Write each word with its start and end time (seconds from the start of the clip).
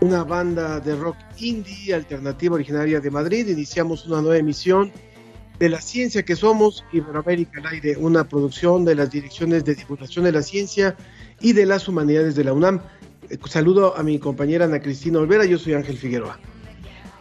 Una 0.00 0.22
banda 0.22 0.80
de 0.80 0.94
rock 0.94 1.16
indie 1.38 1.94
alternativa 1.94 2.54
originaria 2.54 3.00
de 3.00 3.10
Madrid. 3.10 3.48
Iniciamos 3.48 4.06
una 4.06 4.20
nueva 4.20 4.38
emisión 4.38 4.92
de 5.58 5.68
La 5.68 5.80
Ciencia 5.80 6.24
que 6.24 6.36
Somos, 6.36 6.84
Iberoamérica 6.92 7.60
al 7.60 7.66
aire, 7.66 7.96
una 7.96 8.24
producción 8.24 8.84
de 8.84 8.94
las 8.94 9.10
direcciones 9.10 9.64
de 9.64 9.74
divulgación 9.74 10.24
de 10.24 10.32
la 10.32 10.42
ciencia 10.42 10.96
y 11.40 11.52
de 11.52 11.66
las 11.66 11.88
humanidades 11.88 12.36
de 12.36 12.44
la 12.44 12.52
UNAM. 12.52 12.80
Eh, 13.28 13.38
Saludo 13.46 13.96
a 13.96 14.02
mi 14.02 14.18
compañera 14.18 14.66
Ana 14.66 14.80
Cristina 14.80 15.18
Olvera, 15.18 15.44
yo 15.44 15.58
soy 15.58 15.74
Ángel 15.74 15.96
Figueroa. 15.96 16.38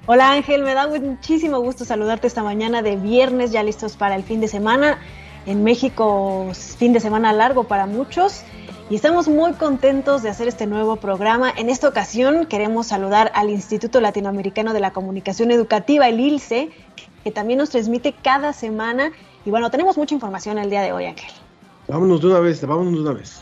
Hola 0.06 0.32
Ángel, 0.32 0.64
me 0.64 0.74
da 0.74 0.88
muchísimo 0.88 1.60
gusto 1.60 1.84
saludarte 1.84 2.28
esta 2.28 2.44
mañana 2.44 2.82
de 2.82 2.96
viernes, 2.96 3.52
ya 3.52 3.64
listos 3.64 3.98
para 3.98 4.16
el 4.16 4.24
fin 4.24 4.40
de 4.40 4.48
semana. 4.48 5.00
En 5.46 5.64
México, 5.64 6.52
fin 6.78 6.94
de 6.94 7.00
semana 7.00 7.34
largo 7.34 7.66
para 7.66 7.88
muchos. 7.88 8.44
Y 8.90 8.96
estamos 8.96 9.28
muy 9.28 9.52
contentos 9.52 10.24
de 10.24 10.30
hacer 10.30 10.48
este 10.48 10.66
nuevo 10.66 10.96
programa. 10.96 11.52
En 11.58 11.70
esta 11.70 11.90
ocasión 11.90 12.46
queremos 12.46 12.88
saludar 12.88 13.34
al 13.36 13.50
Instituto 13.50 14.00
Latinoamericano 14.00 14.72
de 14.72 14.80
la 14.80 14.92
Comunicación 14.92 15.52
Educativa, 15.52 16.08
el 16.08 16.22
ILCE, 16.22 16.70
que 17.22 17.32
también 17.32 17.60
nos 17.60 17.72
transmite 17.72 18.14
cada 18.14 18.54
semana. 18.54 19.12
Y 19.44 19.50
bueno, 19.50 19.70
tenemos 19.72 19.98
mucha 19.98 20.16
información 20.16 20.58
el 20.58 20.70
día 20.70 20.82
de 20.82 20.94
hoy, 20.94 21.04
Ángel. 21.04 21.30
Vámonos 21.90 22.22
de 22.22 22.28
una 22.28 22.40
vez, 22.40 22.66
vámonos 22.66 22.94
de 22.94 23.00
una 23.02 23.12
vez. 23.12 23.42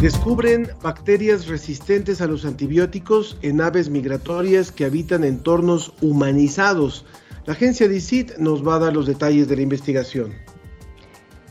Descubren 0.00 0.70
bacterias 0.82 1.46
resistentes 1.46 2.22
a 2.22 2.26
los 2.26 2.46
antibióticos 2.46 3.36
en 3.42 3.60
aves 3.60 3.90
migratorias 3.90 4.72
que 4.72 4.86
habitan 4.86 5.24
entornos 5.24 5.92
humanizados. 6.00 7.04
La 7.44 7.52
agencia 7.52 7.86
DICIT 7.86 8.38
nos 8.38 8.66
va 8.66 8.76
a 8.76 8.78
dar 8.78 8.94
los 8.94 9.06
detalles 9.06 9.46
de 9.46 9.56
la 9.56 9.62
investigación. 9.62 10.32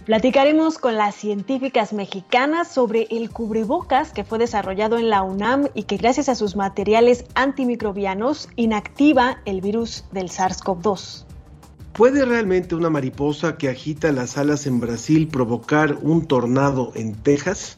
Platicaremos 0.05 0.80
con 0.80 0.95
las 0.95 1.14
científicas 1.14 1.94
mexicanas 1.94 2.73
sobre 2.73 3.05
el 3.11 3.30
cubrebocas 3.30 4.11
que 4.14 4.23
fue 4.23 4.39
desarrollado 4.39 4.97
en 4.97 5.11
la 5.11 5.22
UNAM 5.22 5.67
y 5.75 5.83
que 5.83 5.97
gracias 5.97 6.27
a 6.27 6.33
sus 6.33 6.55
materiales 6.55 7.25
antimicrobianos 7.36 8.50
inactiva 8.55 9.42
el 9.45 9.61
virus 9.61 10.05
del 10.11 10.30
SARS-CoV-2. 10.30 11.25
¿Puede 11.94 12.25
realmente 12.25 12.73
una 12.73 12.89
mariposa 12.89 13.58
que 13.58 13.70
agita 13.70 14.11
las 14.11 14.39
alas 14.39 14.66
en 14.66 14.80
Brasil 14.80 15.27
provocar 15.27 16.00
un 16.02 16.25
tornado 16.25 16.92
en 16.95 17.14
Texas? 17.14 17.77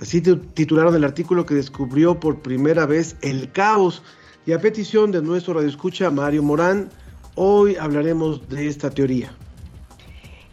Así 0.00 0.20
tu- 0.20 0.38
titularon 0.38 0.94
el 0.94 1.04
artículo 1.04 1.44
que 1.46 1.54
descubrió 1.54 2.18
por 2.18 2.40
primera 2.40 2.86
vez 2.86 3.16
el 3.22 3.52
caos. 3.52 4.02
Y 4.46 4.52
a 4.52 4.60
petición 4.60 5.12
de 5.12 5.20
nuestro 5.22 5.54
radioescucha 5.54 6.10
Mario 6.10 6.42
Morán, 6.42 6.88
hoy 7.34 7.76
hablaremos 7.76 8.48
de 8.48 8.66
esta 8.68 8.90
teoría. 8.90 9.32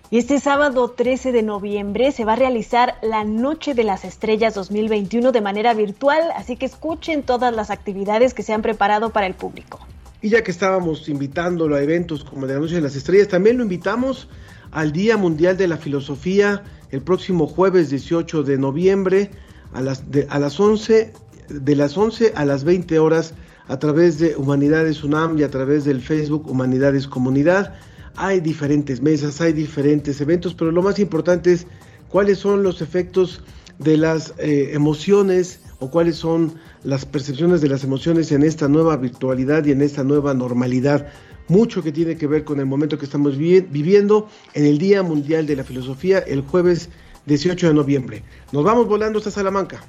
Y 0.09 0.17
este 0.19 0.39
sábado 0.39 0.89
13 0.91 1.31
de 1.33 1.43
noviembre 1.43 2.11
se 2.13 2.23
va 2.23 2.33
a 2.33 2.35
realizar 2.37 2.95
la 3.01 3.23
Noche 3.25 3.73
de 3.73 3.83
las 3.83 4.05
Estrellas 4.05 4.53
2021 4.55 5.31
de 5.33 5.41
manera 5.41 5.73
virtual, 5.73 6.21
así 6.35 6.55
que 6.55 6.65
escuchen 6.65 7.23
todas 7.23 7.53
las 7.53 7.71
actividades 7.71 8.33
que 8.33 8.43
se 8.43 8.53
han 8.53 8.61
preparado 8.61 9.09
para 9.09 9.27
el 9.27 9.33
público. 9.33 9.79
Y 10.21 10.29
ya 10.29 10.43
que 10.43 10.51
estábamos 10.51 11.07
invitándolo 11.09 11.75
a 11.75 11.81
eventos 11.83 12.23
como 12.23 12.43
el 12.43 12.47
de 12.47 12.53
la 12.55 12.59
Noche 12.61 12.75
de 12.75 12.81
las 12.81 12.95
Estrellas, 12.95 13.27
también 13.27 13.57
lo 13.57 13.63
invitamos 13.63 14.29
al 14.71 14.91
Día 14.93 15.17
Mundial 15.17 15.57
de 15.57 15.67
la 15.67 15.77
Filosofía 15.77 16.63
el 16.91 17.01
próximo 17.01 17.47
jueves 17.47 17.89
18 17.89 18.43
de 18.43 18.57
noviembre 18.57 19.31
a 19.73 19.81
las, 19.81 20.09
de, 20.09 20.27
a 20.29 20.39
las 20.39 20.59
11, 20.59 21.13
de 21.49 21.75
las 21.75 21.97
11 21.97 22.33
a 22.35 22.45
las 22.45 22.63
20 22.63 22.99
horas 22.99 23.33
a 23.67 23.79
través 23.79 24.19
de 24.19 24.35
Humanidades 24.35 25.03
UNAM 25.03 25.37
y 25.37 25.43
a 25.43 25.49
través 25.49 25.85
del 25.85 26.01
Facebook 26.01 26.49
Humanidades 26.49 27.07
Comunidad. 27.07 27.75
Hay 28.15 28.39
diferentes 28.39 29.01
mesas, 29.01 29.41
hay 29.41 29.53
diferentes 29.53 30.19
eventos, 30.21 30.53
pero 30.53 30.71
lo 30.71 30.81
más 30.81 30.99
importante 30.99 31.53
es 31.53 31.67
cuáles 32.09 32.39
son 32.39 32.63
los 32.63 32.81
efectos 32.81 33.41
de 33.79 33.97
las 33.97 34.33
eh, 34.39 34.71
emociones 34.73 35.59
o 35.79 35.91
cuáles 35.91 36.15
son 36.15 36.55
las 36.83 37.05
percepciones 37.05 37.61
de 37.61 37.69
las 37.69 37.83
emociones 37.83 38.31
en 38.31 38.43
esta 38.43 38.67
nueva 38.67 38.97
virtualidad 38.97 39.65
y 39.65 39.71
en 39.71 39.81
esta 39.81 40.03
nueva 40.03 40.33
normalidad. 40.33 41.07
Mucho 41.49 41.81
que 41.81 41.91
tiene 41.91 42.17
que 42.17 42.27
ver 42.27 42.43
con 42.43 42.59
el 42.59 42.65
momento 42.65 42.97
que 42.97 43.05
estamos 43.05 43.37
vi 43.37 43.61
viviendo 43.61 44.29
en 44.53 44.65
el 44.65 44.77
Día 44.77 45.01
Mundial 45.03 45.45
de 45.45 45.55
la 45.55 45.63
Filosofía 45.63 46.19
el 46.19 46.41
jueves 46.41 46.89
18 47.25 47.67
de 47.67 47.73
noviembre. 47.73 48.23
Nos 48.51 48.63
vamos 48.63 48.87
volando 48.87 49.19
hasta 49.19 49.31
Salamanca. 49.31 49.83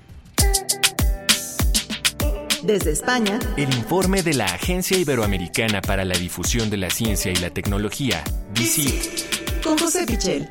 Desde 2.62 2.90
España, 2.90 3.38
El 3.56 3.72
informe 3.74 4.22
de 4.22 4.34
la 4.34 4.46
Agencia 4.46 4.98
Iberoamericana 4.98 5.80
para 5.80 6.04
la 6.04 6.16
Difusión 6.18 6.70
de 6.70 6.76
la 6.76 6.90
Ciencia 6.90 7.30
y 7.30 7.36
la 7.36 7.50
Tecnología, 7.50 8.22
DICIT. 8.54 9.62
con 9.62 9.78
José 9.78 10.04
Pichel. 10.06 10.48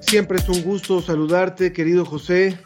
Siempre 0.00 0.38
es 0.38 0.48
un 0.48 0.62
gusto 0.62 1.00
saludarte, 1.00 1.72
querido 1.72 2.04
José. 2.04 2.58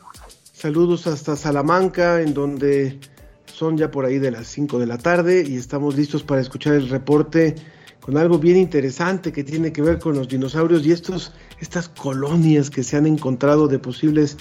Saludos 0.56 1.06
hasta 1.06 1.37
Salamanca, 1.37 2.22
en 2.22 2.33
donde 2.33 2.99
son 3.44 3.77
ya 3.77 3.91
por 3.91 4.06
ahí 4.06 4.19
de 4.19 4.31
las 4.31 4.47
5 4.47 4.78
de 4.78 4.87
la 4.87 4.97
tarde 4.97 5.44
y 5.47 5.56
estamos 5.56 5.94
listos 5.99 6.22
para 6.22 6.41
escuchar 6.41 6.72
el 6.72 6.89
reporte 6.89 7.56
con 8.00 8.17
algo 8.17 8.39
bien 8.39 8.56
interesante 8.56 9.34
que 9.34 9.45
tiene 9.45 9.71
que 9.71 9.83
ver 9.83 9.99
con 9.99 10.15
los 10.15 10.28
dinosaurios 10.28 10.87
y 10.87 10.93
estos, 10.93 11.34
estas 11.61 11.91
colonias 11.91 12.71
que 12.71 12.83
se 12.83 12.97
han 12.97 13.05
encontrado 13.05 13.69
de 13.69 13.78
posibles 13.78 14.39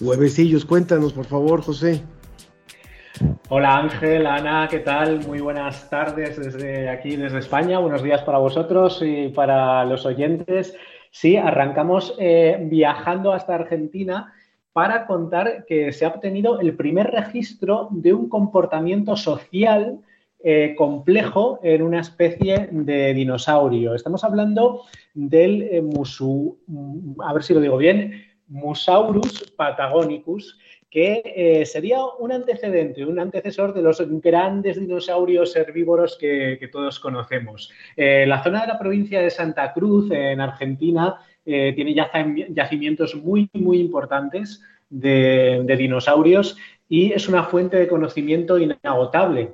huevecillos. 0.00 0.64
Cuéntanos, 0.64 1.12
por 1.12 1.26
favor, 1.26 1.60
José. 1.60 2.00
Hola 3.50 3.76
Ángel, 3.76 4.26
Ana, 4.26 4.68
¿qué 4.70 4.78
tal? 4.78 5.20
Muy 5.26 5.40
buenas 5.40 5.90
tardes 5.90 6.38
desde 6.38 6.88
aquí, 6.88 7.14
desde 7.16 7.40
España. 7.40 7.78
Buenos 7.78 8.02
días 8.02 8.22
para 8.22 8.38
vosotros 8.38 9.02
y 9.04 9.28
para 9.28 9.84
los 9.84 10.06
oyentes. 10.06 10.74
Sí, 11.10 11.36
arrancamos 11.36 12.16
eh, 12.18 12.56
viajando 12.70 13.34
hasta 13.34 13.54
Argentina 13.54 14.32
para 14.72 15.06
contar 15.06 15.64
que 15.66 15.92
se 15.92 16.04
ha 16.04 16.08
obtenido 16.08 16.60
el 16.60 16.76
primer 16.76 17.10
registro 17.10 17.88
de 17.90 18.12
un 18.12 18.28
comportamiento 18.28 19.16
social 19.16 20.00
eh, 20.40 20.76
complejo 20.78 21.58
en 21.64 21.82
una 21.82 22.00
especie 22.00 22.68
de 22.70 23.12
dinosaurio. 23.12 23.96
Estamos 23.96 24.22
hablando 24.22 24.82
del 25.12 25.62
eh, 25.62 25.82
musu, 25.82 26.56
a 27.24 27.32
ver 27.32 27.42
si 27.42 27.54
lo 27.54 27.60
digo 27.60 27.76
bien, 27.76 28.24
Musaurus 28.46 29.52
patagonicus, 29.56 30.56
que 30.88 31.22
eh, 31.24 31.66
sería 31.66 31.98
un 32.20 32.30
antecedente, 32.30 33.04
un 33.04 33.18
antecesor 33.18 33.74
de 33.74 33.82
los 33.82 34.00
grandes 34.20 34.78
dinosaurios 34.78 35.56
herbívoros 35.56 36.16
que, 36.16 36.68
todos 36.70 37.00
conocemos. 37.00 37.72
La 37.96 38.42
zona 38.44 38.60
de 38.60 38.68
la 38.68 38.78
provincia 38.78 39.20
de 39.20 39.30
Santa 39.30 39.72
Cruz, 39.72 40.08
en 40.12 40.40
Argentina, 40.40 41.18
eh, 41.48 41.72
tiene 41.74 41.94
yac- 41.94 42.46
yacimientos 42.54 43.14
muy, 43.16 43.48
muy 43.54 43.78
importantes 43.80 44.62
de, 44.90 45.62
de 45.64 45.76
dinosaurios 45.76 46.56
y 46.88 47.12
es 47.12 47.28
una 47.28 47.44
fuente 47.44 47.76
de 47.78 47.88
conocimiento 47.88 48.58
inagotable. 48.58 49.52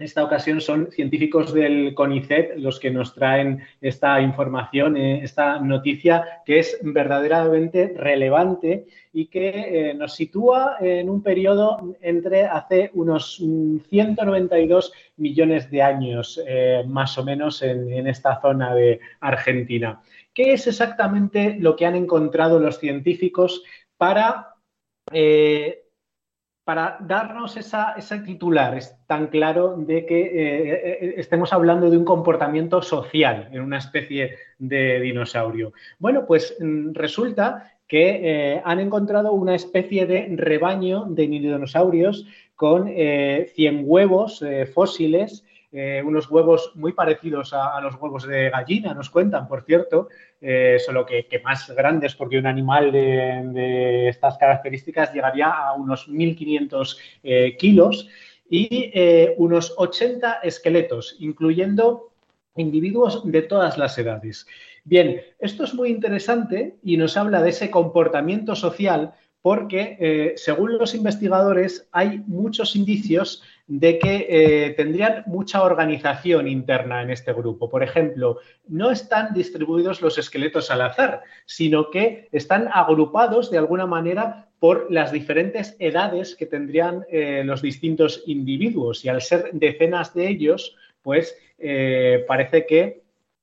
En 0.00 0.04
esta 0.04 0.22
ocasión 0.22 0.60
son 0.60 0.92
científicos 0.92 1.52
del 1.52 1.92
CONICET 1.92 2.56
los 2.58 2.78
que 2.78 2.88
nos 2.92 3.14
traen 3.14 3.62
esta 3.80 4.20
información, 4.20 4.96
eh, 4.96 5.24
esta 5.24 5.58
noticia 5.58 6.24
que 6.46 6.60
es 6.60 6.78
verdaderamente 6.82 7.94
relevante 7.96 8.86
y 9.12 9.26
que 9.26 9.48
eh, 9.90 9.94
nos 9.94 10.14
sitúa 10.14 10.76
en 10.80 11.10
un 11.10 11.20
periodo 11.20 11.96
entre 12.00 12.44
hace 12.44 12.92
unos 12.94 13.40
mm, 13.40 13.78
192 13.90 14.92
millones 15.16 15.68
de 15.68 15.82
años, 15.82 16.40
más 16.86 17.18
o 17.18 17.24
menos, 17.24 17.60
en, 17.62 17.92
en 17.92 18.06
esta 18.06 18.40
zona 18.40 18.72
de 18.76 19.00
Argentina. 19.18 20.00
¿Qué 20.38 20.52
es 20.52 20.68
exactamente 20.68 21.56
lo 21.58 21.74
que 21.74 21.84
han 21.84 21.96
encontrado 21.96 22.60
los 22.60 22.78
científicos 22.78 23.64
para 23.96 24.54
eh, 25.10 25.82
para 26.62 26.96
darnos 27.00 27.56
esa, 27.56 27.96
titular 28.24 28.76
es 28.78 28.96
tan 29.08 29.26
claro 29.26 29.74
de 29.76 30.06
que 30.06 30.20
eh, 30.20 30.72
eh, 30.74 31.14
estemos 31.16 31.52
hablando 31.52 31.90
de 31.90 31.98
un 31.98 32.04
comportamiento 32.04 32.82
social 32.82 33.48
en 33.50 33.62
una 33.62 33.78
especie 33.78 34.36
de 34.58 35.00
dinosaurio. 35.00 35.72
Bueno, 35.98 36.24
pues 36.24 36.56
mm, 36.60 36.92
resulta 36.92 37.72
que 37.88 38.62
han 38.64 38.78
encontrado 38.78 39.32
una 39.32 39.56
especie 39.56 40.06
de 40.06 40.28
rebaño 40.36 41.06
de 41.08 41.26
dinosaurios 41.26 42.28
con 42.54 42.86
100 42.86 43.82
huevos 43.86 44.44
fósiles 44.72 45.42
eh, 45.70 46.02
unos 46.02 46.30
huevos 46.30 46.72
muy 46.76 46.92
parecidos 46.92 47.52
a, 47.52 47.78
los 47.82 47.94
huevos 47.96 48.26
de 48.26 48.48
gallina, 48.48 48.94
nos 48.94 49.10
cuentan, 49.10 49.46
por 49.46 49.64
cierto, 49.64 50.08
eh, 50.40 50.78
solo 50.78 51.04
que, 51.04 51.26
más 51.44 51.68
grandes 51.70 52.14
porque 52.14 52.38
un 52.38 52.46
animal 52.46 52.90
de, 52.90 54.08
estas 54.08 54.38
características 54.38 55.12
llegaría 55.12 55.48
a 55.50 55.74
unos 55.74 56.08
1.500 56.08 56.98
eh, 57.22 57.56
kilos 57.58 58.08
y 58.48 58.92
unos 59.36 59.74
80 59.76 60.40
esqueletos, 60.42 61.16
incluyendo 61.18 62.12
individuos 62.56 63.30
de 63.30 63.42
todas 63.42 63.76
las 63.76 63.98
edades. 63.98 64.46
Bien, 64.84 65.20
esto 65.38 65.64
es 65.64 65.74
muy 65.74 65.90
interesante 65.90 66.76
y 66.82 66.96
nos 66.96 67.18
habla 67.18 67.42
de 67.42 67.50
ese 67.50 67.70
comportamiento 67.70 68.56
social 68.56 69.12
porque, 69.42 70.34
según 70.36 70.78
los 70.78 70.94
investigadores, 70.94 71.88
hay 71.92 72.22
muchos 72.26 72.74
indicios 72.76 73.42
de 73.68 73.98
que 73.98 74.26
eh, 74.30 74.70
tendrían 74.70 75.22
mucha 75.26 75.62
organización 75.62 76.48
interna 76.48 77.02
en 77.02 77.10
este 77.10 77.34
grupo. 77.34 77.68
Por 77.68 77.82
ejemplo, 77.82 78.38
no 78.66 78.90
están 78.90 79.34
distribuidos 79.34 80.00
los 80.00 80.16
esqueletos 80.16 80.70
al 80.70 80.80
azar, 80.80 81.20
sino 81.44 81.90
que 81.90 82.28
están 82.32 82.68
agrupados 82.72 83.50
de 83.50 83.58
alguna 83.58 83.86
manera 83.86 84.48
por 84.58 84.90
las 84.90 85.12
diferentes 85.12 85.76
edades 85.78 86.34
que 86.34 86.46
tendrían 86.46 87.04
eh, 87.10 87.42
los 87.44 87.60
distintos 87.60 88.22
individuos. 88.26 89.04
Y 89.04 89.10
al 89.10 89.20
ser 89.20 89.50
decenas 89.52 90.14
de 90.14 90.28
ellos, 90.28 90.74
pues 91.02 91.36
eh, 91.58 92.24
parece 92.26 92.64
que 92.66 93.02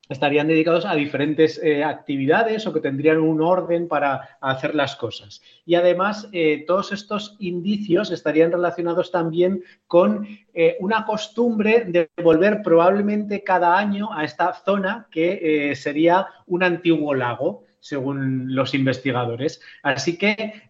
estarían 0.09 0.47
dedicados 0.47 0.85
a 0.85 0.95
diferentes 0.95 1.61
eh, 1.63 1.83
actividades 1.83 2.67
o 2.67 2.73
que 2.73 2.79
tendrían 2.79 3.19
un 3.19 3.41
orden 3.41 3.87
para 3.87 4.37
hacer 4.41 4.75
las 4.75 4.95
cosas. 4.95 5.41
Y 5.65 5.75
además, 5.75 6.29
eh, 6.31 6.63
todos 6.67 6.91
estos 6.91 7.35
indicios 7.39 8.11
estarían 8.11 8.51
relacionados 8.51 9.11
también 9.11 9.63
con 9.87 10.27
eh, 10.53 10.77
una 10.79 11.05
costumbre 11.05 11.85
de 11.87 12.09
volver 12.23 12.61
probablemente 12.61 13.43
cada 13.43 13.77
año 13.77 14.09
a 14.13 14.23
esta 14.23 14.53
zona 14.53 15.07
que 15.11 15.73
sería 15.75 16.27
un 16.45 16.63
antiguo 16.63 17.13
lago 17.13 17.63
según 17.79 18.55
los 18.55 18.73
investigadores. 18.73 19.61
Así 19.83 20.17
que 20.17 20.69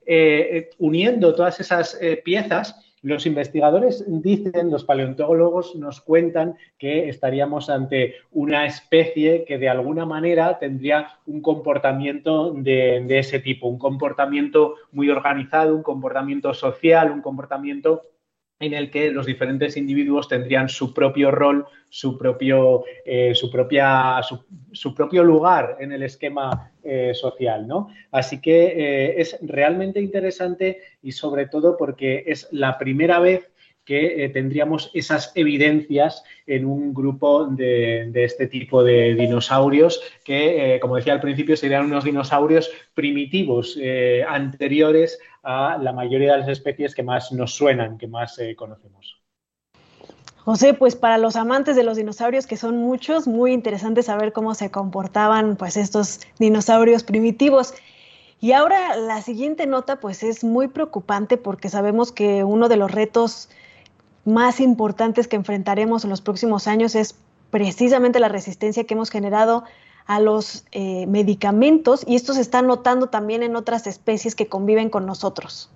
uniendo 0.77 1.33
todas 1.33 1.59
esas 1.59 1.97
piezas, 2.23 2.84
los 3.05 3.27
investigadores 3.27 4.03
dicen, 4.07 4.71
los 4.71 4.83
paleontólogos 4.83 5.75
nos 5.75 6.01
cuentan 6.01 6.55
que 6.79 7.07
estaríamos 7.07 7.69
ante 7.69 8.15
una 8.31 8.65
especie 8.65 9.45
que 9.45 9.59
de 9.59 9.69
alguna 9.69 10.07
manera 10.07 10.57
tendría 10.57 11.09
un 11.27 11.39
comportamiento 11.43 12.51
de, 12.51 13.05
ese 13.07 13.39
tipo, 13.39 13.67
un 13.67 13.77
comportamiento 13.77 14.77
muy 14.91 15.11
organizado, 15.11 15.75
un 15.75 15.83
comportamiento 15.83 16.51
social, 16.55 17.11
un 17.11 17.21
comportamiento 17.21 18.01
en 18.59 18.73
el 18.73 18.89
que 18.89 19.11
los 19.11 19.27
diferentes 19.27 19.77
individuos 19.77 20.27
tendrían 20.27 20.67
su 20.67 20.91
propio 20.91 21.29
rol, 21.29 21.67
su 21.95 22.17
propio, 22.17 22.83
eh, 23.05 23.33
su 23.33 23.49
propia, 23.49 24.19
su, 24.73 24.93
propio 24.93 25.23
lugar 25.23 25.77
en 25.79 25.93
el 25.93 26.03
esquema 26.03 26.73
eh, 26.83 27.13
social. 27.13 27.65
¿no? 27.65 27.87
Así 28.11 28.41
que 28.41 28.65
eh, 28.65 29.21
es 29.21 29.37
realmente 29.41 30.01
interesante 30.01 30.81
y 31.01 31.13
sobre 31.13 31.47
todo 31.47 31.77
porque 31.77 32.25
es 32.27 32.49
la 32.51 32.77
primera 32.77 33.19
vez 33.19 33.49
que 33.85 34.29
tendríamos 34.33 34.91
esas 34.93 35.31
evidencias 35.35 36.23
en 36.47 36.65
un 36.65 36.93
grupo 36.93 37.45
de, 37.45 38.11
este 38.15 38.47
tipo 38.47 38.83
de 38.83 39.13
dinosaurios 39.13 40.01
que, 40.25 40.79
como 40.81 40.95
decía 40.95 41.13
al 41.13 41.21
principio, 41.21 41.55
serían 41.55 41.85
unos 41.85 42.03
dinosaurios 42.03 42.71
primitivos 42.95 43.77
anteriores 44.27 45.19
a 45.43 45.77
la 45.79 45.93
mayoría 45.93 46.31
de 46.31 46.39
las 46.39 46.49
especies 46.49 46.95
que 46.95 47.03
más 47.03 47.31
nos 47.31 47.53
suenan, 47.53 47.99
que 47.99 48.07
más 48.07 48.41
conocemos. 48.57 49.24
José, 50.45 50.75
pues 50.75 50.95
para 50.95 51.17
los 51.17 51.35
amantes 51.35 51.75
de 51.75 51.81
los 51.81 51.97
dinosaurios, 51.97 52.45
que 52.45 52.55
son 52.55 52.77
muchos, 52.77 53.27
muy 53.27 53.51
interesante 53.51 54.03
saber 54.03 54.31
cómo 54.31 54.53
se 54.53 54.69
comportaban 54.69 55.55
pues 55.55 55.75
estos 55.75 56.19
dinosaurios 56.37 57.03
primitivos. 57.03 57.73
Y 58.39 58.51
ahora 58.51 58.95
la 58.95 59.23
siguiente 59.23 59.65
nota 59.65 59.99
pues 59.99 60.21
es 60.21 60.43
muy 60.43 60.67
preocupante 60.67 61.37
porque 61.37 61.67
sabemos 61.67 62.11
que 62.11 62.43
uno 62.43 62.69
de 62.69 62.77
los 62.77 62.91
retos 62.91 63.49
más 64.23 64.59
importantes 64.59 65.27
que 65.27 65.35
enfrentaremos 65.35 66.03
en 66.03 66.11
los 66.11 66.21
próximos 66.21 66.67
años 66.67 66.93
es 66.93 67.15
precisamente 67.49 68.19
la 68.19 68.29
resistencia 68.29 68.83
que 68.83 68.93
hemos 68.93 69.09
generado 69.09 69.63
a 70.05 70.19
los 70.19 70.65
eh, 70.71 71.07
medicamentos 71.07 72.03
y 72.05 72.15
esto 72.15 72.35
se 72.35 72.41
está 72.41 72.61
notando 72.61 73.07
también 73.07 73.41
en 73.41 73.55
otras 73.55 73.87
especies 73.87 74.35
que 74.35 74.47
conviven 74.47 74.91
con 74.91 75.07
nosotros. 75.07 75.71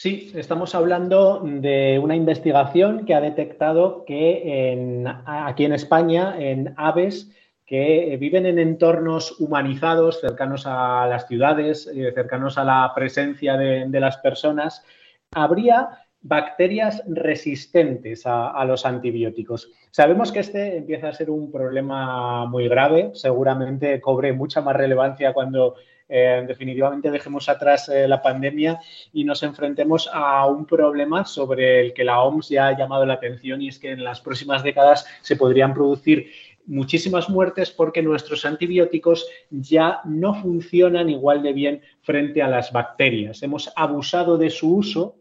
Sí, 0.00 0.30
estamos 0.36 0.76
hablando 0.76 1.42
de 1.44 1.98
una 1.98 2.14
investigación 2.14 3.04
que 3.04 3.16
ha 3.16 3.20
detectado 3.20 4.04
que 4.04 5.04
aquí 5.26 5.64
en 5.64 5.72
España, 5.72 6.36
en 6.38 6.72
aves 6.76 7.32
que 7.66 8.16
viven 8.20 8.46
en 8.46 8.60
entornos 8.60 9.40
humanizados, 9.40 10.20
cercanos 10.20 10.68
a 10.68 11.04
las 11.08 11.26
ciudades, 11.26 11.88
eh, 11.92 12.12
cercanos 12.14 12.58
a 12.58 12.64
la 12.64 12.92
presencia 12.94 13.56
de 13.56 13.98
las 14.00 14.18
personas, 14.18 14.84
habría 15.32 15.88
bacterias 16.20 17.02
resistentes 17.08 18.22
a, 18.24 18.64
los 18.66 18.86
antibióticos. 18.86 19.72
Sabemos 19.90 20.30
que 20.30 20.38
este 20.38 20.76
empieza 20.76 21.08
a 21.08 21.12
ser 21.12 21.28
un 21.28 21.50
problema 21.50 22.46
muy 22.46 22.68
grave, 22.68 23.10
seguramente 23.14 24.00
cobre 24.00 24.32
mucha 24.32 24.60
más 24.60 24.76
relevancia 24.76 25.32
cuando 25.32 25.74
eh, 26.08 26.42
definitivamente 26.46 27.10
dejemos 27.10 27.48
atrás 27.50 27.88
eh, 27.90 28.08
la 28.08 28.22
pandemia 28.22 28.80
y 29.12 29.24
nos 29.24 29.42
enfrentemos 29.42 30.08
a 30.10 30.46
un 30.46 30.64
problema 30.64 31.26
sobre 31.26 31.80
el 31.80 31.92
que 31.92 32.04
la 32.04 32.22
OMS 32.22 32.48
ya 32.48 32.68
ha 32.68 32.78
llamado 32.78 33.04
la 33.04 33.14
atención 33.14 33.60
y 33.60 33.68
es 33.68 33.78
que 33.78 33.90
en 33.90 34.02
las 34.02 34.20
próximas 34.20 34.62
décadas 34.62 35.06
se 35.20 35.36
podrían 35.36 35.74
producir 35.74 36.30
muchísimas 36.64 37.28
muertes 37.28 37.70
porque 37.70 38.02
nuestros 38.02 38.46
antibióticos 38.46 39.28
ya 39.50 40.00
no 40.04 40.34
funcionan 40.34 41.10
igual 41.10 41.42
de 41.42 41.52
bien 41.52 41.82
frente 42.00 42.42
a 42.42 42.48
las 42.48 42.72
bacterias. 42.72 43.42
Hemos 43.42 43.70
abusado 43.76 44.38
de 44.38 44.48
su 44.48 44.76
uso 44.76 45.16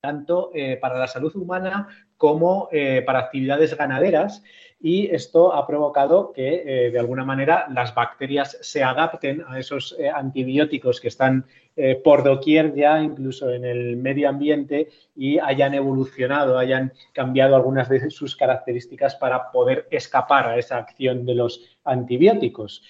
tanto 0.00 0.50
eh, 0.54 0.76
para 0.76 0.98
la 0.98 1.06
salud 1.06 1.34
humana 1.36 1.88
como 2.16 2.70
para 3.04 3.18
actividades 3.18 3.76
ganaderas 3.76 4.42
y 4.80 5.06
esto 5.06 5.54
ha 5.54 5.66
provocado 5.66 6.32
que 6.32 6.62
eh, 6.66 6.90
de 6.90 6.98
alguna 6.98 7.24
manera 7.24 7.66
las 7.70 7.94
bacterias 7.94 8.58
se 8.60 8.82
adapten 8.82 9.42
a 9.48 9.58
esos 9.58 9.96
antibióticos 10.14 11.00
que 11.00 11.08
están 11.08 11.46
por 12.02 12.24
doquier 12.24 12.74
ya 12.74 13.02
incluso 13.02 13.50
en 13.50 13.66
el 13.66 13.98
medio 13.98 14.30
ambiente 14.30 14.88
y 15.14 15.38
hayan 15.38 15.74
evolucionado, 15.74 16.56
hayan 16.56 16.94
cambiado 17.12 17.54
algunas 17.54 17.90
de 17.90 18.08
sus 18.10 18.34
características 18.34 19.14
para 19.16 19.50
poder 19.50 19.86
escapar 19.90 20.48
a 20.48 20.56
esa 20.56 20.78
acción 20.78 21.26
de 21.26 21.34
los 21.34 21.76
antibióticos. 21.84 22.82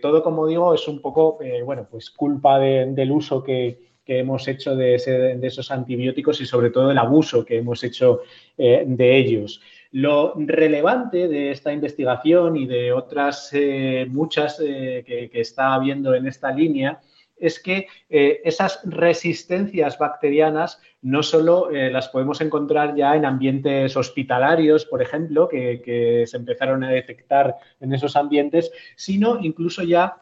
todo, 0.00 0.22
como 0.22 0.46
digo, 0.46 0.72
es 0.72 0.86
un 0.86 1.02
poco, 1.02 1.40
bueno, 1.64 1.88
pues 1.90 2.08
culpa 2.08 2.60
del 2.60 3.10
uso 3.10 3.42
que, 3.42 3.90
que 4.10 4.18
hemos 4.18 4.48
hecho 4.48 4.74
de, 4.74 4.96
esos 4.96 5.70
antibióticos 5.70 6.40
y 6.40 6.44
sobre 6.44 6.70
todo 6.70 6.90
el 6.90 6.98
abuso 6.98 7.44
que 7.44 7.58
hemos 7.58 7.84
hecho 7.84 8.22
eh, 8.58 8.82
de 8.84 9.16
ellos. 9.16 9.60
Lo 9.92 10.34
relevante 10.36 11.26
de 11.28 11.50
esta 11.50 11.72
investigación 11.72 12.56
y 12.56 12.66
de 12.66 12.92
otras 12.92 13.50
eh, 13.52 14.06
muchas 14.08 14.60
eh, 14.60 15.02
que, 15.06 15.40
está 15.40 15.74
habiendo 15.74 16.14
en 16.14 16.26
esta 16.26 16.52
línea 16.52 17.00
es 17.36 17.58
que 17.58 17.86
esas 18.10 18.82
resistencias 18.84 19.96
bacterianas 19.98 20.78
no 21.00 21.22
solo 21.22 21.70
las 21.70 22.08
podemos 22.10 22.42
encontrar 22.42 22.94
ya 22.94 23.16
en 23.16 23.24
ambientes 23.24 23.96
hospitalarios, 23.96 24.84
por 24.84 25.00
ejemplo, 25.00 25.48
que, 25.48 26.24
se 26.26 26.36
empezaron 26.36 26.84
a 26.84 26.90
detectar 26.90 27.56
en 27.80 27.94
esos 27.94 28.14
ambientes, 28.14 28.70
sino 28.94 29.38
incluso 29.40 29.82
ya 29.82 30.18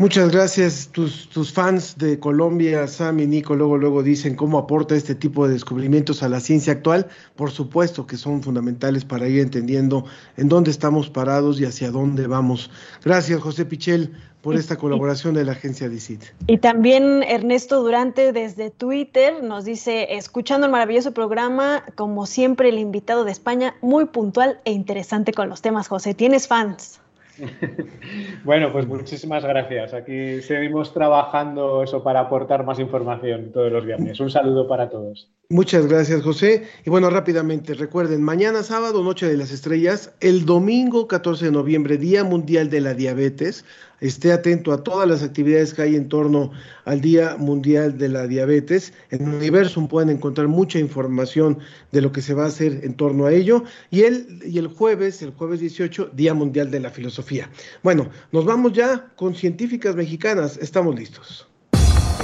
Muchas 0.00 0.30
gracias. 0.30 0.88
Tus, 0.90 1.52
fans 1.52 1.98
de 1.98 2.18
Colombia, 2.18 2.86
Sam 2.86 3.20
y 3.20 3.26
Nico, 3.26 3.54
luego, 3.54 3.76
luego 3.76 4.02
dicen 4.02 4.34
cómo 4.34 4.56
aporta 4.56 4.94
este 4.94 5.14
tipo 5.14 5.46
de 5.46 5.52
descubrimientos 5.52 6.22
a 6.22 6.30
la 6.30 6.40
ciencia 6.40 6.72
actual. 6.72 7.08
Por 7.36 7.50
supuesto 7.50 8.06
que 8.06 8.16
son 8.16 8.42
fundamentales 8.42 9.04
para 9.04 9.28
ir 9.28 9.40
entendiendo 9.40 10.06
en 10.38 10.48
dónde 10.48 10.70
estamos 10.70 11.10
parados 11.10 11.60
y 11.60 11.66
hacia 11.66 11.90
dónde 11.90 12.26
vamos. 12.26 12.70
Gracias, 13.04 13.42
José 13.42 13.66
Pichel, 13.66 14.14
por 14.42 14.54
esta 14.54 14.76
colaboración 14.76 15.34
de 15.34 15.44
la 15.44 15.52
agencia 15.52 15.88
DICIT. 15.88 16.24
Y 16.46 16.58
también 16.58 17.22
Ernesto 17.22 17.82
Durante 17.82 18.32
desde 18.32 18.70
Twitter 18.70 19.42
nos 19.42 19.64
dice, 19.64 20.14
escuchando 20.14 20.66
el 20.66 20.72
maravilloso 20.72 21.12
programa, 21.12 21.84
como 21.94 22.26
siempre 22.26 22.70
el 22.70 22.78
invitado 22.78 23.24
de 23.24 23.32
España, 23.32 23.74
muy 23.80 24.06
puntual 24.06 24.60
e 24.64 24.72
interesante 24.72 25.32
con 25.32 25.48
los 25.48 25.62
temas, 25.62 25.88
José. 25.88 26.14
¿Tienes 26.14 26.48
fans? 26.48 27.00
Bueno, 28.44 28.72
pues 28.72 28.86
muchísimas 28.86 29.44
gracias. 29.44 29.94
Aquí 29.94 30.40
seguimos 30.42 30.92
trabajando 30.92 31.82
eso 31.82 32.02
para 32.02 32.20
aportar 32.20 32.64
más 32.64 32.78
información 32.78 33.52
todos 33.52 33.70
los 33.70 33.84
viernes. 33.84 34.18
Un 34.20 34.30
saludo 34.30 34.66
para 34.66 34.88
todos. 34.88 35.30
Muchas 35.48 35.86
gracias, 35.86 36.22
José. 36.22 36.64
Y 36.84 36.90
bueno, 36.90 37.10
rápidamente, 37.10 37.74
recuerden, 37.74 38.22
mañana 38.22 38.62
sábado, 38.62 39.02
Noche 39.02 39.26
de 39.26 39.36
las 39.36 39.50
Estrellas, 39.50 40.14
el 40.20 40.46
domingo 40.46 41.06
14 41.08 41.46
de 41.46 41.50
noviembre, 41.50 41.96
Día 41.96 42.24
Mundial 42.24 42.70
de 42.70 42.80
la 42.80 42.94
Diabetes. 42.94 43.64
Esté 44.00 44.32
atento 44.32 44.72
a 44.72 44.82
todas 44.82 45.08
las 45.08 45.22
actividades 45.22 45.74
que 45.74 45.82
hay 45.82 45.96
en 45.96 46.08
torno 46.08 46.52
al 46.84 47.00
Día 47.00 47.36
Mundial 47.38 47.98
de 47.98 48.08
la 48.08 48.26
Diabetes. 48.26 48.92
En 49.10 49.28
Universum 49.28 49.88
pueden 49.88 50.10
encontrar 50.10 50.48
mucha 50.48 50.78
información 50.78 51.58
de 51.92 52.00
lo 52.00 52.10
que 52.10 52.22
se 52.22 52.34
va 52.34 52.44
a 52.44 52.48
hacer 52.48 52.80
en 52.82 52.94
torno 52.94 53.26
a 53.26 53.32
ello. 53.32 53.64
Y 53.90 54.02
el, 54.02 54.40
y 54.44 54.58
el 54.58 54.68
jueves, 54.68 55.20
el 55.22 55.32
jueves 55.32 55.60
18, 55.60 56.10
Día 56.14 56.32
Mundial 56.32 56.70
de 56.70 56.80
la 56.80 56.90
Filosofía. 56.90 57.50
Bueno, 57.82 58.08
nos 58.32 58.44
vamos 58.44 58.72
ya 58.72 59.12
con 59.16 59.34
científicas 59.34 59.94
mexicanas. 59.94 60.56
Estamos 60.56 60.94
listos. 60.98 61.46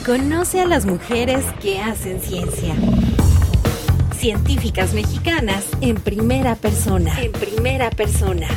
Conoce 0.04 0.61
a 0.61 0.66
las 0.66 0.87
mujeres 0.87 1.45
que 1.61 1.80
hacen 1.80 2.21
ciencia. 2.21 2.75
Científicas 4.14 4.95
mexicanas 4.95 5.66
en 5.80 5.97
primera 5.97 6.54
persona. 6.54 7.21
En 7.21 7.33
primera 7.33 7.90
persona. 7.90 8.49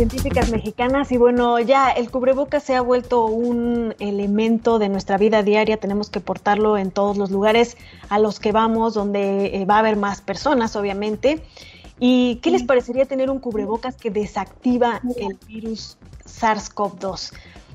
Científicas 0.00 0.50
mexicanas 0.50 1.12
y 1.12 1.18
bueno, 1.18 1.60
ya 1.60 1.90
el 1.90 2.10
cubrebocas 2.10 2.62
se 2.62 2.74
ha 2.74 2.80
vuelto 2.80 3.26
un 3.26 3.94
elemento 3.98 4.78
de 4.78 4.88
nuestra 4.88 5.18
vida 5.18 5.42
diaria, 5.42 5.76
tenemos 5.76 6.08
que 6.08 6.20
portarlo 6.20 6.78
en 6.78 6.90
todos 6.90 7.18
los 7.18 7.30
lugares 7.30 7.76
a 8.08 8.18
los 8.18 8.40
que 8.40 8.50
vamos, 8.50 8.94
donde 8.94 9.54
eh, 9.54 9.66
va 9.66 9.74
a 9.74 9.78
haber 9.80 9.96
más 9.96 10.22
personas, 10.22 10.74
obviamente. 10.74 11.44
¿Y 11.98 12.36
qué 12.36 12.50
les 12.50 12.62
parecería 12.62 13.04
tener 13.04 13.28
un 13.28 13.40
cubrebocas 13.40 13.94
que 13.96 14.10
desactiva 14.10 15.02
el 15.18 15.36
virus 15.46 15.98
SARS-CoV-2? 16.24 17.34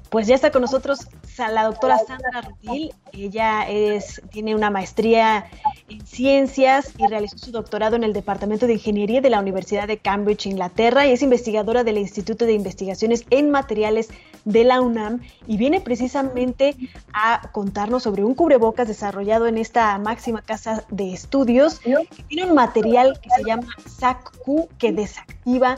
Pues 0.10 0.26
ya 0.26 0.34
está 0.34 0.50
con 0.50 0.64
nosotros 0.64 1.08
la 1.38 1.64
doctora 1.64 1.98
Sandra 2.00 2.42
Rutil. 2.42 2.94
Ella 3.12 3.68
es, 3.70 4.22
tiene 4.32 4.56
una 4.56 4.70
maestría 4.70 5.46
en 5.90 6.06
ciencias 6.06 6.94
y 6.98 7.08
realizó 7.08 7.38
su 7.38 7.52
doctorado 7.52 7.96
en 7.96 8.04
el 8.04 8.14
Departamento 8.14 8.68
de 8.68 8.74
Ingeniería 8.74 9.22
de 9.22 9.30
la 9.30 9.40
Universidad 9.40 9.88
de 9.88 9.98
Cambridge, 9.98 10.46
Inglaterra, 10.48 11.06
y 11.06 11.12
es 11.12 11.22
investigadora 11.22 11.84
del 11.84 11.98
Instituto 11.98 12.46
de 12.46 12.54
Investigaciones 12.54 13.26
en 13.30 13.52
Materiales 13.52 14.10
de 14.46 14.64
la 14.64 14.82
UNAM 14.82 15.22
y 15.48 15.58
viene 15.58 15.82
precisamente 15.82 16.76
a 17.14 17.50
contarnos 17.52 18.04
sobre 18.04 18.24
un 18.24 18.36
cubrebocas 18.36 18.88
desarrollado 18.88 19.48
en 19.48 19.58
esta 19.58 19.98
máxima 19.98 20.42
casa 20.42 20.86
de 20.90 21.14
estudios 21.14 21.80
que 21.80 22.24
tiene 22.28 22.50
un 22.50 22.56
material 22.56 23.20
que 23.22 23.30
se 23.32 23.44
llama 23.44 23.68
SAC-Q 23.86 24.70
que 24.78 24.92
desactiva 24.92 25.78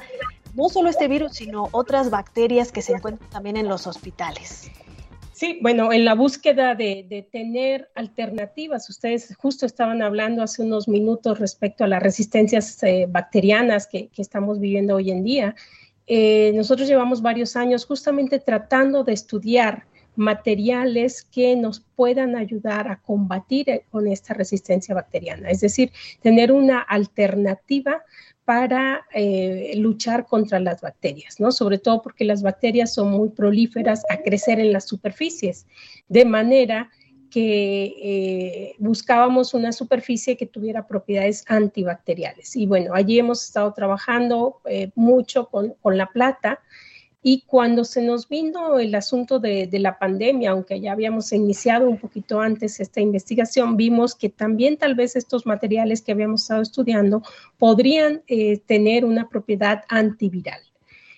no 0.53 0.69
solo 0.69 0.89
este 0.89 1.07
virus, 1.07 1.33
sino 1.33 1.69
otras 1.71 2.09
bacterias 2.09 2.71
que 2.71 2.81
se 2.81 2.93
encuentran 2.93 3.29
también 3.29 3.57
en 3.57 3.69
los 3.69 3.85
hospitales. 3.85 4.71
Sí, 5.38 5.60
bueno, 5.62 5.94
en 5.94 6.03
la 6.03 6.15
búsqueda 6.15 6.74
de, 6.74 7.27
tener 7.32 7.91
alternativas, 7.94 8.89
ustedes 8.89 9.36
justo 9.38 9.67
estaban 9.67 10.01
hablando 10.01 10.41
hace 10.41 10.63
unos 10.63 10.88
minutos 10.88 11.38
respecto 11.38 11.84
a 11.84 11.88
las 11.88 12.01
resistencias 12.01 12.82
eh, 12.82 13.06
bacterianas 13.08 13.86
que, 13.86 14.08
que, 14.08 14.24
estamos 14.24 14.60
viviendo 14.60 14.96
hoy 14.96 15.12
en 15.12 15.24
día. 15.24 15.56
Eh, 16.08 16.53
nosotros 16.56 16.88
llevamos 16.88 17.22
varios 17.22 17.56
años 17.56 17.86
justamente 17.86 18.39
tratando 18.39 19.03
de 19.03 19.13
estudiar 19.13 19.86
materiales 20.15 21.22
que 21.22 21.56
nos 21.56 21.82
puedan 21.82 22.36
ayudar 22.36 22.88
a 22.88 23.00
combatir 23.00 23.70
eh, 23.70 23.86
con 23.91 24.08
esta 24.08 24.34
resistencia 24.34 24.96
bacteriana, 24.96 25.51
es 25.51 25.62
decir, 25.62 25.91
tener 26.20 26.51
una 26.51 26.79
alternativa 26.79 28.01
para 28.47 29.05
eh, 29.13 29.73
luchar 29.75 30.25
contra 30.25 30.57
las 30.61 30.79
bacterias, 30.79 31.37
¿no? 31.37 31.51
Sobre 31.51 31.79
todo 31.79 32.01
porque 32.01 32.23
las 32.23 32.41
bacterias 32.41 32.93
son 32.93 33.11
muy 33.11 33.27
prolíferas 33.27 34.03
a 34.09 34.19
crecer 34.19 34.57
en 34.61 34.71
las 34.71 34.87
superficies, 34.87 35.67
de 36.07 36.23
manera 36.23 36.89
que 37.29 37.93
eh, 38.01 38.75
buscábamos 38.79 39.53
una 39.53 39.73
superficie 39.73 40.37
que 40.37 40.45
tuviera 40.45 40.87
propiedades 40.87 41.43
antibacteriales. 41.49 42.55
Y 42.55 42.67
bueno, 42.67 42.93
allí 42.93 43.19
hemos 43.19 43.43
estado 43.43 43.73
trabajando 43.73 44.61
eh, 44.63 44.91
mucho 44.95 45.49
con, 45.49 45.73
con, 45.81 45.97
la 45.97 46.05
plata 46.05 46.61
y 47.29 47.43
cuando 47.46 47.84
se 47.84 48.01
nos 48.01 48.29
vino 48.29 48.79
el 48.79 48.96
asunto 48.96 49.38
de, 49.38 49.67
la 49.74 50.00
pandemia, 50.00 50.51
aunque 50.51 50.79
ya 50.79 50.93
habíamos 50.93 51.34
iniciado 51.34 51.89
un 51.89 51.98
poquito 51.98 52.39
antes 52.39 52.79
esta 52.79 53.01
investigación, 53.01 53.75
vimos 53.75 54.15
que 54.15 54.29
también 54.29 54.77
tal 54.77 54.96
vez 54.96 55.17
estos 55.17 55.46
materiales 55.46 56.01
que 56.01 56.13
habíamos 56.13 56.43
estado 56.43 56.62
estudiando 56.62 57.24
podrían 57.57 58.22
eh, 58.27 58.62
tener 58.65 59.03
una 59.03 59.27
propiedad 59.27 59.84
antiviral. 59.89 60.62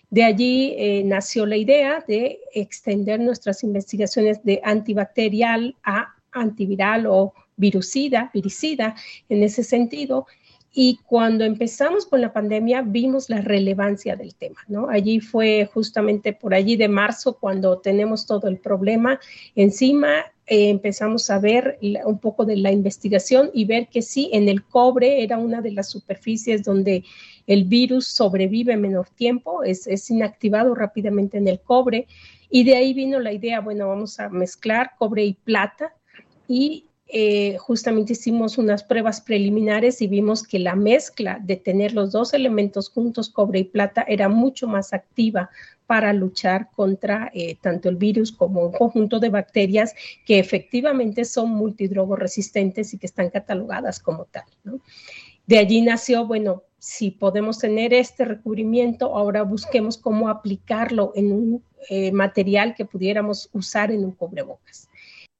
De 0.09 0.23
allí 0.23 0.73
eh, 0.79 1.03
nació 1.05 1.45
la 1.45 1.57
idea 1.57 2.03
de 2.07 2.39
extender 2.55 3.19
nuestras 3.19 3.63
investigaciones 3.63 4.43
de 4.43 4.61
antibacterial 4.63 5.75
a 5.83 6.15
antiviral 6.31 7.05
o 7.05 7.35
virucida, 7.55 8.31
viricida 8.33 8.95
en 9.29 9.43
ese 9.43 9.63
sentido, 9.63 10.25
y 10.73 10.99
cuando 11.05 11.45
empezamos 11.45 12.05
con 12.05 12.21
la 12.21 12.31
pandemia 12.31 12.83
vimos 12.83 13.29
la 13.29 13.41
relevancia 13.41 14.15
del 14.15 14.35
tema, 14.35 14.59
¿no? 14.67 14.89
Allí 14.89 15.19
fue 15.19 15.69
justamente 15.73 16.33
por 16.33 16.53
allí 16.53 16.75
de 16.75 16.87
marzo 16.87 17.37
cuando 17.39 17.79
tenemos 17.79 18.27
todo 18.27 18.47
el 18.47 18.57
problema 18.57 19.19
encima, 19.55 20.25
eh, 20.45 20.69
empezamos 20.69 21.29
a 21.29 21.39
ver 21.39 21.79
un 22.05 22.19
poco 22.19 22.45
de 22.45 22.57
la 22.57 22.71
investigación 22.71 23.49
y 23.53 23.65
ver 23.65 23.87
que 23.87 24.01
sí, 24.01 24.29
en 24.31 24.47
el 24.47 24.63
cobre 24.63 25.23
era 25.23 25.37
una 25.37 25.61
de 25.61 25.71
las 25.71 25.89
superficies 25.89 26.63
donde 26.63 27.03
el 27.47 27.63
virus 27.63 28.07
sobrevive 28.07 28.77
menor 28.77 29.09
tiempo, 29.09 29.63
es, 29.63 29.87
es 29.87 30.09
inactivado 30.09 30.75
rápidamente 30.75 31.37
en 31.37 31.47
el 31.47 31.59
cobre 31.59 32.07
y 32.49 32.63
de 32.63 32.75
ahí 32.75 32.93
vino 32.93 33.19
la 33.19 33.33
idea, 33.33 33.59
bueno, 33.59 33.87
vamos 33.87 34.19
a 34.19 34.29
mezclar 34.29 34.91
cobre 34.97 35.23
y 35.23 35.33
plata 35.33 35.93
y 36.47 36.85
eh, 37.11 37.57
justamente 37.57 38.13
hicimos 38.13 38.59
unas 38.59 38.83
pruebas 38.83 39.19
preliminares 39.19 39.99
y 40.01 40.07
vimos 40.07 40.43
que 40.43 40.59
la 40.59 40.75
mezcla 40.75 41.39
de 41.43 41.55
tener 41.55 41.93
los 41.93 42.11
dos 42.11 42.35
elementos 42.35 42.89
juntos, 42.89 43.29
cobre 43.29 43.59
y 43.59 43.63
plata, 43.63 44.05
era 44.07 44.29
mucho 44.29 44.67
más 44.67 44.93
activa 44.93 45.49
para 45.87 46.13
luchar 46.13 46.69
contra 46.69 47.31
eh, 47.33 47.57
tanto 47.61 47.89
el 47.89 47.95
virus 47.95 48.31
como 48.31 48.63
un 48.67 48.71
conjunto 48.73 49.19
de 49.19 49.29
bacterias 49.29 49.95
que 50.23 50.37
efectivamente 50.37 51.25
son 51.25 51.49
multidrogoresistentes 51.49 52.93
y 52.93 52.99
que 52.99 53.07
están 53.07 53.31
catalogadas 53.31 53.99
como 53.99 54.25
tal. 54.25 54.43
De 55.47 55.57
allí 55.57 55.81
nació, 55.81 56.27
bueno, 56.27 56.61
si 56.77 57.09
podemos 57.09 57.57
tener 57.57 57.91
este 57.91 58.23
recubrimiento, 58.23 59.17
ahora 59.17 59.41
busquemos 59.41 59.97
cómo 59.97 60.29
aplicarlo 60.29 61.11
en 61.15 61.31
un 61.31 61.63
eh, 61.89 62.11
material 62.11 62.75
que 62.75 62.85
pudiéramos 62.85 63.49
usar 63.51 63.91
en 63.91 64.05
un 64.05 64.11
cubrebocas. 64.11 64.88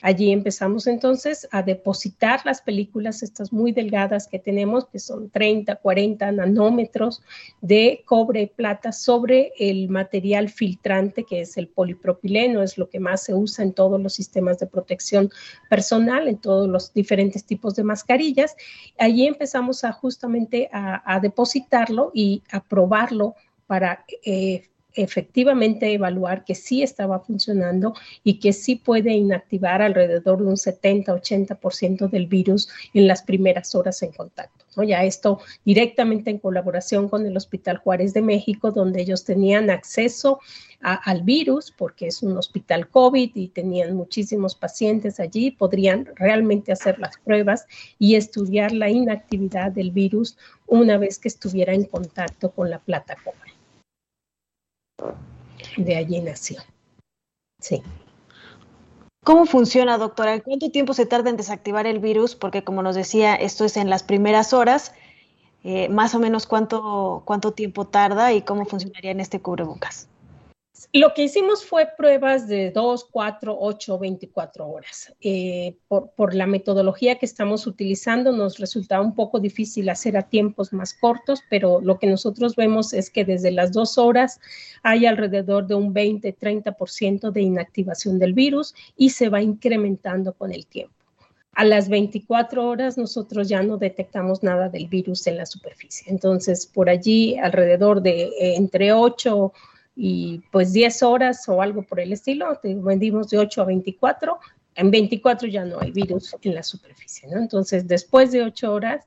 Allí 0.02 0.32
empezamos 0.32 0.88
entonces 0.88 1.46
a 1.52 1.62
depositar 1.62 2.46
las 2.46 2.62
películas, 2.62 3.22
estas 3.22 3.52
muy 3.52 3.74
delgadas 3.74 4.28
que 4.28 4.40
tenemos, 4.40 4.88
que 4.88 4.98
son 4.98 5.30
30, 5.30 5.76
40 5.76 6.32
nanómetros 6.32 7.22
de 7.60 8.02
cobre 8.06 8.44
y 8.44 8.48
plata 8.48 8.94
sobre 8.94 9.52
el 9.60 9.90
material 9.90 10.48
filtrante 10.48 11.26
que 11.26 11.42
es 11.42 11.58
el 11.58 11.68
polipropileno, 11.68 12.64
es 12.64 12.78
lo 12.78 12.90
que 12.90 13.02
más 13.02 13.24
se 13.24 13.34
usa 13.34 13.66
en 13.66 13.74
todos 13.74 14.00
los 14.00 14.14
sistemas 14.14 14.58
de 14.60 14.68
protección 14.68 15.32
personal, 15.70 16.30
en 16.30 16.38
todos 16.38 16.70
los 16.70 16.94
diferentes 16.94 17.44
tipos 17.44 17.76
de 17.76 17.84
mascarillas. 17.84 18.56
Allí 18.98 19.28
empezamos 19.28 19.84
a 19.84 19.92
justamente 19.92 20.70
a, 20.72 21.20
depositarlo 21.20 22.12
y 22.14 22.42
a 22.52 22.64
probarlo 22.64 23.36
para 23.68 24.06
eh, 24.24 24.70
efectivamente 25.04 25.94
evaluar 25.94 26.46
que 26.46 26.56
sí 26.56 26.84
estaba 26.84 27.20
funcionando 27.20 27.94
y 28.24 28.40
que 28.40 28.54
sí 28.54 28.76
puede 28.76 29.14
inactivar 29.14 29.82
alrededor 29.82 30.40
de 30.40 30.46
un 30.46 30.56
70-80% 30.56 32.10
del 32.10 32.28
virus 32.28 32.70
en 32.94 33.08
las 33.08 33.24
primeras 33.24 33.76
horas 33.76 34.02
en 34.04 34.12
contacto. 34.12 34.66
Ya 34.84 35.04
esto 35.04 35.40
directamente 35.66 36.30
en 36.30 36.40
colaboración 36.40 37.10
con 37.10 37.26
el 37.26 37.36
Hospital 37.36 37.78
Juárez 37.78 38.14
de 38.14 38.22
México, 38.22 38.72
donde 38.72 39.02
ellos 39.02 39.26
tenían 39.26 39.70
acceso 39.70 40.40
al 40.82 41.24
virus, 41.24 41.74
porque 41.78 42.08
es 42.08 42.24
un 42.24 42.38
hospital 42.38 42.88
COVID 42.88 43.32
y 43.36 43.50
tenían 43.50 43.96
muchísimos 43.96 44.56
pacientes 44.56 45.20
allí, 45.20 45.52
podrían 45.52 46.08
realmente 46.16 46.72
hacer 46.72 47.00
las 47.00 47.18
pruebas 47.18 47.66
y 47.98 48.16
estudiar 48.16 48.72
la 48.72 48.90
inactividad 48.90 49.72
del 49.72 49.92
virus 49.92 50.38
una 50.68 50.98
vez 50.98 51.20
que 51.20 51.28
estuviera 51.28 51.74
en 51.74 51.84
contacto 51.84 52.52
con 52.52 52.70
la 52.70 52.80
plata 52.80 53.18
cobre. 53.24 53.59
De 55.78 55.96
allí 55.96 56.22
nació. 56.22 56.62
Sí. 57.60 57.84
¿Cómo 59.24 59.46
funciona, 59.46 59.98
doctora? 59.98 60.40
¿Cuánto 60.42 60.72
tiempo 60.72 60.94
se 60.94 61.06
tarda 61.06 61.30
en 61.30 61.38
desactivar 61.38 61.86
el 61.86 62.00
virus? 62.00 62.36
Porque 62.36 62.64
como 62.64 62.82
nos 62.82 62.96
decía, 62.96 63.36
esto 63.36 63.66
es 63.66 63.78
en 63.78 63.90
las 63.90 64.04
primeras 64.04 64.54
horas. 64.54 64.94
Eh, 65.64 65.90
más 65.90 66.16
o 66.16 66.20
menos 66.20 66.48
cuánto, 66.48 67.24
cuánto 67.26 67.52
tiempo 67.52 67.86
tarda 67.86 68.32
y 68.34 68.42
cómo 68.44 68.66
funcionaría 68.66 69.12
en 69.12 69.20
este 69.20 69.42
cubrebocas. 69.42 70.08
Lo 70.94 71.14
que 71.14 71.24
hicimos 71.24 71.66
fue 71.66 71.90
pruebas 71.98 72.48
de 72.48 72.72
2, 72.72 73.08
4, 73.12 73.58
8, 73.60 74.00
24 74.00 74.68
horas. 74.68 75.14
Eh, 75.20 75.76
por, 75.88 76.12
por, 76.12 76.34
la 76.34 76.48
metodología 76.48 77.20
que 77.20 77.26
estamos 77.26 77.68
utilizando 77.68 78.32
nos 78.32 78.58
resulta 78.60 79.02
un 79.02 79.14
poco 79.14 79.40
difícil 79.40 79.90
hacer 79.90 80.16
a 80.16 80.24
tiempos 80.24 80.72
más 80.72 80.94
cortos, 80.94 81.42
pero 81.50 81.82
lo 81.82 82.00
que 82.00 82.08
nosotros 82.08 82.56
vemos 82.56 82.94
es 82.94 83.10
que 83.10 83.26
desde 83.26 83.52
las 83.52 83.72
dos 83.72 83.98
horas 83.98 84.40
hay 84.82 85.06
alrededor 85.06 85.68
de 85.68 85.76
un 85.76 85.94
20-30% 85.94 87.32
de 87.32 87.42
inactivación 87.42 88.18
del 88.18 88.34
virus 88.34 88.74
y 88.96 89.10
se 89.10 89.30
va 89.30 89.42
incrementando 89.42 90.34
con 90.34 90.54
el 90.54 90.66
tiempo. 90.66 90.94
A 91.54 91.66
las 91.66 91.90
24 91.90 92.68
horas 92.68 92.98
nosotros 92.98 93.50
ya 93.50 93.62
no 93.62 93.78
detectamos 93.78 94.44
nada 94.44 94.70
del 94.70 94.88
virus 94.88 95.28
en 95.28 95.38
la 95.38 95.46
superficie. 95.46 96.10
Entonces, 96.10 96.66
por 96.66 96.90
allí 96.90 97.38
alrededor 97.38 98.02
de 98.02 98.24
eh, 98.24 98.56
entre 98.56 98.94
8 98.94 99.52
y 100.02 100.42
pues 100.50 100.72
10 100.72 101.04
horas 101.04 101.50
o 101.50 101.62
algo 101.62 101.84
por 101.84 102.00
el 102.00 102.14
estilo, 102.14 102.58
vendimos 102.64 103.30
de 103.30 103.38
8 103.38 103.64
a 103.64 103.66
24, 103.66 104.40
en 104.76 104.92
24 104.92 105.50
ya 105.50 105.66
no 105.66 105.78
hay 105.82 105.92
virus 105.92 106.38
en 106.42 106.56
la 106.56 106.64
superficie. 106.64 107.28
Entonces, 107.30 107.86
después 107.86 108.32
de 108.32 108.44
8 108.44 108.72
horas, 108.72 109.06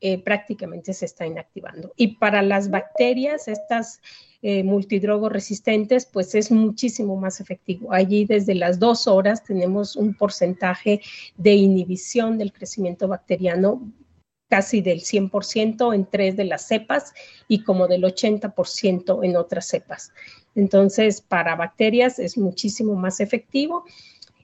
eh, 0.00 0.22
prácticamente 0.22 0.94
se 0.94 1.06
está 1.06 1.26
inactivando. 1.26 1.92
Y 1.96 2.18
para 2.18 2.42
las 2.42 2.70
bacterias, 2.70 3.48
estas 3.48 4.00
eh, 4.40 4.62
multidrogos 4.62 5.32
resistentes, 5.32 6.06
pues 6.06 6.36
es 6.36 6.52
muchísimo 6.52 7.16
más 7.16 7.40
efectivo. 7.40 7.92
Allí 7.92 8.24
desde 8.24 8.54
las 8.54 8.78
2 8.78 9.08
horas 9.08 9.42
tenemos 9.42 9.96
un 9.96 10.14
porcentaje 10.14 11.00
de 11.36 11.54
inhibición 11.54 12.38
del 12.38 12.52
crecimiento 12.52 13.08
bacteriano 13.08 13.90
casi 14.48 14.80
del 14.80 15.00
100% 15.00 15.94
en 15.94 16.06
tres 16.06 16.36
de 16.36 16.44
las 16.44 16.66
cepas 16.66 17.12
y 17.46 17.62
como 17.62 17.86
del 17.86 18.02
80% 18.02 19.24
en 19.24 19.36
otras 19.36 19.66
cepas. 19.66 20.12
Entonces, 20.54 21.20
para 21.20 21.54
bacterias 21.54 22.18
es 22.18 22.36
muchísimo 22.36 22.94
más 22.94 23.20
efectivo. 23.20 23.84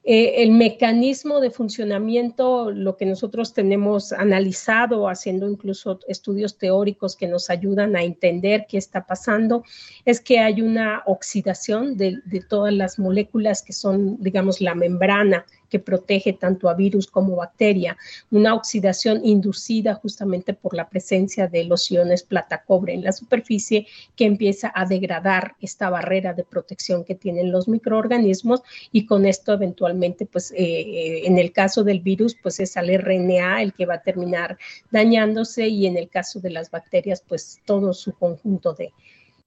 Eh, 0.07 0.43
el 0.43 0.51
mecanismo 0.51 1.41
de 1.41 1.51
funcionamiento, 1.51 2.71
lo 2.71 2.99
que 2.99 3.07
nosotros 3.07 3.55
tenemos 3.55 4.13
analizado, 4.13 5.09
haciendo 5.09 5.49
incluso 5.49 5.99
estudios 6.07 6.59
teóricos 6.59 7.17
que 7.17 7.27
nos 7.27 7.49
ayudan 7.49 7.97
a 7.97 8.03
entender 8.03 8.67
qué 8.69 8.77
está 8.77 9.07
pasando, 9.07 9.65
es 10.05 10.21
que 10.21 10.41
hay 10.41 10.61
una 10.61 11.03
oxidación 11.07 11.97
de, 11.97 12.19
de 12.27 12.41
todas 12.41 12.75
las 12.75 12.99
moléculas 12.99 13.63
que 13.63 13.73
son, 13.73 14.23
digamos, 14.23 14.61
la 14.61 14.75
membrana 14.75 15.47
que 15.75 15.81
protege 15.81 16.33
tanto 16.33 16.69
a 16.69 16.75
virus 16.75 17.09
como 17.09 17.35
bacteria, 17.35 17.97
una 18.31 18.55
oxidación 18.55 19.23
inducida 19.25 19.97
justamente 19.97 20.55
por 20.55 20.73
la 20.73 20.89
presencia 20.89 21.49
de 21.49 21.65
los 21.65 21.91
iones 21.91 22.23
plata-cobre 22.23 22.95
en 22.95 23.03
la 23.03 23.11
superficie 23.11 23.89
que 24.15 24.25
empieza 24.25 24.71
a 24.73 24.87
degradar 24.87 25.57
esta 25.61 25.91
barrera 25.91 26.33
de 26.33 26.45
protección 26.45 27.03
que 27.03 27.17
tienen 27.17 27.51
los 27.51 27.67
microorganismos 27.67 28.63
y 28.93 29.05
con 29.05 29.27
esto 29.27 29.53
eventualmente, 29.53 30.27
pues 30.27 30.53
eh, 30.53 30.59
eh 30.59 31.23
en 31.27 31.39
el 31.39 31.51
caso 31.51 31.83
del 31.83 31.99
virus, 31.99 32.37
pues 32.41 32.61
es 32.61 32.77
el 32.77 32.97
RNA 32.97 33.61
el 33.61 33.73
que 33.73 33.87
va 33.87 33.95
a 33.95 34.03
terminar 34.03 34.57
dañándose 34.93 35.67
y 35.67 35.87
en 35.87 35.97
el 35.97 36.09
caso 36.09 36.39
de 36.39 36.51
las 36.51 36.71
bacterias, 36.71 37.21
pues 37.27 37.59
todo 37.65 37.93
su 37.95 38.13
conjunto 38.13 38.75
de, 38.75 38.93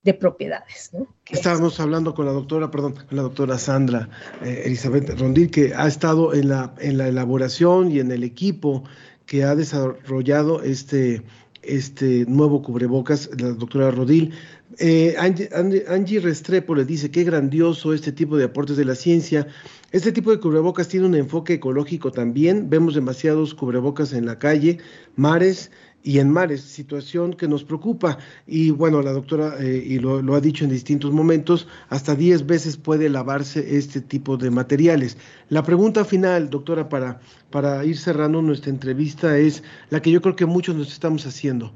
de 0.08 0.14
propiedades. 0.14 0.92
Estábamos 1.30 1.82
hablando 1.82 2.14
con 2.14 2.26
la 2.26 2.32
doctora, 2.32 2.72
perdón, 2.72 2.94
con 2.94 3.18
la 3.18 3.24
doctora 3.24 3.58
Sandra 3.58 4.10
eh, 4.42 4.64
Elizabeth 4.66 5.20
Rondil, 5.20 5.52
que 5.52 5.74
ha 5.76 5.86
estado 5.86 6.34
en 6.34 6.48
la, 6.48 6.74
en 6.80 6.98
la 6.98 7.10
elaboración 7.10 7.92
y 7.92 8.00
en 8.00 8.10
el 8.12 8.24
equipo 8.24 8.86
que 9.26 9.44
ha 9.44 9.54
desarrollado 9.54 10.64
este, 10.64 11.24
este 11.62 12.26
nuevo 12.26 12.62
cubrebocas, 12.62 13.30
la 13.38 13.50
doctora 13.50 13.92
Rodil. 13.92 14.34
Eh, 14.80 15.16
Angie, 15.20 15.50
Angie, 15.90 16.22
Restrepo 16.22 16.74
le 16.74 16.86
dice, 16.86 17.12
qué 17.12 17.26
grandioso 17.26 17.94
este 17.94 18.14
tipo 18.14 18.38
de 18.38 18.46
aportes 18.46 18.78
de 18.78 18.86
la 18.86 18.96
ciencia. 18.96 19.48
Este 19.92 20.14
tipo 20.14 20.32
de 20.32 20.40
cubrebocas 20.40 20.88
tiene 20.88 21.06
un 21.06 21.16
enfoque 21.16 21.56
ecológico 21.56 22.12
también. 22.12 22.70
Vemos 22.70 22.96
demasiados 22.96 23.54
cubrebocas 23.54 24.14
en 24.14 24.26
la 24.26 24.40
calle, 24.40 24.78
mares, 25.18 25.70
y 26.04 26.20
en 26.20 26.30
mares, 26.30 26.62
situación 26.62 27.34
que 27.34 27.48
nos 27.48 27.64
preocupa. 27.64 28.18
Y 28.46 28.72
bueno, 28.72 29.02
la 29.02 29.12
doctora, 29.12 29.56
eh, 29.60 29.84
y 29.86 30.00
lo, 30.00 30.22
lo, 30.22 30.36
ha 30.36 30.42
dicho 30.42 30.64
en 30.64 30.70
distintos 30.70 31.12
momentos, 31.12 31.68
hasta 31.90 32.16
10 32.16 32.46
veces 32.46 32.78
puede 32.78 33.10
lavarse 33.10 33.78
este 33.78 34.02
tipo 34.02 34.38
de 34.38 34.50
materiales. 34.50 35.18
La 35.50 35.64
pregunta 35.64 36.06
final, 36.06 36.50
doctora, 36.50 36.88
para, 36.88 37.20
para 37.50 37.84
ir 37.84 37.98
cerrando 37.98 38.42
nuestra 38.42 38.70
entrevista 38.70 39.38
es 39.38 39.64
la 39.90 40.02
que 40.02 40.12
yo 40.12 40.22
creo 40.22 40.36
que 40.36 40.46
muchos 40.46 40.76
nos 40.76 40.94
estamos 40.94 41.26
haciendo. 41.26 41.74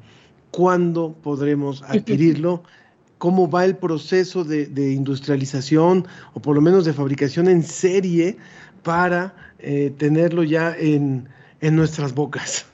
¿Cuándo 0.51 1.13
podremos 1.21 1.83
adquirirlo? 1.83 2.63
¿Cómo 3.17 3.49
va 3.49 3.65
el 3.65 3.75
proceso 3.77 4.43
de, 4.43 4.65
de 4.65 4.93
industrialización 4.93 6.07
o 6.33 6.39
por 6.41 6.55
lo 6.55 6.61
menos 6.61 6.85
de 6.85 6.93
fabricación 6.93 7.47
en 7.47 7.63
serie 7.63 8.37
para 8.83 9.35
eh, 9.59 9.93
tenerlo 9.97 10.43
ya 10.43 10.75
en, 10.77 11.27
en 11.59 11.75
nuestras 11.75 12.15
bocas? 12.15 12.65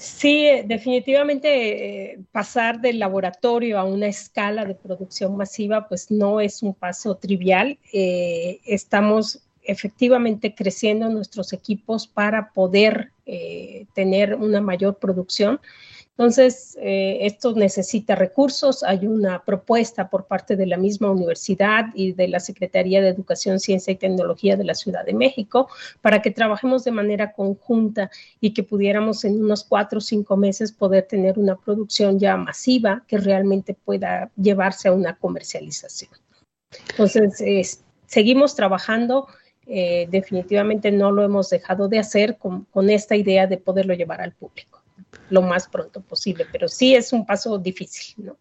Sí, 0.00 0.46
definitivamente 0.64 2.12
eh, 2.12 2.18
pasar 2.32 2.80
del 2.80 2.98
laboratorio 2.98 3.78
a 3.78 3.84
una 3.84 4.06
escala 4.06 4.64
de 4.64 4.74
producción 4.74 5.36
masiva, 5.36 5.88
pues 5.88 6.10
no 6.10 6.40
es 6.40 6.62
un 6.62 6.72
paso 6.72 7.16
trivial. 7.16 7.78
Eh, 7.92 8.60
estamos 8.64 9.42
efectivamente 9.62 10.54
creciendo 10.54 11.10
nuestros 11.10 11.52
equipos 11.52 12.06
para 12.06 12.50
poder 12.52 13.12
eh, 13.26 13.84
tener 13.94 14.36
una 14.36 14.62
mayor 14.62 14.96
producción. 14.96 15.60
Entonces, 16.20 16.76
eh, 16.82 17.20
esto 17.22 17.54
necesita 17.54 18.14
recursos. 18.14 18.82
Hay 18.82 19.06
una 19.06 19.42
propuesta 19.42 20.10
por 20.10 20.26
parte 20.26 20.54
de 20.54 20.66
la 20.66 20.76
misma 20.76 21.10
universidad 21.10 21.86
y 21.94 22.12
de 22.12 22.28
la 22.28 22.40
Secretaría 22.40 23.00
de 23.00 23.08
Educación, 23.08 23.58
Ciencia 23.58 23.90
y 23.92 23.96
Tecnología 23.96 24.58
de 24.58 24.64
la 24.64 24.74
Ciudad 24.74 25.02
de 25.06 25.14
México 25.14 25.70
para 26.02 26.20
que 26.20 26.30
trabajemos 26.30 26.84
de 26.84 26.90
manera 26.90 27.32
conjunta 27.32 28.10
y 28.38 28.52
que 28.52 28.62
pudiéramos 28.62 29.24
en 29.24 29.42
unos 29.42 29.64
cuatro 29.64 29.96
o 29.96 30.02
cinco 30.02 30.36
meses 30.36 30.72
poder 30.72 31.04
tener 31.04 31.38
una 31.38 31.56
producción 31.56 32.18
ya 32.18 32.36
masiva 32.36 33.02
que 33.08 33.16
realmente 33.16 33.72
pueda 33.72 34.30
llevarse 34.36 34.88
a 34.88 34.92
una 34.92 35.16
comercialización. 35.16 36.10
Entonces, 36.90 37.82
seguimos 38.04 38.54
trabajando 38.54 39.26
eh, 39.66 40.06
definitivamente 40.10 40.92
no 40.92 41.12
lo 41.12 41.24
hemos 41.24 41.48
dejado 41.48 41.88
de 41.88 41.98
hacer 41.98 42.36
con, 42.36 42.66
con 42.66 42.90
esta 42.90 43.16
idea 43.16 43.46
de 43.46 43.56
poderlo 43.56 43.94
llevar 43.94 44.20
al 44.20 44.32
público 44.32 44.79
lo 45.28 45.42
más 45.42 45.68
pronto 45.68 46.00
posible, 46.00 46.46
pero 46.50 46.68
sí 46.68 46.94
es 46.94 47.12
un 47.12 47.26
paso 47.26 47.58
difícil, 47.58 48.26
¿no? 48.26 48.36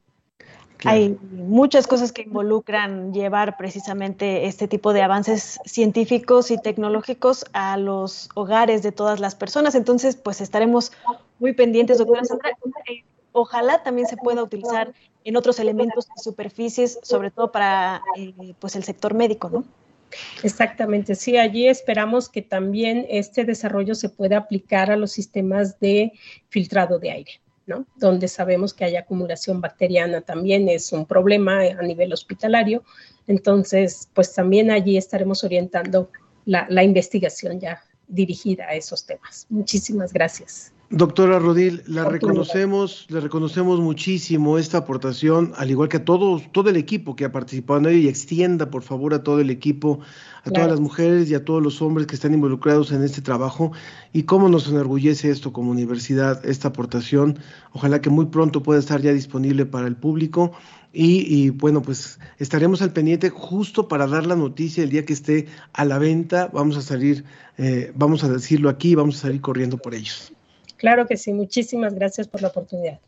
Hay 0.86 1.18
muchas 1.32 1.88
cosas 1.88 2.14
que 2.14 2.22
involucran 2.22 3.14
llevar 3.14 3.58
precisamente 3.58 4.46
este 4.46 4.70
tipo 4.70 4.94
de 4.94 5.02
avances 5.02 5.60
científicos 5.66 6.52
y 6.52 6.58
tecnológicos 6.58 7.44
a 7.52 7.76
los 7.76 8.30
hogares 8.34 8.82
de 8.82 8.94
todas 8.94 9.20
las 9.20 9.36
personas. 9.36 9.76
Entonces, 9.76 10.16
pues 10.16 10.40
estaremos 10.40 10.94
muy 11.38 11.52
pendientes, 11.52 11.98
doctora 11.98 12.24
Sandra. 12.24 12.52
Eh, 12.90 13.04
Ojalá 13.32 13.84
también 13.84 14.08
se 14.08 14.18
pueda 14.18 14.44
utilizar 14.44 14.94
en 15.24 15.38
otros 15.38 15.60
elementos 15.60 16.08
y 16.18 16.22
superficies, 16.22 17.00
sobre 17.04 17.30
todo 17.30 17.52
para 17.52 18.02
eh, 18.18 18.34
pues 18.60 18.76
el 18.76 18.84
sector 18.84 19.14
médico, 19.14 19.50
¿no? 19.50 19.64
Exactamente, 20.44 21.16
sí, 21.16 21.38
allí 21.38 21.68
esperamos 21.68 22.30
que 22.30 22.42
también 22.42 23.06
este 23.10 23.46
desarrollo 23.46 23.96
se 23.96 24.10
pueda 24.10 24.38
aplicar 24.38 24.92
a 24.92 24.98
los 24.98 25.12
sistemas 25.12 25.80
de 25.80 26.14
filtrado 26.50 27.00
de 27.00 27.12
aire. 27.12 27.32
¿no? 27.70 27.86
donde 27.98 28.28
sabemos 28.28 28.74
que 28.74 28.84
hay 28.84 28.96
acumulación 28.96 29.62
bacteriana 29.62 30.22
también 30.22 30.68
es 30.68 30.92
un 30.92 31.06
problema 31.06 31.62
a 31.62 31.84
nivel 31.84 32.12
hospitalario. 32.12 32.84
Entonces, 33.28 34.10
pues 34.16 34.34
también 34.34 34.72
allí 34.72 34.98
estaremos 34.98 35.44
orientando 35.44 36.10
la, 36.46 36.66
la 36.68 36.84
investigación 36.84 37.60
ya 37.60 37.84
dirigida 38.08 38.66
a 38.66 38.74
esos 38.74 39.06
temas. 39.06 39.46
Muchísimas 39.50 40.12
gracias. 40.12 40.74
Doctora 40.92 41.38
Rodil, 41.38 41.84
la 41.86 42.06
reconocemos, 42.06 43.06
le 43.10 43.20
reconocemos 43.20 43.80
muchísimo 43.80 44.58
esta 44.58 44.80
aportación, 44.80 45.54
al 45.56 45.70
igual 45.70 45.88
que 45.88 45.98
a 45.98 46.04
todos, 46.04 46.52
todo 46.52 46.72
el 46.72 46.78
equipo 46.78 47.16
que 47.16 47.26
ha 47.26 47.32
participado 47.32 47.80
en 47.82 47.86
ello 47.86 47.98
y 48.00 48.08
extienda, 48.08 48.72
por 48.72 48.82
favor, 48.82 49.14
a 49.14 49.22
todo 49.22 49.40
el 49.40 49.52
equipo, 49.52 50.00
a 50.44 50.50
todas 50.50 50.68
las 50.68 50.80
mujeres 50.80 51.30
y 51.30 51.36
a 51.36 51.46
todos 51.46 51.62
los 51.62 51.84
hombres 51.84 52.08
que 52.08 52.16
están 52.16 52.34
involucrados 52.34 52.92
en 52.92 53.04
este 53.04 53.22
trabajo 53.22 53.72
y 54.14 54.24
cómo 54.24 54.50
nos 54.50 54.68
enorgullece 54.68 55.30
esto 55.30 55.54
como 55.54 55.70
universidad, 55.70 56.44
esta 56.44 56.70
aportación. 56.70 57.38
Ojalá 57.72 58.02
que 58.02 58.10
muy 58.10 58.26
pronto 58.26 58.64
pueda 58.64 58.80
estar 58.80 59.00
ya 59.00 59.14
disponible 59.14 59.68
para 59.68 59.86
el 59.86 59.96
público 59.96 60.54
y, 60.92 61.20
y, 61.32 61.52
bueno, 61.52 61.84
pues 61.84 62.20
estaremos 62.40 62.82
al 62.82 62.94
pendiente 62.94 63.30
justo 63.30 63.88
para 63.88 64.08
dar 64.08 64.26
la 64.26 64.36
noticia 64.36 64.84
el 64.84 64.90
día 64.90 65.06
que 65.06 65.14
esté 65.14 65.46
a 65.72 65.86
la 65.86 66.00
venta. 66.00 66.50
Vamos 66.52 66.78
a 66.78 66.82
salir, 66.82 67.26
eh, 67.60 67.94
vamos 67.96 68.24
a 68.24 68.30
decirlo 68.30 68.70
aquí, 68.70 68.96
vamos 68.96 69.18
a 69.18 69.22
salir 69.28 69.40
corriendo 69.40 69.78
por 69.78 69.94
ellos. 69.94 70.34
Claro 70.80 71.08
que 71.08 71.18
sí, 71.18 71.34
muchísimas 71.34 71.94
gracias 71.94 72.28
por 72.30 72.42
la 72.42 72.48
oportunidad. 72.48 73.00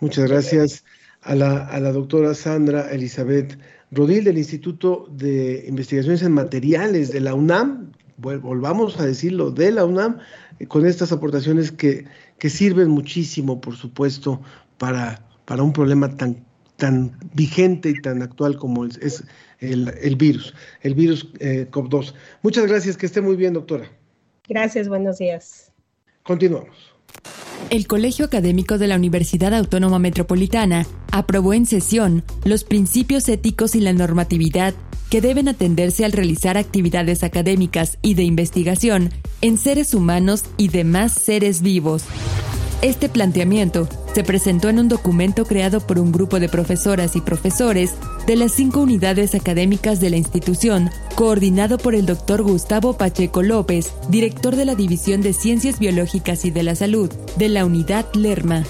Muchas 0.00 0.28
gracias 0.28 0.84
a 1.20 1.34
la, 1.34 1.66
a 1.66 1.78
la 1.78 1.92
doctora 1.92 2.32
Sandra 2.34 2.90
Elizabeth 2.90 3.58
Rodil 3.90 4.24
del 4.24 4.38
Instituto 4.38 5.06
de 5.10 5.64
Investigaciones 5.68 6.22
en 6.22 6.32
Materiales 6.32 7.12
de 7.12 7.20
la 7.20 7.34
UNAM, 7.34 7.92
volvamos 8.16 8.98
a 8.98 9.04
decirlo, 9.04 9.50
de 9.50 9.72
la 9.72 9.84
UNAM, 9.84 10.18
eh, 10.58 10.66
con 10.66 10.86
estas 10.86 11.12
aportaciones 11.12 11.70
que, 11.70 12.06
que 12.38 12.48
sirven 12.48 12.88
muchísimo, 12.88 13.60
por 13.60 13.76
supuesto, 13.76 14.40
para, 14.78 15.22
para 15.44 15.62
un 15.62 15.74
problema 15.74 16.16
tan, 16.16 16.46
tan 16.76 17.18
vigente 17.34 17.90
y 17.90 18.00
tan 18.00 18.22
actual 18.22 18.56
como 18.56 18.86
es, 18.86 18.96
es 18.98 19.24
el, 19.60 19.92
el, 20.00 20.16
virus, 20.16 20.54
el 20.80 20.94
virus 20.94 21.30
eh, 21.40 21.68
COP2. 21.70 22.14
Muchas 22.42 22.66
gracias, 22.66 22.96
que 22.96 23.04
esté 23.04 23.20
muy 23.20 23.36
bien, 23.36 23.52
doctora. 23.52 23.86
Gracias, 24.48 24.88
buenos 24.88 25.18
días. 25.18 25.65
Continuamos. 26.26 26.96
El 27.70 27.86
Colegio 27.86 28.24
Académico 28.24 28.78
de 28.78 28.86
la 28.86 28.96
Universidad 28.96 29.54
Autónoma 29.54 29.98
Metropolitana 29.98 30.86
aprobó 31.10 31.52
en 31.52 31.66
sesión 31.66 32.24
los 32.44 32.64
principios 32.64 33.28
éticos 33.28 33.74
y 33.74 33.80
la 33.80 33.92
normatividad 33.92 34.74
que 35.10 35.20
deben 35.20 35.48
atenderse 35.48 36.04
al 36.04 36.12
realizar 36.12 36.56
actividades 36.56 37.22
académicas 37.22 37.98
y 38.02 38.14
de 38.14 38.24
investigación 38.24 39.10
en 39.40 39.58
seres 39.58 39.94
humanos 39.94 40.44
y 40.56 40.68
demás 40.68 41.12
seres 41.12 41.62
vivos. 41.62 42.04
Este 42.82 43.08
planteamiento 43.08 43.88
se 44.14 44.22
presentó 44.22 44.68
en 44.68 44.78
un 44.78 44.88
documento 44.88 45.46
creado 45.46 45.80
por 45.80 45.98
un 45.98 46.12
grupo 46.12 46.38
de 46.38 46.50
profesoras 46.50 47.16
y 47.16 47.22
profesores 47.22 47.94
de 48.26 48.36
las 48.36 48.52
cinco 48.52 48.80
unidades 48.80 49.34
académicas 49.34 49.98
de 49.98 50.10
la 50.10 50.18
institución, 50.18 50.90
coordinado 51.14 51.78
por 51.78 51.94
el 51.94 52.04
doctor 52.04 52.42
Gustavo 52.42 52.92
Pacheco 52.92 53.42
López, 53.42 53.92
director 54.10 54.56
de 54.56 54.66
la 54.66 54.74
División 54.74 55.22
de 55.22 55.32
Ciencias 55.32 55.78
Biológicas 55.78 56.44
y 56.44 56.50
de 56.50 56.62
la 56.62 56.74
Salud 56.74 57.10
de 57.36 57.48
la 57.48 57.64
Unidad 57.64 58.06
Lerma. 58.14 58.62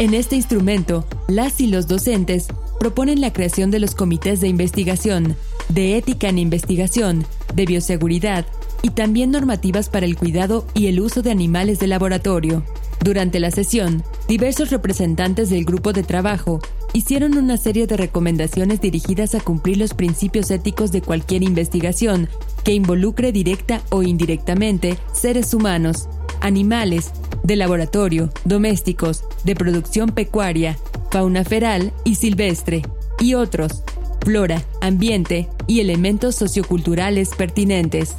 En 0.00 0.12
este 0.12 0.34
instrumento, 0.34 1.06
las 1.28 1.60
y 1.60 1.68
los 1.68 1.86
docentes 1.86 2.48
proponen 2.80 3.20
la 3.20 3.32
creación 3.32 3.70
de 3.70 3.78
los 3.78 3.94
comités 3.94 4.40
de 4.40 4.48
investigación, 4.48 5.36
de 5.68 5.96
ética 5.96 6.28
en 6.28 6.38
investigación, 6.38 7.24
de 7.54 7.64
bioseguridad 7.64 8.44
y 8.82 8.90
también 8.90 9.30
normativas 9.30 9.88
para 9.88 10.04
el 10.04 10.16
cuidado 10.16 10.66
y 10.74 10.88
el 10.88 11.00
uso 11.00 11.22
de 11.22 11.30
animales 11.30 11.78
de 11.78 11.86
laboratorio. 11.86 12.64
Durante 13.06 13.38
la 13.38 13.52
sesión, 13.52 14.02
diversos 14.26 14.70
representantes 14.70 15.48
del 15.48 15.64
grupo 15.64 15.92
de 15.92 16.02
trabajo 16.02 16.58
hicieron 16.92 17.38
una 17.38 17.56
serie 17.56 17.86
de 17.86 17.96
recomendaciones 17.96 18.80
dirigidas 18.80 19.36
a 19.36 19.40
cumplir 19.40 19.76
los 19.76 19.94
principios 19.94 20.50
éticos 20.50 20.90
de 20.90 21.02
cualquier 21.02 21.44
investigación 21.44 22.28
que 22.64 22.72
involucre 22.72 23.30
directa 23.30 23.80
o 23.90 24.02
indirectamente 24.02 24.98
seres 25.12 25.54
humanos, 25.54 26.08
animales, 26.40 27.12
de 27.44 27.54
laboratorio, 27.54 28.28
domésticos, 28.44 29.22
de 29.44 29.54
producción 29.54 30.10
pecuaria, 30.10 30.76
fauna 31.12 31.44
feral 31.44 31.92
y 32.02 32.16
silvestre, 32.16 32.82
y 33.20 33.34
otros, 33.34 33.84
flora, 34.24 34.64
ambiente 34.80 35.48
y 35.68 35.78
elementos 35.78 36.34
socioculturales 36.34 37.36
pertinentes. 37.36 38.16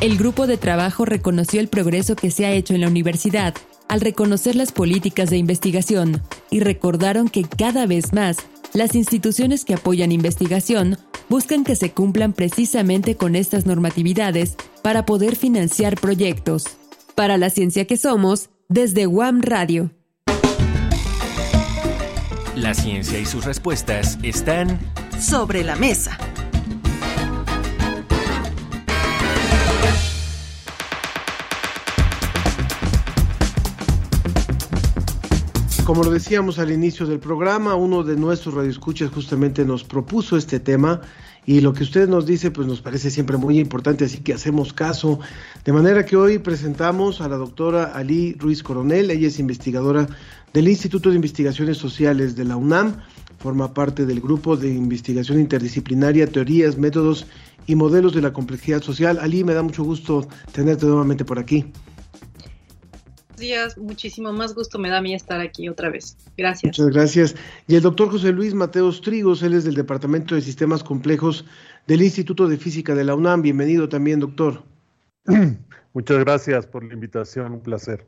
El 0.00 0.18
grupo 0.18 0.48
de 0.48 0.56
trabajo 0.56 1.04
reconoció 1.04 1.60
el 1.60 1.68
progreso 1.68 2.16
que 2.16 2.32
se 2.32 2.46
ha 2.46 2.50
hecho 2.50 2.74
en 2.74 2.80
la 2.80 2.88
universidad 2.88 3.54
al 3.88 4.00
reconocer 4.00 4.56
las 4.56 4.72
políticas 4.72 5.30
de 5.30 5.36
investigación 5.36 6.22
y 6.50 6.60
recordaron 6.60 7.28
que 7.28 7.44
cada 7.44 7.86
vez 7.86 8.12
más 8.12 8.38
las 8.72 8.94
instituciones 8.94 9.64
que 9.64 9.74
apoyan 9.74 10.12
investigación 10.12 10.98
buscan 11.28 11.64
que 11.64 11.76
se 11.76 11.92
cumplan 11.92 12.32
precisamente 12.32 13.16
con 13.16 13.36
estas 13.36 13.66
normatividades 13.66 14.56
para 14.82 15.06
poder 15.06 15.36
financiar 15.36 16.00
proyectos. 16.00 16.64
Para 17.14 17.38
la 17.38 17.50
ciencia 17.50 17.86
que 17.86 17.96
somos, 17.96 18.50
desde 18.68 19.06
WAM 19.06 19.42
Radio. 19.42 19.90
La 22.56 22.74
ciencia 22.74 23.18
y 23.18 23.26
sus 23.26 23.44
respuestas 23.44 24.18
están 24.22 24.78
sobre 25.20 25.64
la 25.64 25.76
mesa. 25.76 26.18
Como 35.84 36.02
lo 36.02 36.10
decíamos 36.10 36.58
al 36.58 36.72
inicio 36.72 37.04
del 37.04 37.18
programa, 37.18 37.74
uno 37.74 38.02
de 38.02 38.16
nuestros 38.16 38.54
radioescuchas 38.54 39.10
justamente 39.10 39.66
nos 39.66 39.84
propuso 39.84 40.38
este 40.38 40.58
tema 40.58 41.02
y 41.44 41.60
lo 41.60 41.74
que 41.74 41.82
usted 41.82 42.08
nos 42.08 42.24
dice 42.24 42.50
pues 42.50 42.66
nos 42.66 42.80
parece 42.80 43.10
siempre 43.10 43.36
muy 43.36 43.58
importante, 43.58 44.06
así 44.06 44.18
que 44.18 44.32
hacemos 44.32 44.72
caso. 44.72 45.20
De 45.62 45.74
manera 45.74 46.06
que 46.06 46.16
hoy 46.16 46.38
presentamos 46.38 47.20
a 47.20 47.28
la 47.28 47.36
doctora 47.36 47.92
Ali 47.94 48.32
Ruiz 48.32 48.62
Coronel, 48.62 49.10
ella 49.10 49.28
es 49.28 49.38
investigadora 49.38 50.06
del 50.54 50.68
Instituto 50.68 51.10
de 51.10 51.16
Investigaciones 51.16 51.76
Sociales 51.76 52.34
de 52.34 52.46
la 52.46 52.56
UNAM, 52.56 53.02
forma 53.38 53.74
parte 53.74 54.06
del 54.06 54.22
grupo 54.22 54.56
de 54.56 54.70
investigación 54.70 55.38
interdisciplinaria, 55.38 56.26
teorías, 56.26 56.78
métodos 56.78 57.26
y 57.66 57.74
modelos 57.74 58.14
de 58.14 58.22
la 58.22 58.32
complejidad 58.32 58.80
social. 58.80 59.18
Ali, 59.20 59.44
me 59.44 59.52
da 59.52 59.62
mucho 59.62 59.84
gusto 59.84 60.26
tenerte 60.50 60.86
nuevamente 60.86 61.26
por 61.26 61.38
aquí 61.38 61.66
días, 63.36 63.76
muchísimo 63.78 64.32
más 64.32 64.54
gusto 64.54 64.78
me 64.78 64.88
da 64.88 64.98
a 64.98 65.02
mí 65.02 65.14
estar 65.14 65.40
aquí 65.40 65.68
otra 65.68 65.90
vez. 65.90 66.16
Gracias. 66.36 66.78
Muchas 66.78 66.94
gracias. 66.94 67.36
Y 67.66 67.74
el 67.74 67.82
doctor 67.82 68.10
José 68.10 68.32
Luis 68.32 68.54
Mateos 68.54 69.00
Trigos, 69.00 69.42
él 69.42 69.54
es 69.54 69.64
del 69.64 69.74
Departamento 69.74 70.34
de 70.34 70.40
Sistemas 70.40 70.82
Complejos 70.82 71.44
del 71.86 72.02
Instituto 72.02 72.48
de 72.48 72.56
Física 72.56 72.94
de 72.94 73.04
la 73.04 73.14
UNAM. 73.14 73.42
Bienvenido 73.42 73.88
también, 73.88 74.20
doctor. 74.20 74.62
Muchas 75.92 76.18
gracias 76.18 76.66
por 76.66 76.84
la 76.84 76.94
invitación, 76.94 77.52
un 77.52 77.60
placer. 77.60 78.06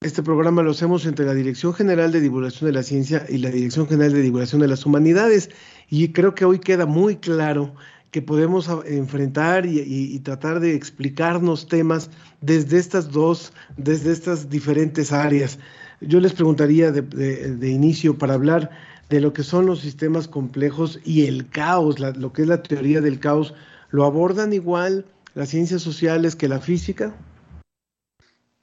Este 0.00 0.22
programa 0.22 0.62
lo 0.62 0.72
hacemos 0.72 1.06
entre 1.06 1.24
la 1.24 1.32
Dirección 1.32 1.72
General 1.72 2.12
de 2.12 2.20
Divulgación 2.20 2.68
de 2.68 2.74
la 2.74 2.82
Ciencia 2.82 3.24
y 3.28 3.38
la 3.38 3.50
Dirección 3.50 3.88
General 3.88 4.12
de 4.12 4.20
Divulgación 4.20 4.60
de 4.60 4.68
las 4.68 4.84
Humanidades. 4.84 5.50
Y 5.88 6.12
creo 6.12 6.34
que 6.34 6.44
hoy 6.44 6.58
queda 6.58 6.84
muy 6.84 7.16
claro 7.16 7.74
que 8.14 8.22
podemos 8.22 8.70
enfrentar 8.86 9.66
y, 9.66 10.20
tratar 10.20 10.60
de 10.60 10.76
explicarnos 10.76 11.66
temas 11.66 12.10
desde 12.40 12.78
estas 12.78 13.10
dos, 13.10 13.52
desde 13.76 14.12
estas 14.12 14.48
diferentes 14.48 15.10
áreas. 15.12 15.58
Yo 16.00 16.20
les 16.20 16.32
preguntaría 16.32 16.92
de, 16.92 17.68
inicio 17.68 18.16
para 18.16 18.34
hablar 18.34 18.70
de 19.08 19.20
lo 19.20 19.32
que 19.32 19.42
son 19.42 19.66
los 19.66 19.80
sistemas 19.80 20.28
complejos 20.28 21.00
y 21.04 21.26
el 21.26 21.48
caos, 21.48 21.98
lo 21.98 22.32
que 22.32 22.42
es 22.42 22.48
la 22.48 22.62
teoría 22.62 23.00
del 23.00 23.18
caos, 23.18 23.52
¿lo 23.90 24.04
abordan 24.04 24.52
igual 24.52 25.06
las 25.34 25.48
ciencias 25.48 25.82
sociales 25.82 26.36
que 26.36 26.46
la 26.46 26.60
física? 26.60 27.12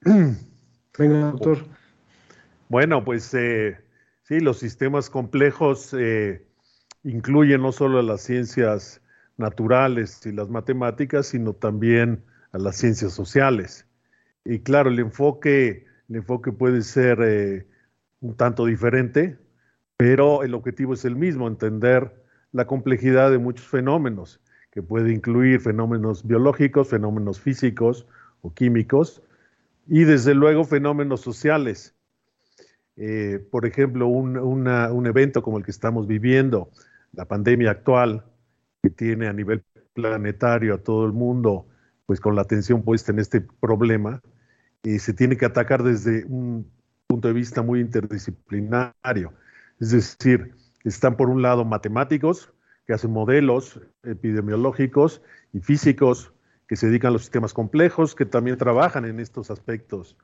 Venga, 0.00 1.30
doctor. 1.30 1.66
Bueno, 2.70 3.04
pues 3.04 3.34
eh, 3.34 3.76
sí, 4.22 4.40
los 4.40 4.58
sistemas 4.58 5.10
complejos 5.10 5.92
eh, 5.92 6.46
incluyen 7.04 7.60
no 7.60 7.72
solo 7.72 8.00
las 8.00 8.22
ciencias 8.22 9.01
naturales 9.42 10.24
y 10.24 10.32
las 10.32 10.48
matemáticas, 10.48 11.26
sino 11.26 11.52
también 11.52 12.24
a 12.52 12.58
las 12.58 12.76
ciencias 12.76 13.12
sociales. 13.12 13.86
Y 14.44 14.60
claro, 14.60 14.90
el 14.90 14.98
enfoque, 14.98 15.84
el 16.08 16.16
enfoque 16.16 16.52
puede 16.52 16.82
ser 16.82 17.18
eh, 17.22 17.66
un 18.20 18.36
tanto 18.36 18.64
diferente, 18.66 19.38
pero 19.96 20.42
el 20.42 20.54
objetivo 20.54 20.94
es 20.94 21.04
el 21.04 21.16
mismo, 21.16 21.46
entender 21.46 22.22
la 22.52 22.66
complejidad 22.66 23.30
de 23.30 23.38
muchos 23.38 23.66
fenómenos, 23.66 24.40
que 24.70 24.82
puede 24.82 25.12
incluir 25.12 25.60
fenómenos 25.60 26.26
biológicos, 26.26 26.88
fenómenos 26.88 27.40
físicos 27.40 28.06
o 28.40 28.52
químicos, 28.54 29.22
y 29.86 30.04
desde 30.04 30.34
luego 30.34 30.64
fenómenos 30.64 31.20
sociales. 31.20 31.94
Eh, 32.96 33.38
por 33.50 33.66
ejemplo, 33.66 34.06
un, 34.06 34.36
un 34.36 35.06
evento 35.06 35.42
como 35.42 35.58
el 35.58 35.64
que 35.64 35.70
estamos 35.70 36.06
viviendo, 36.06 36.70
la 37.12 37.26
pandemia 37.26 37.70
actual, 37.70 38.24
que 38.82 38.90
tiene 38.90 39.28
a 39.28 39.32
nivel 39.32 39.64
planetario 39.94 40.74
a 40.74 40.78
todo 40.78 41.06
el 41.06 41.12
mundo, 41.12 41.68
pues 42.06 42.20
con 42.20 42.34
la 42.34 42.42
atención 42.42 42.82
puesta 42.82 43.12
en 43.12 43.20
este 43.20 43.40
problema, 43.40 44.20
se 44.98 45.14
tiene 45.14 45.36
que 45.36 45.46
atacar 45.46 45.82
desde 45.84 46.24
un 46.24 46.68
punto 47.06 47.28
de 47.28 47.34
vista 47.34 47.62
muy 47.62 47.80
interdisciplinario. 47.80 49.32
Es 49.78 49.90
decir, 49.90 50.56
están 50.82 51.16
por 51.16 51.28
un 51.28 51.42
lado 51.42 51.64
matemáticos, 51.64 52.52
que 52.84 52.92
hacen 52.92 53.12
modelos 53.12 53.80
epidemiológicos, 54.02 55.22
y 55.52 55.60
físicos, 55.60 56.32
que 56.66 56.74
se 56.74 56.88
dedican 56.88 57.10
a 57.10 57.12
los 57.12 57.22
sistemas 57.22 57.54
complejos, 57.54 58.14
que 58.16 58.26
también 58.26 58.56
trabajan 58.56 59.04
en 59.04 59.20
estos 59.20 59.50
aspectos 59.50 60.16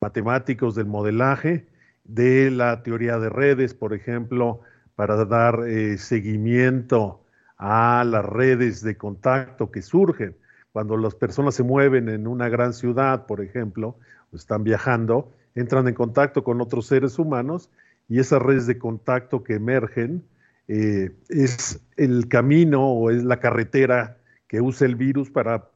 matemáticos 0.00 0.74
del 0.76 0.86
modelaje, 0.86 1.66
de 2.04 2.50
la 2.50 2.82
teoría 2.82 3.18
de 3.18 3.30
redes, 3.30 3.74
por 3.74 3.94
ejemplo, 3.94 4.60
para 4.94 5.24
dar 5.24 5.66
eh, 5.66 5.98
seguimiento 5.98 7.23
a 7.56 8.04
las 8.04 8.24
redes 8.24 8.82
de 8.82 8.96
contacto 8.96 9.70
que 9.70 9.82
surgen. 9.82 10.36
Cuando 10.72 10.96
las 10.96 11.14
personas 11.14 11.54
se 11.54 11.62
mueven 11.62 12.08
en 12.08 12.26
una 12.26 12.48
gran 12.48 12.72
ciudad, 12.72 13.26
por 13.26 13.40
ejemplo, 13.40 13.96
o 14.32 14.36
están 14.36 14.64
viajando, 14.64 15.30
entran 15.54 15.86
en 15.86 15.94
contacto 15.94 16.42
con 16.42 16.60
otros 16.60 16.86
seres 16.86 17.18
humanos 17.18 17.70
y 18.08 18.18
esas 18.18 18.42
redes 18.42 18.66
de 18.66 18.78
contacto 18.78 19.44
que 19.44 19.54
emergen 19.54 20.24
eh, 20.66 21.12
es 21.28 21.80
el 21.96 22.28
camino 22.28 22.88
o 22.88 23.10
es 23.10 23.22
la 23.22 23.38
carretera 23.38 24.18
que 24.48 24.60
usa 24.60 24.86
el 24.86 24.96
virus 24.96 25.30
para 25.30 25.68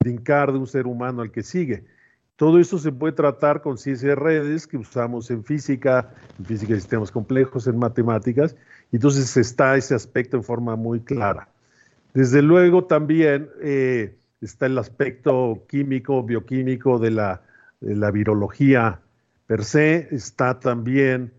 brincar 0.00 0.52
de 0.52 0.58
un 0.58 0.66
ser 0.66 0.86
humano 0.86 1.22
al 1.22 1.30
que 1.30 1.42
sigue. 1.42 1.84
Todo 2.36 2.58
eso 2.58 2.78
se 2.78 2.90
puede 2.90 3.12
tratar 3.12 3.60
con 3.60 3.76
ciencia 3.76 4.08
de 4.08 4.14
redes 4.14 4.66
que 4.66 4.78
usamos 4.78 5.30
en 5.30 5.44
física, 5.44 6.14
en 6.38 6.46
física 6.46 6.72
de 6.72 6.80
sistemas 6.80 7.10
complejos, 7.10 7.66
en 7.66 7.78
matemáticas, 7.78 8.56
entonces 8.96 9.36
está 9.36 9.76
ese 9.76 9.94
aspecto 9.94 10.36
en 10.36 10.44
forma 10.44 10.76
muy 10.76 11.00
clara. 11.00 11.48
Desde 12.14 12.42
luego 12.42 12.84
también 12.84 13.48
eh, 13.62 14.16
está 14.40 14.66
el 14.66 14.78
aspecto 14.78 15.64
químico, 15.68 16.22
bioquímico 16.22 16.98
de 16.98 17.10
la, 17.12 17.42
de 17.80 17.94
la 17.94 18.10
virología 18.10 19.00
per 19.46 19.64
se, 19.64 20.08
está 20.10 20.60
también 20.60 21.32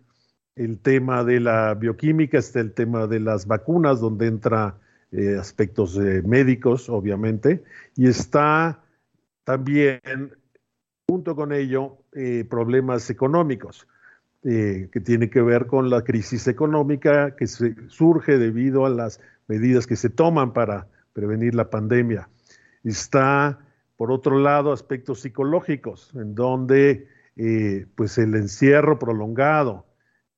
el 0.56 0.80
tema 0.80 1.24
de 1.24 1.40
la 1.40 1.74
bioquímica, 1.76 2.38
está 2.38 2.60
el 2.60 2.74
tema 2.74 3.08
de 3.08 3.20
las 3.20 3.48
vacunas, 3.48 4.00
donde 4.00 4.28
entra 4.28 4.78
eh, 5.12 5.38
aspectos 5.40 5.98
eh, 5.98 6.22
médicos, 6.26 6.90
obviamente, 6.90 7.64
y 7.96 8.08
está 8.08 8.82
también, 9.44 10.00
junto 11.08 11.36
con 11.36 11.52
ello, 11.52 11.98
problemas 12.50 13.10
económicos, 13.10 13.88
eh, 14.44 14.90
que 14.92 15.00
tiene 15.00 15.30
que 15.30 15.42
ver 15.42 15.68
con 15.68 15.90
la 15.90 16.04
crisis 16.04 16.48
económica 16.48 17.36
que 17.36 17.48
surge 17.48 18.38
debido 18.38 18.86
a 18.86 18.90
las 18.90 19.20
medidas 19.48 19.86
que 19.86 19.96
se 19.96 20.10
toman 20.10 20.54
para 20.54 20.88
prevenir 21.14 21.54
la 21.56 21.70
pandemia. 21.70 22.30
Está, 22.84 23.60
por 23.98 24.12
otro 24.12 24.40
lado, 24.40 24.72
aspectos 24.72 25.22
psicológicos, 25.22 26.12
en 26.16 26.34
donde 26.36 27.08
eh, 27.38 27.86
pues 27.96 28.18
el 28.18 28.36
encierro 28.36 29.00
prolongado, 29.00 29.86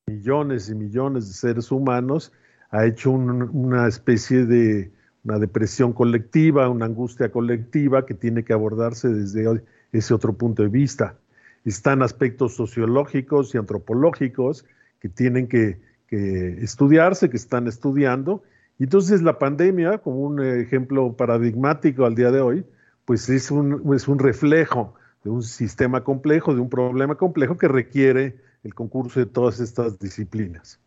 millones 0.06 0.68
y 0.68 0.74
millones 0.74 1.26
de 1.26 1.34
seres 1.34 1.72
humanos, 1.72 2.32
ha 2.70 2.86
hecho 2.86 3.10
un- 3.10 3.42
una 3.52 3.86
especie 3.88 4.46
de 4.46 4.92
una 5.24 5.38
depresión 5.38 5.92
colectiva, 5.92 6.68
una 6.68 6.84
angustia 6.84 7.30
colectiva 7.32 8.04
que 8.04 8.14
tiene 8.14 8.44
que 8.44 8.52
abordarse 8.52 9.08
desde 9.08 9.62
ese 9.92 10.12
otro 10.14 10.34
punto 10.34 10.62
de 10.62 10.68
vista. 10.68 11.16
Están 11.64 12.02
aspectos 12.02 12.54
sociológicos 12.54 13.54
y 13.54 13.58
antropológicos 13.58 14.64
que 15.00 15.08
tienen 15.08 15.48
que, 15.48 15.80
que 16.06 16.62
estudiarse, 16.62 17.30
que 17.30 17.36
están 17.36 17.66
estudiando. 17.66 18.42
Y 18.78 18.84
entonces 18.84 19.22
la 19.22 19.38
pandemia, 19.38 19.98
como 19.98 20.20
un 20.20 20.42
ejemplo 20.42 21.16
paradigmático 21.16 22.04
al 22.04 22.14
día 22.14 22.30
de 22.30 22.40
hoy, 22.40 22.64
pues 23.04 23.28
es 23.28 23.50
un, 23.50 23.94
es 23.94 24.08
un 24.08 24.18
reflejo 24.18 24.94
de 25.24 25.30
un 25.30 25.42
sistema 25.42 26.04
complejo, 26.04 26.54
de 26.54 26.60
un 26.60 26.68
problema 26.68 27.16
complejo 27.16 27.56
que 27.56 27.68
requiere 27.68 28.36
el 28.62 28.74
concurso 28.74 29.20
de 29.20 29.26
todas 29.26 29.60
estas 29.60 29.98
disciplinas. 29.98 30.80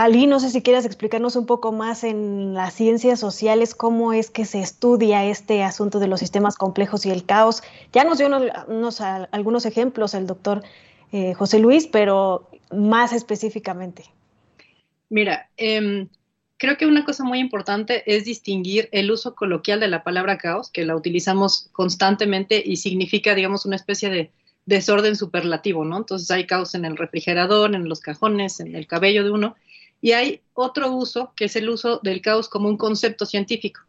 Ali, 0.00 0.26
no 0.26 0.40
sé 0.40 0.48
si 0.48 0.62
quieras 0.62 0.86
explicarnos 0.86 1.36
un 1.36 1.44
poco 1.44 1.72
más 1.72 2.04
en 2.04 2.54
las 2.54 2.72
ciencias 2.72 3.20
sociales 3.20 3.74
cómo 3.74 4.14
es 4.14 4.30
que 4.30 4.46
se 4.46 4.58
estudia 4.58 5.26
este 5.26 5.62
asunto 5.62 5.98
de 5.98 6.08
los 6.08 6.20
sistemas 6.20 6.56
complejos 6.56 7.04
y 7.04 7.10
el 7.10 7.26
caos. 7.26 7.62
Ya 7.92 8.04
nos 8.04 8.16
dio 8.16 8.28
unos, 8.66 9.00
algunos 9.02 9.66
ejemplos 9.66 10.14
el 10.14 10.26
doctor 10.26 10.62
eh, 11.12 11.34
José 11.34 11.58
Luis, 11.58 11.86
pero 11.86 12.48
más 12.74 13.12
específicamente. 13.12 14.04
Mira, 15.10 15.50
em, 15.58 16.08
creo 16.56 16.78
que 16.78 16.86
una 16.86 17.04
cosa 17.04 17.22
muy 17.22 17.38
importante 17.38 18.02
es 18.06 18.24
distinguir 18.24 18.88
el 18.92 19.10
uso 19.10 19.34
coloquial 19.34 19.80
de 19.80 19.88
la 19.88 20.02
palabra 20.02 20.38
caos, 20.38 20.70
que 20.70 20.86
la 20.86 20.96
utilizamos 20.96 21.68
constantemente 21.72 22.62
y 22.64 22.76
significa, 22.76 23.34
digamos, 23.34 23.66
una 23.66 23.76
especie 23.76 24.08
de 24.08 24.30
desorden 24.64 25.14
superlativo, 25.14 25.84
¿no? 25.84 25.98
Entonces 25.98 26.30
hay 26.30 26.46
caos 26.46 26.74
en 26.74 26.86
el 26.86 26.96
refrigerador, 26.96 27.74
en 27.74 27.86
los 27.86 28.00
cajones, 28.00 28.60
en 28.60 28.74
el 28.74 28.86
cabello 28.86 29.24
de 29.24 29.30
uno, 29.30 29.56
y 30.00 30.12
hay 30.12 30.42
otro 30.54 30.92
uso 30.92 31.32
que 31.36 31.46
es 31.46 31.56
el 31.56 31.68
uso 31.68 32.00
del 32.02 32.22
caos 32.22 32.48
como 32.48 32.68
un 32.68 32.76
concepto 32.76 33.26
científico. 33.26 33.80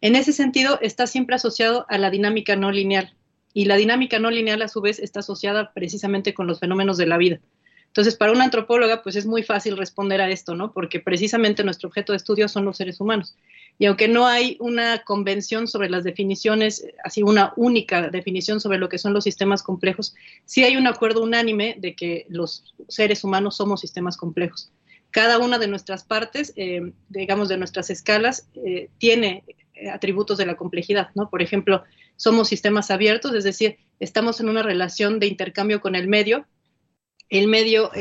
En 0.00 0.16
ese 0.16 0.32
sentido, 0.32 0.78
está 0.82 1.06
siempre 1.06 1.36
asociado 1.36 1.86
a 1.88 1.98
la 1.98 2.10
dinámica 2.10 2.56
no 2.56 2.70
lineal, 2.70 3.14
y 3.54 3.66
la 3.66 3.76
dinámica 3.76 4.18
no 4.18 4.30
lineal 4.30 4.62
a 4.62 4.68
su 4.68 4.80
vez 4.80 4.98
está 4.98 5.20
asociada 5.20 5.72
precisamente 5.72 6.34
con 6.34 6.46
los 6.46 6.60
fenómenos 6.60 6.96
de 6.96 7.06
la 7.06 7.16
vida. 7.16 7.40
Entonces, 7.86 8.16
para 8.16 8.32
una 8.32 8.42
antropóloga, 8.42 9.04
pues 9.04 9.14
es 9.14 9.24
muy 9.24 9.44
fácil 9.44 9.76
responder 9.76 10.20
a 10.20 10.28
esto, 10.28 10.56
¿no? 10.56 10.72
Porque 10.72 10.98
precisamente 10.98 11.62
nuestro 11.62 11.88
objeto 11.88 12.12
de 12.12 12.16
estudio 12.16 12.48
son 12.48 12.64
los 12.64 12.76
seres 12.76 13.00
humanos. 13.00 13.36
Y 13.78 13.86
aunque 13.86 14.08
no 14.08 14.26
hay 14.26 14.56
una 14.58 15.04
convención 15.04 15.68
sobre 15.68 15.88
las 15.88 16.02
definiciones, 16.02 16.84
así 17.04 17.22
una 17.22 17.52
única 17.54 18.10
definición 18.10 18.58
sobre 18.60 18.78
lo 18.78 18.88
que 18.88 18.98
son 18.98 19.12
los 19.12 19.22
sistemas 19.22 19.62
complejos, 19.62 20.16
sí 20.44 20.64
hay 20.64 20.76
un 20.76 20.88
acuerdo 20.88 21.22
unánime 21.22 21.76
de 21.78 21.94
que 21.94 22.26
los 22.28 22.74
seres 22.88 23.22
humanos 23.22 23.56
somos 23.56 23.80
sistemas 23.80 24.16
complejos. 24.16 24.72
Cada 25.14 25.38
una 25.38 25.60
de 25.60 25.68
nuestras 25.68 26.02
partes, 26.02 26.52
eh, 26.56 26.92
digamos, 27.08 27.48
de 27.48 27.56
nuestras 27.56 27.88
escalas, 27.88 28.48
eh, 28.56 28.90
tiene 28.98 29.44
eh, 29.74 29.88
atributos 29.88 30.38
de 30.38 30.44
la 30.44 30.56
complejidad, 30.56 31.10
¿no? 31.14 31.30
Por 31.30 31.40
ejemplo, 31.40 31.84
somos 32.16 32.48
sistemas 32.48 32.90
abiertos, 32.90 33.32
es 33.32 33.44
decir, 33.44 33.76
estamos 34.00 34.40
en 34.40 34.48
una 34.48 34.64
relación 34.64 35.20
de 35.20 35.28
intercambio 35.28 35.80
con 35.80 35.94
el 35.94 36.08
medio, 36.08 36.48
el 37.28 37.46
medio, 37.46 37.92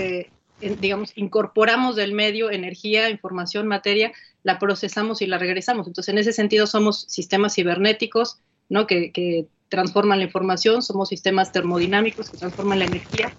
digamos, 0.59 1.11
incorporamos 1.15 1.95
del 1.95 2.13
medio 2.13 2.49
energía, 2.49 3.11
información, 3.11 3.67
materia, 3.67 4.11
la 4.41 4.57
procesamos 4.57 5.21
y 5.21 5.27
la 5.27 5.37
regresamos. 5.37 5.85
Entonces, 5.85 6.11
en 6.11 6.17
ese 6.17 6.33
sentido, 6.33 6.65
somos 6.65 7.05
sistemas 7.09 7.53
cibernéticos, 7.53 8.39
¿no? 8.69 8.87
Que 8.87 9.47
transforman 9.69 10.17
la 10.17 10.25
información, 10.25 10.81
somos 10.81 11.09
sistemas 11.09 11.51
termodinámicos 11.51 12.31
que 12.31 12.37
transforman 12.37 12.79
la 12.79 12.85
energía. 12.85 13.35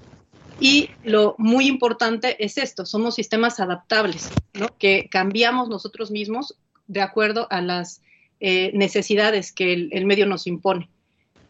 Y 0.61 0.91
lo 1.03 1.35
muy 1.39 1.67
importante 1.67 2.43
es 2.45 2.59
esto, 2.59 2.87
somos 2.87 3.17
sistemas 3.17 3.61
adaptables, 3.61 4.31
¿no? 4.53 4.69
Que 4.79 5.09
cambiamos 5.11 5.69
nosotros 5.69 6.11
mismos 6.11 6.57
de 6.87 7.01
acuerdo 7.01 7.47
a 7.51 7.61
las 7.61 8.03
eh, 8.41 8.71
necesidades 8.75 9.53
que 9.53 9.73
el, 9.73 10.07
medio 10.07 10.27
nos 10.27 10.47
impone 10.47 10.91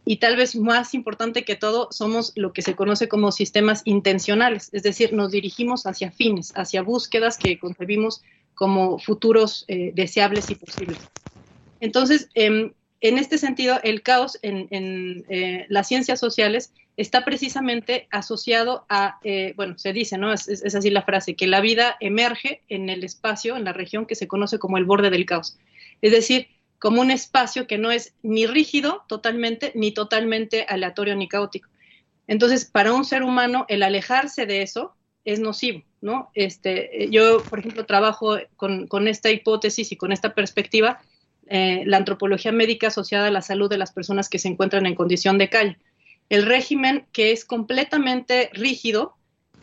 y 0.07 0.19
tal 0.19 0.37
vez 0.37 0.55
más 0.55 0.95
importante 0.95 1.45
que 1.45 1.57
todo, 1.57 1.89
somos 1.91 2.33
lo 2.37 2.53
que 2.53 2.63
se 2.63 2.77
conoce 2.77 3.09
como 3.09 3.33
sistemas 3.33 3.83
intencionales, 3.85 4.69
es 4.73 4.83
decir, 4.83 5.13
nos 5.13 5.33
dirigimos 5.33 5.87
hacia 5.87 6.11
fines, 6.11 6.53
hacia 6.57 6.83
búsquedas 6.83 7.39
que 7.39 7.59
concebimos 7.59 8.23
como 8.55 8.99
futuros 8.99 9.65
eh, 9.67 9.93
deseables 9.95 10.51
y 10.51 10.57
posibles. 10.57 10.99
Entonces, 11.81 12.29
em, 12.35 12.73
en 13.05 13.19
este 13.19 13.37
sentido, 13.37 13.79
el 13.83 14.01
caos 14.01 14.39
en, 14.41 15.27
eh, 15.29 15.67
las 15.69 15.89
ciencias 15.89 16.19
sociales 16.19 16.73
está 16.97 17.23
precisamente 17.23 18.09
asociado 18.11 18.87
a, 18.89 19.19
eh, 19.25 19.53
bueno, 19.57 19.77
se 19.77 19.93
dice, 19.93 20.17
¿no? 20.17 20.33
Es, 20.33 20.49
así 20.75 20.89
la 20.89 21.03
frase, 21.03 21.37
que 21.37 21.47
la 21.47 21.61
vida 21.61 21.99
emerge 22.01 22.63
en 22.71 22.89
el 22.89 23.05
espacio, 23.05 23.59
en 23.59 23.65
la 23.65 23.75
región 23.75 24.07
que 24.07 24.15
se 24.15 24.27
conoce 24.27 24.59
como 24.59 24.79
el 24.79 24.87
borde 24.87 25.11
del 25.11 25.27
caos. 25.27 25.59
Es 26.01 26.13
decir, 26.13 26.49
como 26.79 27.03
un 27.03 27.11
espacio 27.11 27.67
que 27.67 27.77
no 27.77 27.91
es 27.91 28.15
ni 28.23 28.47
rígido 28.47 29.05
totalmente, 29.07 29.73
ni 29.75 29.93
totalmente 29.93 30.65
aleatorio 30.67 31.15
ni 31.15 31.29
caótico. 31.29 31.69
Entonces, 32.27 32.65
para 32.65 32.95
un 32.95 33.05
ser 33.05 33.23
humano, 33.23 33.67
el 33.69 33.83
alejarse 33.83 34.47
de 34.47 34.63
eso 34.63 34.97
es 35.27 35.41
nocivo, 35.41 35.83
¿no? 36.01 36.31
Este, 36.33 37.09
yo, 37.11 37.43
por 37.43 37.59
ejemplo, 37.59 37.85
trabajo 37.85 38.39
con 38.57 39.09
esta 39.09 39.31
hipótesis 39.31 39.93
y 39.93 39.97
con 39.97 40.11
esta 40.11 40.35
perspectiva 40.35 41.03
eh, 41.49 41.83
la 41.87 41.99
antropología 41.99 42.53
médica 42.53 42.89
asociada 42.89 43.27
a 43.29 43.31
la 43.31 43.43
salud 43.43 43.69
de 43.69 43.79
las 43.79 43.93
personas 43.93 44.29
que 44.29 44.39
se 44.39 44.49
encuentran 44.49 44.87
en 44.87 44.95
condición 44.95 45.39
de 45.39 45.51
calle. 45.51 45.79
El 46.29 46.47
régimen 46.47 47.07
que 47.13 47.33
es 47.33 47.45
completamente 47.45 48.51
rígido 48.53 49.15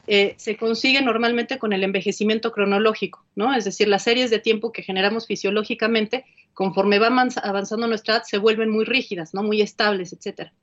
eh, 0.07 0.35
se 0.37 0.57
consigue 0.57 1.01
normalmente 1.01 1.57
con 1.57 1.73
el 1.73 1.83
envejecimiento 1.83 2.51
cronológico, 2.51 3.25
¿no? 3.35 3.53
Es 3.53 3.65
decir, 3.65 3.87
las 3.87 4.03
series 4.03 4.29
de 4.29 4.39
tiempo 4.39 4.71
que 4.71 4.83
generamos 4.83 5.25
fisiológicamente, 5.25 6.25
conforme 6.53 6.99
va 6.99 7.07
avanzando 7.07 7.87
nuestra 7.87 8.15
edad, 8.15 8.23
se 8.25 8.37
vuelven 8.37 8.69
muy 8.69 8.85
rígidas, 8.85 9.33
¿no? 9.33 9.41
Muy 9.41 9.61
estables, 9.61 10.13
etcétera. 10.13 10.53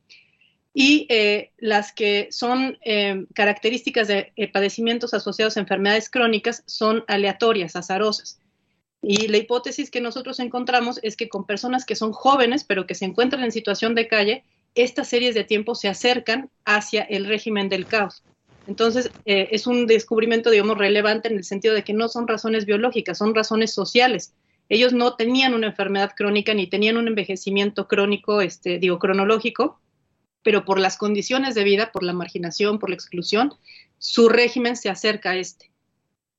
Y 0.74 1.07
eh, 1.09 1.50
las 1.59 1.92
que 1.92 2.28
son 2.31 2.78
características 3.35 4.07
de 4.07 4.33
padecimientos 4.52 5.14
asociados 5.14 5.57
a 5.57 5.61
enfermedades 5.61 6.09
crónicas 6.11 6.62
son 6.66 7.04
aleatorias, 7.09 7.74
azarosas. 7.74 8.38
Y 9.00 9.28
la 9.28 9.38
hipótesis 9.38 9.90
que 9.90 10.00
nosotros 10.00 10.40
encontramos 10.40 10.98
es 11.02 11.16
que 11.16 11.28
con 11.28 11.46
personas 11.46 11.84
que 11.84 11.94
son 11.94 12.12
jóvenes, 12.12 12.64
pero 12.64 12.87
que 12.87 12.94
se 12.94 13.04
encuentran 13.04 13.44
en 13.44 13.52
situación 13.52 13.94
de 13.94 14.08
calle, 14.08 14.44
estas 14.74 15.08
series 15.08 15.34
de 15.34 15.44
tiempo 15.44 15.74
se 15.74 15.88
acercan 15.88 16.50
hacia 16.64 17.02
el 17.02 17.26
régimen 17.26 17.68
del 17.68 17.87
caos. 17.87 18.22
Entonces, 18.66 19.11
eh, 19.24 19.48
es 19.52 19.66
un 19.66 19.87
descubrimiento, 19.87 20.50
digamos, 20.50 20.76
relevante 20.76 21.28
en 21.28 21.38
el 21.38 21.44
sentido 21.44 21.74
de 21.74 21.84
que 21.84 21.94
no 21.94 22.08
son 22.08 22.28
razones 22.28 22.66
biológicas, 22.66 23.18
son 23.18 23.34
razones 23.34 23.72
sociales. 23.72 24.34
Ellos 24.68 24.92
no 24.92 25.16
tenían 25.16 25.54
una 25.54 25.68
enfermedad 25.68 26.12
crónica 26.14 26.52
ni 26.52 26.66
tenían 26.66 26.98
un 26.98 27.08
envejecimiento 27.08 27.88
crónico, 27.88 28.42
este, 28.42 28.78
digo, 28.78 28.98
cronológico, 28.98 29.80
pero 30.42 30.64
por 30.64 30.78
las 30.78 30.98
condiciones 30.98 31.54
de 31.54 31.64
vida, 31.64 31.90
por 31.92 32.02
la 32.02 32.12
marginación, 32.12 32.78
por 32.78 32.90
la 32.90 32.96
exclusión, 32.96 33.54
su 33.98 34.28
régimen 34.28 34.76
se 34.76 34.90
acerca 34.90 35.30
a 35.30 35.37
este. 35.37 35.70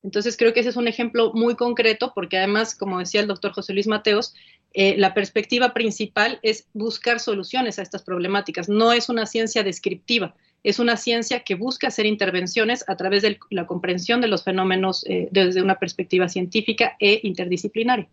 Entonces, 0.02 0.36
creo 0.36 0.52
que 0.52 0.60
ese 0.60 0.70
es 0.70 0.76
un 0.76 0.88
ejemplo 0.88 1.32
muy 1.34 1.56
concreto, 1.56 2.12
porque 2.14 2.38
además, 2.38 2.74
como 2.74 2.98
decía 2.98 3.20
el 3.20 3.26
doctor 3.26 3.52
José 3.52 3.74
Luis 3.74 3.86
Mateos, 3.86 4.34
eh, 4.72 4.96
la 4.96 5.14
perspectiva 5.14 5.74
principal 5.74 6.38
es 6.42 6.66
buscar 6.72 7.20
soluciones 7.20 7.78
a 7.78 7.82
estas 7.82 8.02
problemáticas. 8.02 8.68
No 8.68 8.92
es 8.92 9.08
una 9.08 9.26
ciencia 9.26 9.62
descriptiva, 9.62 10.34
es 10.62 10.78
una 10.78 10.96
ciencia 10.96 11.40
que 11.40 11.54
busca 11.54 11.88
hacer 11.88 12.06
intervenciones 12.06 12.84
a 12.88 12.96
través 12.96 13.22
de 13.22 13.38
la 13.50 13.66
comprensión 13.66 14.20
de 14.20 14.28
los 14.28 14.44
fenómenos 14.44 15.04
eh, 15.06 15.28
desde 15.32 15.62
una 15.62 15.78
perspectiva 15.78 16.28
científica 16.28 16.96
e 17.00 17.20
interdisciplinaria. 17.22 18.08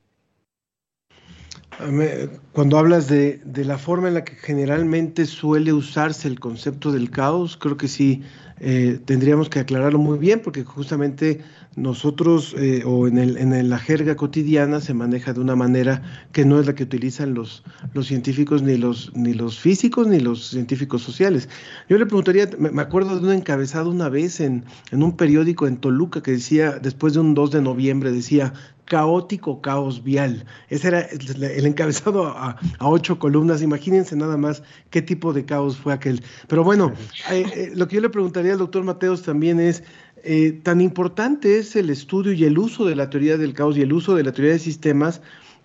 Cuando 2.53 2.79
hablas 2.79 3.07
de, 3.07 3.39
de, 3.45 3.63
la 3.63 3.77
forma 3.77 4.07
en 4.07 4.15
la 4.15 4.23
que 4.23 4.33
generalmente 4.33 5.27
suele 5.27 5.73
usarse 5.73 6.27
el 6.27 6.39
concepto 6.39 6.91
del 6.91 7.11
caos, 7.11 7.55
creo 7.55 7.77
que 7.77 7.87
sí 7.87 8.23
eh, 8.59 8.99
tendríamos 9.05 9.49
que 9.49 9.59
aclararlo 9.59 9.99
muy 9.99 10.17
bien 10.17 10.41
porque 10.43 10.63
justamente 10.63 11.41
nosotros 11.75 12.55
eh, 12.57 12.83
o 12.85 13.07
en, 13.07 13.19
el, 13.19 13.37
en 13.37 13.69
la 13.69 13.77
jerga 13.77 14.15
cotidiana 14.15 14.81
se 14.81 14.95
maneja 14.95 15.33
de 15.33 15.39
una 15.39 15.55
manera 15.55 16.01
que 16.31 16.43
no 16.43 16.59
es 16.59 16.65
la 16.65 16.73
que 16.73 16.83
utilizan 16.83 17.35
los, 17.35 17.63
los 17.93 18.07
científicos 18.07 18.63
ni 18.63 18.77
los, 18.77 19.11
ni 19.15 19.33
los 19.33 19.59
físicos 19.59 20.07
ni 20.07 20.19
los 20.19 20.47
científicos 20.47 21.03
sociales. 21.03 21.49
Yo 21.87 21.97
le 21.97 22.05
preguntaría, 22.05 22.49
me, 22.57 22.81
acuerdo 22.81 23.19
de 23.19 23.27
un 23.27 23.33
encabezado 23.33 23.91
una 23.91 24.09
vez 24.09 24.39
en, 24.39 24.65
en 24.91 25.03
un 25.03 25.15
periódico 25.15 25.67
en 25.67 25.77
Toluca 25.77 26.23
que 26.23 26.31
decía, 26.31 26.79
después 26.79 27.13
de 27.13 27.19
un 27.19 27.35
2 27.35 27.51
de 27.51 27.61
noviembre, 27.61 28.11
decía, 28.11 28.53
caótico 28.87 29.61
caos 29.61 30.03
vial. 30.03 30.45
Ese 30.69 30.87
era 30.87 31.01
el 31.01 31.65
encabezado 31.65 32.27
a, 32.27 32.57
ocho 32.79 33.19
columnas. 33.19 33.61
Imagínense 33.61 34.15
nada 34.15 34.37
más 34.37 34.63
qué 34.89 35.01
tipo 35.01 35.33
de 35.33 35.45
caos 35.45 35.77
fue 35.77 35.93
aquel. 35.93 36.23
Pero 36.47 36.63
bueno, 36.63 36.93
eh, 37.29 37.45
eh, 37.53 37.71
lo 37.75 37.87
que 37.87 37.95
yo 37.95 38.01
le 38.01 38.09
preguntaría 38.09 38.46
doctor 38.55 38.83
Mateos 38.83 39.23
también 39.23 39.59
es, 39.59 39.83
eh, 40.23 40.59
tan 40.63 40.79
importante 40.79 41.57
es 41.57 41.75
el 41.75 41.89
estudio 41.89 42.31
y 42.31 42.45
el 42.45 42.57
uso 42.57 42.85
de 42.85 42.95
la 42.95 43.09
teoría 43.09 43.37
del 43.37 43.53
caos 43.53 43.77
y 43.77 43.81
el 43.81 43.91
uso 43.91 44.15
de 44.15 44.23
la 44.23 44.31
teoría 44.31 44.53
de 44.53 44.59
sistemas, 44.59 45.21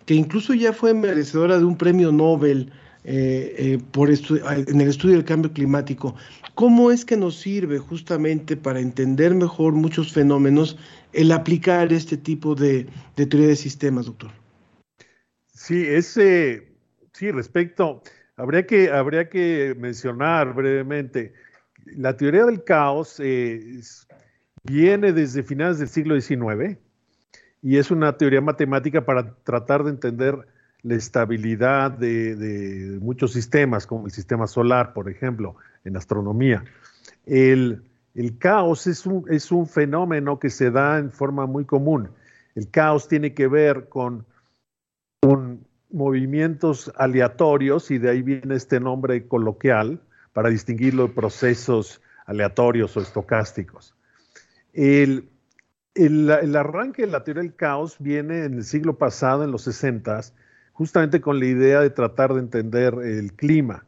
que 0.07 0.15
incluso 0.15 0.55
ya 0.55 0.73
fue 0.73 0.95
merecedora 0.95 1.59
de 1.59 1.65
un 1.65 1.77
premio 1.77 2.11
Nobel 2.11 2.73
por 3.91 4.11
en 4.11 4.81
el 4.81 4.89
estudio 4.89 5.17
del 5.17 5.25
cambio 5.25 5.53
climático. 5.53 6.15
¿Cómo 6.55 6.91
es 6.91 7.05
que 7.05 7.17
nos 7.17 7.37
sirve 7.37 7.79
justamente 7.79 8.57
para 8.57 8.81
entender 8.81 9.35
mejor 9.35 9.73
muchos 9.73 10.13
fenómenos 10.13 10.77
el 11.13 11.33
aplicar 11.33 11.93
este 11.93 12.17
tipo 12.17 12.55
de, 12.55 12.87
teoría 13.15 13.49
de 13.49 13.57
sistemas, 13.57 14.07
doctor? 14.07 14.31
Sí, 15.53 15.85
ese, 15.87 16.69
sí, 17.13 17.31
respecto, 17.31 18.03
habría 18.37 18.67
que, 18.67 18.91
habría 18.91 19.29
que 19.29 19.75
mencionar 19.79 20.55
brevemente, 20.55 21.33
la 21.87 22.17
teoría 22.17 22.45
del 22.45 22.65
caos 22.65 23.21
eh, 23.21 23.81
viene 24.65 25.13
desde 25.13 25.43
finales 25.43 25.79
del 25.79 25.89
siglo 25.89 26.21
XIX 26.21 26.79
y 27.63 27.77
es 27.77 27.91
una 27.91 28.17
teoría 28.17 28.41
matemática 28.41 29.05
para 29.05 29.35
tratar 29.45 29.85
de 29.85 29.91
entender 29.91 30.47
la 30.83 30.97
estabilidad 30.97 31.93
de, 31.93 32.99
muchos 33.01 33.33
sistemas, 33.33 33.87
como 33.87 34.07
el 34.07 34.13
sistema 34.13 34.49
solar, 34.49 34.93
por 34.93 35.09
ejemplo, 35.09 35.55
en 35.85 35.97
astronomía. 35.97 36.65
El, 37.25 37.85
caos 38.39 38.89
es 38.89 39.07
un, 39.07 39.67
fenómeno 39.69 40.41
que 40.41 40.51
se 40.51 40.73
da 40.73 40.99
en 40.99 41.13
forma 41.13 41.47
muy 41.47 41.65
común. 41.65 42.11
El 42.57 42.69
caos 42.69 43.07
tiene 43.07 43.33
que 43.33 43.47
ver 43.47 43.89
con 43.89 44.27
movimientos 45.89 46.93
aleatorios 46.97 47.93
y 47.93 47.99
de 47.99 48.11
ahí 48.11 48.23
viene 48.23 48.57
este 48.57 48.81
nombre 48.81 49.29
coloquial 49.29 50.01
para 50.33 50.49
distinguirlo 50.49 51.09
de 51.09 51.15
procesos 51.15 52.01
aleatorios 52.27 52.97
o 52.97 53.01
estocásticos. 53.01 53.95
El, 54.73 55.29
arranque 56.57 57.03
de 57.03 57.13
la 57.13 57.25
teoría 57.25 57.43
del 57.43 57.55
caos 57.55 57.97
viene 57.99 58.45
en 58.45 58.55
el 58.55 58.65
siglo 58.65 58.97
pasado, 58.97 59.45
en 59.45 59.51
los 59.51 59.63
60, 59.63 60.21
justamente 60.73 61.21
con 61.21 61.39
la 61.39 61.47
idea 61.47 61.81
de 61.81 61.91
tratar 61.91 62.33
de 62.33 62.41
entender 62.41 62.95
el 62.95 63.35
clima. 63.35 63.85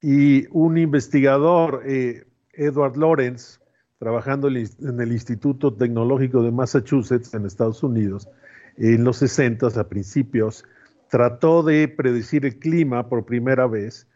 Y 0.00 0.46
un 0.50 0.78
investigador, 0.78 1.82
eh, 1.84 2.24
Edward 2.52 2.96
Lawrence, 2.96 3.58
trabajando 3.98 4.46
en 4.46 5.00
el 5.00 5.12
Instituto 5.12 5.74
Tecnológico 5.74 6.42
de 6.42 6.52
Massachusetts 6.52 7.34
en 7.34 7.46
Estados 7.46 7.82
Unidos, 7.82 8.28
en 8.76 9.02
los 9.02 9.16
60 9.16 9.66
a 9.66 9.88
principios, 9.88 10.64
trató 11.10 11.64
de 11.64 11.88
predecir 11.88 12.46
el 12.46 12.60
clima 12.60 13.08
por 13.08 13.24
primera 13.24 13.66
vez 13.66 14.06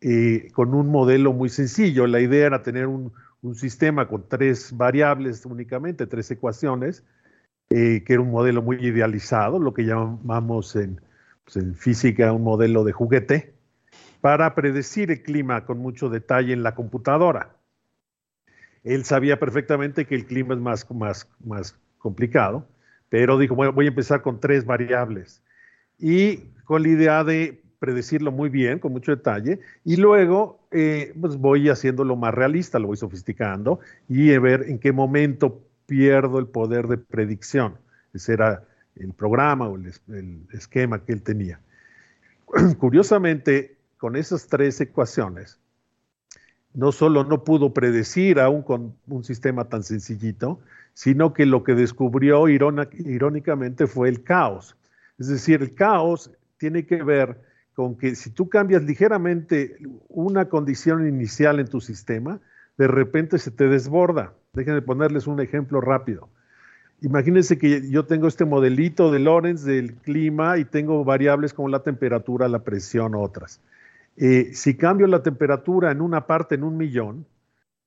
eh, 0.00 0.50
con 0.52 0.74
un 0.74 0.88
modelo 0.88 1.32
muy 1.32 1.48
sencillo. 1.48 2.06
La 2.06 2.20
idea 2.20 2.46
era 2.46 2.62
tener 2.62 2.86
un, 2.86 3.12
sistema 3.54 4.08
con 4.08 4.28
tres 4.28 4.76
variables 4.76 5.46
únicamente, 5.46 6.08
tres 6.08 6.28
ecuaciones, 6.32 7.04
eh, 7.70 8.02
que 8.04 8.14
era 8.14 8.22
un 8.22 8.32
modelo 8.32 8.60
muy 8.60 8.76
idealizado, 8.78 9.60
lo 9.60 9.72
que 9.72 9.84
llamamos 9.84 10.74
en, 10.74 11.00
pues, 11.44 11.56
en 11.56 11.76
física 11.76 12.32
un 12.32 12.42
modelo 12.42 12.82
de 12.82 12.90
juguete, 12.90 13.54
para 14.20 14.56
predecir 14.56 15.12
el 15.12 15.22
clima 15.22 15.64
con 15.64 15.78
mucho 15.78 16.08
detalle 16.08 16.52
en 16.52 16.64
la 16.64 16.74
computadora. 16.74 17.54
Él 18.82 19.04
sabía 19.04 19.38
perfectamente 19.38 20.06
que 20.06 20.16
el 20.16 20.26
clima 20.26 20.54
es 20.54 20.60
más, 20.60 20.90
más, 20.90 21.28
más 21.44 21.78
complicado, 21.98 22.66
pero 23.08 23.38
dijo, 23.38 23.54
bueno, 23.54 23.72
voy 23.72 23.86
a 23.86 23.90
empezar 23.90 24.22
con 24.22 24.40
tres 24.40 24.64
variables. 24.66 25.42
Y 25.98 26.38
con 26.64 26.82
la 26.82 26.88
idea 26.88 27.24
de 27.24 27.62
predecirlo 27.86 28.32
muy 28.32 28.48
bien, 28.48 28.80
con 28.80 28.90
mucho 28.90 29.12
detalle, 29.12 29.60
y 29.84 29.94
luego 29.94 30.58
eh, 30.72 31.14
pues 31.20 31.36
voy 31.36 31.68
haciéndolo 31.68 32.16
más 32.16 32.34
realista, 32.34 32.80
lo 32.80 32.88
voy 32.88 32.96
sofisticando 32.96 33.78
y 34.08 34.36
ver 34.38 34.64
en 34.66 34.80
qué 34.80 34.90
momento 34.90 35.62
pierdo 35.86 36.40
el 36.40 36.48
poder 36.48 36.88
de 36.88 36.98
predicción. 36.98 37.76
Ese 38.12 38.32
era 38.32 38.64
el 38.96 39.12
programa 39.12 39.68
o 39.68 39.76
el, 39.76 39.92
el 40.08 40.40
esquema 40.52 41.04
que 41.04 41.12
él 41.12 41.22
tenía. 41.22 41.60
Curiosamente, 42.78 43.76
con 43.98 44.16
esas 44.16 44.48
tres 44.48 44.80
ecuaciones, 44.80 45.60
no 46.74 46.90
solo 46.90 47.22
no 47.22 47.44
pudo 47.44 47.72
predecir 47.72 48.40
aún 48.40 48.62
con 48.62 48.96
un 49.06 49.22
sistema 49.22 49.68
tan 49.68 49.84
sencillito, 49.84 50.58
sino 50.92 51.32
que 51.32 51.46
lo 51.46 51.62
que 51.62 51.76
descubrió 51.76 52.48
irónicamente 52.48 53.86
fue 53.86 54.08
el 54.08 54.24
caos. 54.24 54.76
Es 55.18 55.28
decir, 55.28 55.62
el 55.62 55.74
caos 55.74 56.32
tiene 56.58 56.84
que 56.84 57.02
ver 57.02 57.45
con 57.76 57.94
que 57.94 58.14
si 58.14 58.30
tú 58.30 58.48
cambias 58.48 58.82
ligeramente 58.84 59.76
una 60.08 60.48
condición 60.48 61.06
inicial 61.06 61.60
en 61.60 61.68
tu 61.68 61.82
sistema, 61.82 62.40
de 62.78 62.88
repente 62.88 63.38
se 63.38 63.50
te 63.50 63.68
desborda. 63.68 64.32
Déjenme 64.54 64.80
ponerles 64.80 65.26
un 65.26 65.40
ejemplo 65.40 65.82
rápido. 65.82 66.30
Imagínense 67.02 67.58
que 67.58 67.90
yo 67.90 68.06
tengo 68.06 68.28
este 68.28 68.46
modelito 68.46 69.12
de 69.12 69.18
Lorentz 69.18 69.62
del 69.62 69.92
clima 69.96 70.56
y 70.56 70.64
tengo 70.64 71.04
variables 71.04 71.52
como 71.52 71.68
la 71.68 71.82
temperatura, 71.82 72.48
la 72.48 72.64
presión, 72.64 73.14
otras. 73.14 73.60
Eh, 74.16 74.52
si 74.54 74.74
cambio 74.78 75.06
la 75.06 75.22
temperatura 75.22 75.90
en 75.90 76.00
una 76.00 76.26
parte 76.26 76.54
en 76.54 76.64
un 76.64 76.78
millón, 76.78 77.26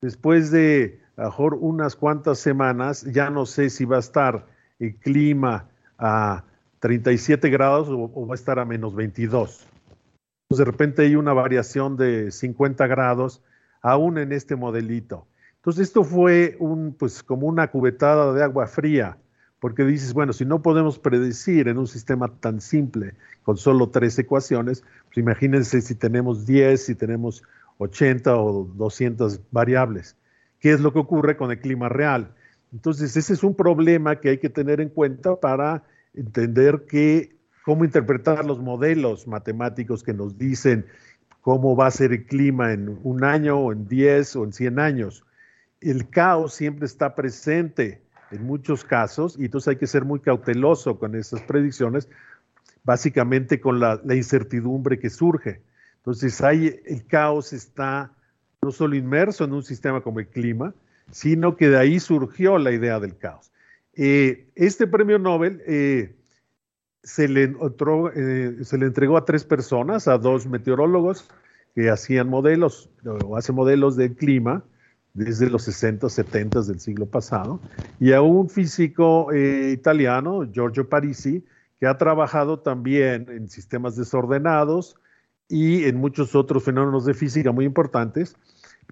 después 0.00 0.52
de 0.52 1.00
mejor 1.16 1.54
unas 1.54 1.96
cuantas 1.96 2.38
semanas, 2.38 3.02
ya 3.10 3.28
no 3.28 3.44
sé 3.44 3.70
si 3.70 3.84
va 3.84 3.96
a 3.96 4.00
estar 4.00 4.46
el 4.78 4.94
clima 4.94 5.66
a 5.98 6.44
37 6.78 7.50
grados 7.50 7.88
o, 7.90 8.26
va 8.28 8.34
a 8.34 8.36
estar 8.36 8.60
a 8.60 8.64
menos 8.64 8.94
22. 8.94 9.66
Pues 10.50 10.58
de 10.58 10.64
repente 10.64 11.02
hay 11.02 11.14
una 11.14 11.32
variación 11.32 11.96
de 11.96 12.32
50 12.32 12.88
grados 12.88 13.40
aún 13.82 14.18
en 14.18 14.32
este 14.32 14.56
modelito. 14.56 15.28
Entonces 15.54 15.86
esto 15.86 16.02
fue 16.02 16.56
un, 16.58 16.92
pues 16.92 17.22
como 17.22 17.46
una 17.46 17.68
cubetada 17.70 18.32
de 18.32 18.42
agua 18.42 18.66
fría, 18.66 19.16
porque 19.60 19.84
dices, 19.84 20.12
bueno, 20.12 20.32
si 20.32 20.44
no 20.44 20.60
podemos 20.60 20.98
predecir 20.98 21.68
en 21.68 21.78
un 21.78 21.86
sistema 21.86 22.34
tan 22.40 22.60
simple 22.60 23.14
con 23.44 23.58
solo 23.58 23.90
tres 23.90 24.18
ecuaciones, 24.18 24.82
pues 25.04 25.18
imagínense 25.18 25.80
si 25.82 25.94
tenemos 25.94 26.46
10, 26.46 26.84
si 26.84 26.96
tenemos 26.96 27.44
80 27.78 28.36
o 28.36 28.64
200 28.74 29.40
variables. 29.52 30.16
¿Qué 30.58 30.72
es 30.72 30.80
lo 30.80 30.92
que 30.92 30.98
ocurre 30.98 31.36
con 31.36 31.52
el 31.52 31.60
clima 31.60 31.88
real? 31.88 32.34
Entonces, 32.72 33.16
ese 33.16 33.34
es 33.34 33.44
un 33.44 33.54
problema 33.54 34.18
que 34.18 34.30
hay 34.30 34.38
que 34.38 34.50
tener 34.50 34.80
en 34.80 34.88
cuenta 34.88 35.36
para 35.36 35.84
entender 36.12 36.86
que, 36.88 37.36
cómo 37.64 37.84
interpretar 37.84 38.44
los 38.44 38.58
modelos 38.58 39.26
matemáticos 39.26 40.02
que 40.02 40.14
nos 40.14 40.38
dicen 40.38 40.86
cómo 41.40 41.76
va 41.76 41.86
a 41.86 41.90
ser 41.90 42.12
el 42.12 42.26
clima 42.26 42.72
en 42.72 42.98
un 43.02 43.24
año 43.24 43.58
o 43.58 43.72
en 43.72 43.88
10 43.88 44.36
o 44.36 44.44
en 44.44 44.52
100 44.52 44.78
años. 44.78 45.24
El 45.80 46.08
caos 46.10 46.54
siempre 46.54 46.86
está 46.86 47.14
presente 47.14 48.02
en 48.30 48.44
muchos 48.44 48.84
casos 48.84 49.36
y 49.38 49.46
entonces 49.46 49.68
hay 49.68 49.76
que 49.76 49.86
ser 49.86 50.04
muy 50.04 50.20
cauteloso 50.20 50.98
con 50.98 51.14
esas 51.14 51.40
predicciones, 51.42 52.08
básicamente 52.84 53.60
con 53.60 53.80
la, 53.80 54.00
incertidumbre 54.10 54.98
que 54.98 55.10
surge. 55.10 55.60
Entonces 55.96 56.40
hay, 56.42 56.80
el 56.86 57.06
caos 57.06 57.52
está 57.52 58.12
no 58.62 58.70
solo 58.70 58.94
inmerso 58.94 59.44
en 59.44 59.54
un 59.54 59.62
sistema 59.62 60.02
como 60.02 60.20
el 60.20 60.28
clima, 60.28 60.74
sino 61.10 61.56
que 61.56 61.68
de 61.68 61.78
ahí 61.78 61.98
surgió 61.98 62.58
la 62.58 62.72
idea 62.72 63.00
del 63.00 63.16
caos. 63.16 63.50
Eh, 63.94 64.46
este 64.54 64.86
premio 64.86 65.18
Nobel 65.18 65.62
eh, 65.66 66.14
se, 67.02 67.28
le 67.28 67.54
otro, 67.58 68.12
eh, 68.12 68.58
se 68.62 68.78
le 68.78 68.86
entregó 68.86 69.16
a 69.16 69.24
tres 69.24 69.44
personas, 69.44 70.08
a 70.08 70.18
dos 70.18 70.46
meteorólogos 70.46 71.28
que 71.74 71.90
hacían 71.90 72.28
modelos 72.28 72.90
o 73.04 73.36
hacen 73.36 73.54
modelos 73.54 73.96
del 73.96 74.14
clima 74.14 74.64
desde 75.14 75.50
los 75.50 75.62
60, 75.64 76.08
70 76.08 76.62
del 76.62 76.80
siglo 76.80 77.06
pasado, 77.06 77.60
y 77.98 78.12
a 78.12 78.22
un 78.22 78.48
físico 78.48 79.28
italiano, 79.34 80.44
Giorgio 80.52 80.88
Parisi, 80.88 81.44
que 81.80 81.86
ha 81.86 81.96
trabajado 81.96 82.60
también 82.60 83.26
en 83.28 83.48
sistemas 83.48 83.96
desordenados 83.96 84.96
y 85.48 85.84
en 85.84 85.96
muchos 85.96 86.34
otros 86.34 86.62
fenómenos 86.62 87.06
de 87.06 87.14
física 87.14 87.50
muy 87.50 87.64
importantes, 87.64 88.36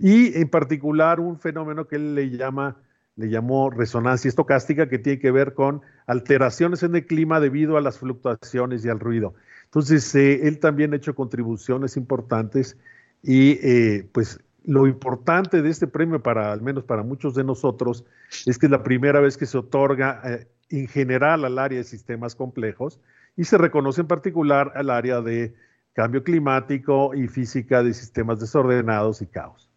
y 0.01 0.37
en 0.37 0.49
particular 0.49 1.21
un 1.21 1.39
fenómeno 1.39 1.87
que 1.87 1.97
él 1.97 2.15
le 2.15 2.31
llama 2.31 2.77
le 3.19 3.29
llamó 3.29 3.69
resonancia 3.69 4.29
estocástica, 4.29 4.89
que 4.89 4.99
tiene 4.99 5.19
que 5.19 5.33
ver 5.33 5.53
con 5.53 5.83
alteraciones 6.07 6.85
en 6.85 6.95
el 6.95 7.05
clima 7.05 7.41
debido 7.41 7.77
a 7.77 7.81
las 7.81 7.99
fluctuaciones 7.99 8.85
y 8.85 8.89
al 8.89 9.01
ruido. 9.01 9.35
Entonces, 9.65 10.15
eh, 10.15 10.47
él 10.47 10.61
también 10.61 10.93
ha 10.93 10.97
hecho 10.97 11.17
contribuciones 11.17 11.97
importantes 11.97 12.79
y 13.23 13.59
eh, 13.61 14.09
pues 14.13 14.39
lo 14.65 14.87
importante 14.87 15.63
de 15.63 15.69
este 15.69 15.89
premio, 15.89 16.23
para 16.23 16.53
al 16.53 16.63
menos 16.63 16.85
para 16.85 17.03
muchos 17.03 17.35
de 17.35 17.43
nosotros, 17.43 18.05
es 18.47 18.57
que 18.57 18.67
es 18.67 18.71
la 18.71 18.85
primera 18.85 19.19
vez 19.19 19.37
que 19.37 19.47
se 19.47 19.59
otorga 19.59 20.23
eh, 20.25 20.47
en 20.71 20.87
general 20.87 21.45
al 21.45 21.59
área 21.59 21.79
de 21.79 21.85
sistemas 21.85 22.37
complejos 22.37 23.01
y 23.37 23.45
se 23.45 23.59
reconoce 23.59 24.03
en 24.03 24.07
particular 24.07 24.73
al 24.77 24.91
área 24.91 25.21
de 25.23 25.55
cambio 25.93 26.23
climático 26.23 27.17
y 27.17 27.27
física 27.27 27.83
de 27.83 27.95
sistemas 27.95 28.39
desordenados 28.39 29.23
y 29.23 29.27
caos. 29.27 29.68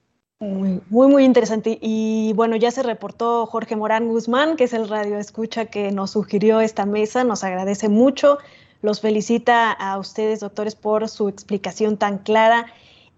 Muy, 0.41 0.81
muy, 0.89 1.23
interesante. 1.23 1.77
Y 1.81 2.33
bueno, 2.33 2.55
ya 2.55 2.71
se 2.71 2.81
reportó 2.81 3.45
Jorge 3.45 3.75
Morán 3.75 4.07
Guzmán, 4.07 4.55
que 4.55 4.63
es 4.63 4.73
el 4.73 4.89
radio 4.89 5.19
escucha 5.19 5.65
que 5.65 5.91
nos 5.91 6.11
sugirió 6.11 6.61
esta 6.61 6.87
mesa. 6.87 7.23
Nos 7.23 7.43
agradece 7.43 7.89
mucho. 7.89 8.39
Los 8.81 9.01
felicita 9.01 9.71
a 9.71 9.99
ustedes, 9.99 10.39
doctores, 10.39 10.73
por 10.73 11.07
su 11.09 11.29
explicación 11.29 11.95
tan 11.97 12.17
clara. 12.17 12.65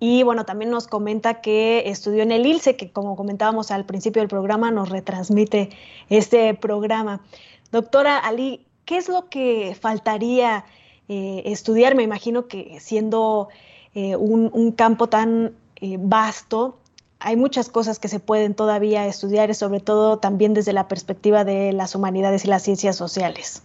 Y 0.01 0.23
bueno, 0.23 0.43
también 0.43 0.69
nos 0.69 0.87
comenta 0.87 1.39
que 1.39 1.83
estudió 1.85 2.23
en 2.23 2.33
el 2.33 2.45
ILSE, 2.45 2.75
que 2.75 2.91
como 2.91 3.15
comentábamos 3.15 3.71
al 3.71 3.85
principio 3.85 4.21
del 4.21 4.27
programa, 4.27 4.69
nos 4.69 4.89
retransmite 4.89 5.69
este 6.09 6.53
programa. 6.55 7.21
Doctora 7.71 8.17
Ali, 8.17 8.65
¿qué 8.83 8.97
es 8.97 9.07
lo 9.07 9.29
que 9.29 9.77
faltaría 9.79 10.65
eh, 11.07 11.43
estudiar? 11.45 11.95
Me 11.95 12.03
imagino 12.03 12.49
que 12.49 12.81
siendo 12.81 13.47
eh, 13.95 14.17
un, 14.17 14.49
un, 14.51 14.73
campo 14.73 15.07
tan 15.07 15.55
eh, 15.77 15.95
vasto, 15.97 16.79
hay 17.23 17.37
muchas 17.37 17.69
cosas 17.69 17.99
que 17.99 18.09
se 18.09 18.19
pueden 18.19 18.53
todavía 18.53 19.07
estudiar, 19.07 19.55
sobre 19.55 19.79
todo 19.79 20.19
también 20.19 20.53
desde 20.53 20.73
la 20.73 20.89
perspectiva 20.89 21.45
de 21.45 21.71
las 21.71 21.95
humanidades 21.95 22.43
y 22.43 22.49
las 22.49 22.63
ciencias 22.63 22.97
sociales. 22.97 23.63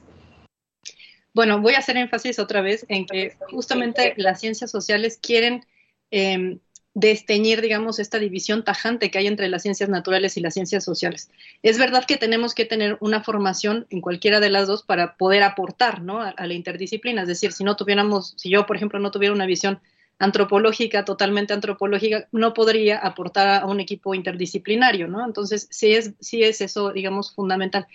Bueno, 1.35 1.61
voy 1.61 1.75
a 1.75 1.79
hacer 1.79 1.97
énfasis 1.97 2.39
otra 2.39 2.61
vez 2.61 2.87
en 2.89 3.05
que 3.05 3.37
justamente 3.51 4.15
las 4.17 4.41
ciencias 4.41 4.71
sociales 4.71 5.19
quieren 5.21 5.67
eh, 6.13 6.59
desteñir, 6.95 7.61
digamos, 7.61 7.99
esta 7.99 8.21
división 8.21 8.65
tajante 8.65 9.11
que 9.11 9.19
hay 9.19 9.27
entre 9.27 9.49
las 9.49 9.63
ciencias 9.63 9.89
naturales 9.89 10.37
y 10.37 10.41
las 10.41 10.55
ciencias 10.55 10.85
sociales. 10.85 11.29
Es 11.65 11.79
verdad 11.79 12.05
que 12.05 12.17
tenemos 12.17 12.55
que 12.55 12.65
tener 12.65 12.97
una 13.01 13.25
formación 13.25 13.89
en 13.91 14.01
cualquiera 14.01 14.39
de 14.39 14.51
las 14.51 14.69
dos 14.69 14.85
para 14.85 15.17
poder 15.17 15.43
aportar 15.43 16.01
¿no? 16.01 16.23
a, 16.23 16.29
a 16.31 16.47
la 16.47 16.55
interdisciplina. 16.55 17.23
Es 17.23 17.29
decir, 17.29 17.53
si 17.53 17.65
no 17.65 17.75
tuviéramos, 17.75 18.35
si 18.37 18.51
yo, 18.51 18.67
por 18.67 18.77
ejemplo, 18.77 19.01
no 19.01 19.11
tuviera 19.11 19.35
una 19.35 19.47
visión 19.47 19.81
antropológica, 20.19 21.05
totalmente 21.05 21.53
antropológica, 21.53 22.29
no 22.33 22.55
podría 22.55 22.99
aportar 22.99 23.63
a 23.63 23.67
un 23.67 23.81
equipo 23.81 24.15
interdisciplinario, 24.15 25.09
¿no? 25.09 25.25
Entonces, 25.25 25.69
sí 25.71 25.95
es, 25.95 26.15
sí 26.21 26.43
es 26.43 26.61
eso, 26.61 26.93
digamos, 26.93 27.35
fundamental. 27.35 27.87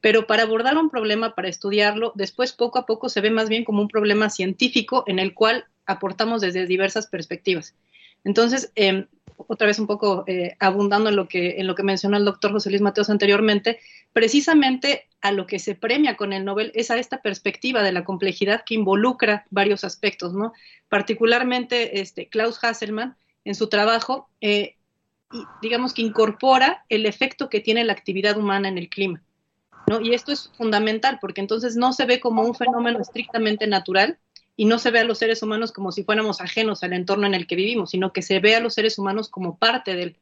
Pero 0.00 0.26
para 0.26 0.44
abordar 0.44 0.76
un 0.78 0.90
problema, 0.90 1.34
para 1.34 1.48
estudiarlo, 1.48 2.12
después 2.14 2.52
poco 2.52 2.78
a 2.78 2.86
poco 2.86 3.08
se 3.08 3.20
ve 3.20 3.30
más 3.30 3.48
bien 3.48 3.64
como 3.64 3.82
un 3.82 3.88
problema 3.88 4.30
científico 4.30 5.04
en 5.06 5.18
el 5.18 5.34
cual 5.34 5.66
aportamos 5.86 6.40
desde 6.40 6.66
diversas 6.66 7.06
perspectivas. 7.06 7.74
Entonces, 8.24 8.72
eh, 8.76 9.06
otra 9.36 9.66
vez 9.66 9.78
un 9.78 9.86
poco 9.86 10.24
eh, 10.26 10.56
abundando 10.58 11.10
en 11.10 11.16
lo, 11.16 11.28
que, 11.28 11.60
en 11.60 11.66
lo 11.66 11.74
que 11.74 11.82
mencionó 11.82 12.16
el 12.16 12.24
doctor 12.24 12.52
José 12.52 12.70
Luis 12.70 12.82
Mateos 12.82 13.10
anteriormente, 13.10 13.80
precisamente 14.12 15.08
a 15.20 15.32
lo 15.32 15.46
que 15.46 15.58
se 15.58 15.74
premia 15.74 16.16
con 16.16 16.32
el 16.32 16.44
Nobel 16.44 16.72
es 16.74 16.90
a 16.90 16.98
esta 16.98 17.22
perspectiva 17.22 17.82
de 17.82 17.92
la 17.92 18.04
complejidad 18.04 18.64
que 18.64 18.74
involucra 18.74 19.46
varios 19.50 19.84
aspectos, 19.84 20.34
¿no? 20.34 20.52
Particularmente 20.88 22.00
este, 22.00 22.28
Klaus 22.28 22.62
Hasselmann, 22.62 23.16
en 23.44 23.54
su 23.54 23.68
trabajo, 23.68 24.28
eh, 24.40 24.76
digamos 25.60 25.94
que 25.94 26.02
incorpora 26.02 26.84
el 26.88 27.06
efecto 27.06 27.48
que 27.48 27.60
tiene 27.60 27.84
la 27.84 27.92
actividad 27.92 28.36
humana 28.36 28.68
en 28.68 28.78
el 28.78 28.88
clima, 28.88 29.22
¿no? 29.86 30.00
Y 30.00 30.14
esto 30.14 30.32
es 30.32 30.50
fundamental 30.56 31.18
porque 31.20 31.40
entonces 31.40 31.76
no 31.76 31.92
se 31.92 32.04
ve 32.04 32.20
como 32.20 32.42
un 32.42 32.54
fenómeno 32.54 33.00
estrictamente 33.00 33.66
natural, 33.66 34.18
y 34.56 34.66
no 34.66 34.78
se 34.78 34.90
ve 34.90 35.00
a 35.00 35.04
los 35.04 35.18
seres 35.18 35.42
humanos 35.42 35.72
como 35.72 35.92
si 35.92 36.04
fuéramos 36.04 36.40
ajenos 36.40 36.82
al 36.82 36.92
entorno 36.92 37.26
en 37.26 37.34
el 37.34 37.46
que 37.46 37.56
vivimos, 37.56 37.90
sino 37.90 38.12
que 38.12 38.22
se 38.22 38.40
ve 38.40 38.54
a 38.54 38.60
los 38.60 38.74
seres 38.74 38.98
humanos 38.98 39.28
como 39.28 39.58
parte 39.58 39.94
del. 39.94 40.18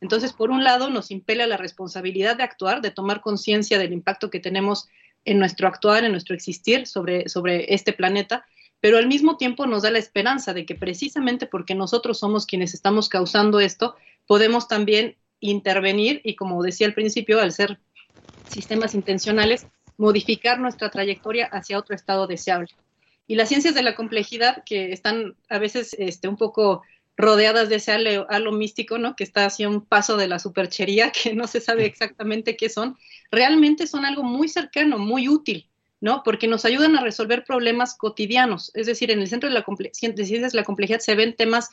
Entonces, 0.00 0.32
por 0.32 0.50
un 0.50 0.64
lado, 0.64 0.90
nos 0.90 1.10
impele 1.10 1.46
la 1.46 1.56
responsabilidad 1.56 2.36
de 2.36 2.42
actuar, 2.42 2.80
de 2.80 2.90
tomar 2.90 3.20
conciencia 3.20 3.78
del 3.78 3.92
impacto 3.92 4.30
que 4.30 4.40
tenemos 4.40 4.88
en 5.24 5.38
nuestro 5.38 5.68
actuar, 5.68 6.04
en 6.04 6.12
nuestro 6.12 6.34
existir 6.34 6.86
sobre, 6.86 7.28
sobre 7.28 7.72
este 7.74 7.92
planeta, 7.92 8.44
pero 8.80 8.96
al 8.96 9.08
mismo 9.08 9.36
tiempo 9.36 9.66
nos 9.66 9.82
da 9.82 9.90
la 9.90 9.98
esperanza 9.98 10.54
de 10.54 10.64
que 10.64 10.76
precisamente 10.76 11.46
porque 11.46 11.74
nosotros 11.74 12.18
somos 12.18 12.46
quienes 12.46 12.74
estamos 12.74 13.08
causando 13.08 13.58
esto, 13.58 13.96
podemos 14.26 14.68
también 14.68 15.16
intervenir 15.40 16.20
y, 16.24 16.36
como 16.36 16.62
decía 16.62 16.86
al 16.86 16.94
principio, 16.94 17.40
al 17.40 17.52
ser 17.52 17.78
sistemas 18.48 18.94
intencionales, 18.94 19.66
modificar 19.96 20.60
nuestra 20.60 20.90
trayectoria 20.90 21.46
hacia 21.46 21.78
otro 21.78 21.94
estado 21.94 22.26
deseable 22.26 22.68
y 23.28 23.36
las 23.36 23.48
ciencias 23.50 23.74
de 23.74 23.82
la 23.82 23.94
complejidad 23.94 24.64
que 24.64 24.90
están 24.92 25.36
a 25.48 25.58
veces 25.58 25.94
este, 25.98 26.26
un 26.26 26.36
poco 26.36 26.82
rodeadas 27.16 27.68
de 27.68 27.76
ese 27.76 27.92
halo, 27.92 28.52
místico, 28.52 28.96
¿no? 28.96 29.14
Que 29.14 29.24
está 29.24 29.44
hacia 29.44 29.68
un 29.68 29.84
paso 29.84 30.16
de 30.16 30.28
la 30.28 30.38
superchería, 30.38 31.12
que 31.22 31.34
no 31.34 31.46
se 31.46 31.60
sabe 31.60 31.84
exactamente 31.84 32.56
qué 32.56 32.70
son, 32.70 32.96
realmente 33.30 33.86
son 33.86 34.04
algo 34.04 34.24
muy 34.24 34.48
cercano, 34.48 34.98
muy 34.98 35.28
útil, 35.28 35.68
¿no? 36.00 36.22
Porque 36.24 36.48
nos 36.48 36.64
ayudan 36.64 36.96
a 36.96 37.02
resolver 37.02 37.44
problemas 37.44 37.94
cotidianos. 37.96 38.72
Es 38.74 38.86
decir, 38.86 39.10
en 39.10 39.20
el 39.20 39.28
centro 39.28 39.48
de 39.48 39.54
la 39.54 39.64
ciencias 39.92 40.52
de 40.52 40.58
la 40.58 40.64
complejidad 40.64 41.00
se 41.00 41.14
ven 41.14 41.36
temas 41.36 41.70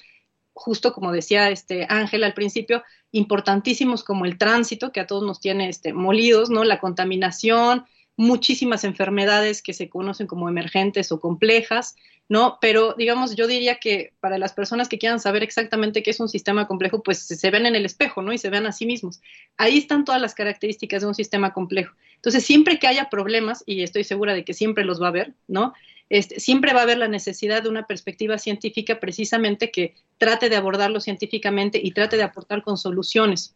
justo 0.56 0.94
como 0.94 1.12
decía 1.12 1.50
este 1.50 1.86
Ángel 1.90 2.24
al 2.24 2.34
principio, 2.34 2.82
importantísimos 3.12 4.04
como 4.04 4.26
el 4.26 4.38
tránsito, 4.38 4.92
que 4.92 5.02
a 5.02 5.08
todos 5.08 5.24
nos 5.24 5.42
tiene 5.42 5.68
este, 5.70 5.94
molidos, 5.94 6.50
¿no? 6.50 6.64
La 6.64 6.80
contaminación, 6.80 7.86
muchísimas 8.18 8.84
enfermedades 8.84 9.62
que 9.62 9.74
se 9.74 9.90
conocen 9.90 10.28
como 10.28 10.48
emergentes 10.48 11.12
o 11.12 11.20
complejas, 11.20 11.96
¿no? 12.30 12.58
Pero 12.62 12.96
digamos, 12.98 13.36
yo 13.36 13.46
diría 13.46 13.76
que 13.76 14.14
para 14.20 14.38
las 14.38 14.54
personas 14.54 14.88
que 14.88 14.98
quieran 14.98 15.20
saber 15.20 15.44
exactamente 15.44 16.02
qué 16.02 16.12
es 16.12 16.20
un 16.20 16.30
sistema 16.30 16.68
complejo, 16.68 17.04
pues 17.04 17.20
se 17.20 17.52
ven 17.52 17.66
en 17.66 17.76
el 17.76 17.86
espejo, 17.86 18.22
¿no? 18.22 18.32
Y 18.34 18.38
se 18.38 18.50
vean 18.50 18.66
a 18.66 18.72
sí 18.72 18.86
mismos. 18.86 19.22
Ahí 19.58 19.78
están 19.78 20.06
todas 20.06 20.22
las 20.22 20.34
características 20.34 21.02
de 21.02 21.08
un 21.08 21.16
sistema 21.16 21.54
complejo. 21.54 21.94
Entonces, 22.16 22.46
siempre 22.46 22.80
que 22.80 22.88
haya 22.88 23.10
problemas, 23.10 23.64
y 23.66 23.84
estoy 23.84 24.04
segura 24.04 24.34
de 24.34 24.46
que 24.46 24.54
siempre 24.54 24.86
los 24.86 25.02
va 25.02 25.08
a 25.08 25.10
haber, 25.10 25.34
¿no? 25.48 25.74
Este, 26.10 26.40
siempre 26.40 26.74
va 26.74 26.82
a 26.82 26.84
haber 26.84 26.98
la 26.98 27.08
necesidad 27.08 27.64
de 27.64 27.70
una 27.70 27.86
perspectiva 27.88 28.38
científica 28.38 29.00
precisamente 29.00 29.72
que 29.72 29.96
trate 30.18 30.50
de 30.50 30.56
abordarlo 30.56 31.02
científicamente 31.02 31.80
y 31.84 31.92
trate 31.92 32.16
de 32.16 32.24
aportar 32.24 32.64
con 32.64 32.78
soluciones. 32.78 33.56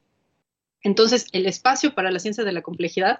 Entonces, 0.84 1.28
el 1.32 1.46
espacio 1.46 1.94
para 1.94 2.12
la 2.12 2.20
ciencia 2.20 2.44
de 2.44 2.52
la 2.52 2.62
complejidad 2.62 3.20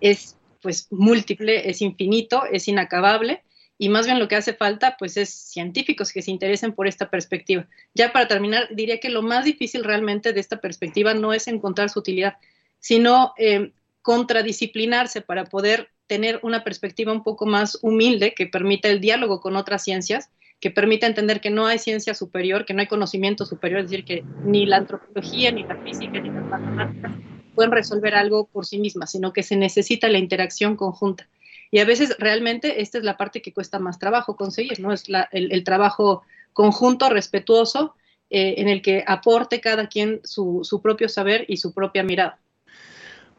es 0.00 0.36
pues 0.60 0.88
múltiple, 0.90 1.68
es 1.68 1.82
infinito, 1.82 2.44
es 2.50 2.68
inacabable 2.68 3.42
y 3.78 3.88
más 3.88 4.04
bien 4.04 4.18
lo 4.18 4.28
que 4.28 4.36
hace 4.36 4.52
falta 4.52 4.96
pues 4.98 5.16
es 5.16 5.30
científicos 5.30 6.12
que 6.12 6.20
se 6.20 6.30
interesen 6.30 6.74
por 6.74 6.86
esta 6.86 7.08
perspectiva. 7.08 7.66
Ya 7.94 8.12
para 8.12 8.28
terminar, 8.28 8.68
diría 8.74 9.00
que 9.00 9.08
lo 9.08 9.22
más 9.22 9.46
difícil 9.46 9.84
realmente 9.84 10.34
de 10.34 10.40
esta 10.40 10.60
perspectiva 10.60 11.14
no 11.14 11.32
es 11.32 11.48
encontrar 11.48 11.88
su 11.88 12.00
utilidad, 12.00 12.34
sino 12.78 13.32
eh, 13.38 13.72
contradisciplinarse 14.02 15.22
para 15.22 15.44
poder 15.44 15.88
tener 16.06 16.40
una 16.42 16.62
perspectiva 16.62 17.12
un 17.12 17.22
poco 17.22 17.46
más 17.46 17.78
humilde 17.80 18.34
que 18.34 18.46
permita 18.46 18.88
el 18.88 19.00
diálogo 19.00 19.40
con 19.40 19.56
otras 19.56 19.82
ciencias, 19.82 20.28
que 20.60 20.70
permita 20.70 21.06
entender 21.06 21.40
que 21.40 21.48
no 21.48 21.66
hay 21.66 21.78
ciencia 21.78 22.14
superior, 22.14 22.66
que 22.66 22.74
no 22.74 22.80
hay 22.80 22.86
conocimiento 22.86 23.46
superior, 23.46 23.80
es 23.80 23.90
decir, 23.90 24.04
que 24.04 24.24
ni 24.44 24.66
la 24.66 24.76
antropología, 24.76 25.52
ni 25.52 25.62
la 25.62 25.76
física, 25.76 26.20
ni 26.20 26.28
las 26.28 26.44
matemáticas 26.44 27.12
pueden 27.54 27.70
resolver 27.70 28.14
algo 28.14 28.46
por 28.46 28.66
sí 28.66 28.78
mismas, 28.78 29.12
sino 29.12 29.32
que 29.32 29.42
se 29.42 29.56
necesita 29.56 30.08
la 30.08 30.18
interacción 30.18 30.76
conjunta. 30.76 31.28
Y 31.70 31.78
a 31.78 31.84
veces 31.84 32.16
realmente 32.18 32.80
esta 32.82 32.98
es 32.98 33.04
la 33.04 33.16
parte 33.16 33.42
que 33.42 33.52
cuesta 33.52 33.78
más 33.78 33.98
trabajo 33.98 34.36
conseguir, 34.36 34.80
¿no? 34.80 34.92
Es 34.92 35.08
la, 35.08 35.28
el, 35.30 35.52
el, 35.52 35.62
trabajo 35.62 36.22
conjunto, 36.52 37.08
respetuoso, 37.08 37.94
eh, 38.28 38.56
en 38.58 38.68
el 38.68 38.82
que 38.82 39.04
aporte 39.06 39.60
cada 39.60 39.88
quien 39.88 40.20
su, 40.24 40.60
su 40.64 40.82
propio 40.82 41.08
saber 41.08 41.44
y 41.46 41.58
su 41.58 41.72
propia 41.72 42.02
mirada. 42.02 42.39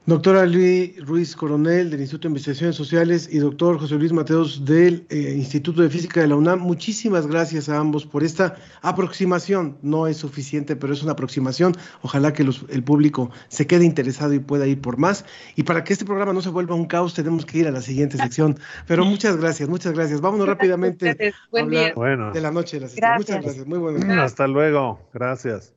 Doctora 0.07 0.47
Luis 0.47 0.99
Ruiz 1.05 1.35
Coronel 1.35 1.91
del 1.91 2.01
Instituto 2.01 2.27
de 2.27 2.31
Investigaciones 2.31 2.75
Sociales 2.75 3.29
y 3.31 3.37
doctor 3.37 3.77
José 3.79 3.95
Luis 3.97 4.11
Mateos 4.11 4.65
del 4.65 5.05
eh, 5.09 5.35
Instituto 5.35 5.83
de 5.83 5.91
Física 5.91 6.21
de 6.21 6.27
la 6.27 6.35
UNAM, 6.35 6.59
muchísimas 6.59 7.27
gracias 7.27 7.69
a 7.69 7.77
ambos 7.77 8.07
por 8.07 8.23
esta 8.23 8.55
aproximación. 8.81 9.77
No 9.83 10.07
es 10.07 10.17
suficiente, 10.17 10.75
pero 10.75 10.93
es 10.93 11.03
una 11.03 11.11
aproximación. 11.11 11.75
Ojalá 12.01 12.33
que 12.33 12.43
los, 12.43 12.65
el 12.69 12.83
público 12.83 13.29
se 13.47 13.67
quede 13.67 13.85
interesado 13.85 14.33
y 14.33 14.39
pueda 14.39 14.65
ir 14.65 14.81
por 14.81 14.97
más. 14.97 15.23
Y 15.55 15.63
para 15.63 15.83
que 15.83 15.93
este 15.93 16.03
programa 16.03 16.33
no 16.33 16.41
se 16.41 16.49
vuelva 16.49 16.73
un 16.73 16.85
caos, 16.85 17.13
tenemos 17.13 17.45
que 17.45 17.59
ir 17.59 17.67
a 17.67 17.71
la 17.71 17.83
siguiente 17.83 18.17
sección. 18.17 18.57
Pero 18.87 19.05
muchas 19.05 19.37
gracias, 19.37 19.69
muchas 19.69 19.93
gracias. 19.93 20.19
Vámonos 20.19 20.47
rápidamente 20.47 21.09
a 21.09 21.59
hablar 21.59 21.93
bueno. 21.93 22.31
de 22.31 22.41
la 22.41 22.49
noche 22.49 22.79
de. 22.79 22.87
Muchas 23.17 23.43
gracias, 23.43 23.67
muy 23.67 23.77
buenas. 23.77 24.17
Hasta 24.17 24.47
luego, 24.47 24.99
gracias. 25.13 25.75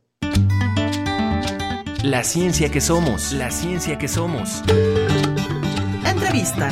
La 2.04 2.22
ciencia 2.22 2.70
que 2.70 2.82
somos, 2.82 3.32
la 3.32 3.50
ciencia 3.50 3.96
que 3.96 4.08
somos. 4.08 4.62
Entrevista. 6.06 6.68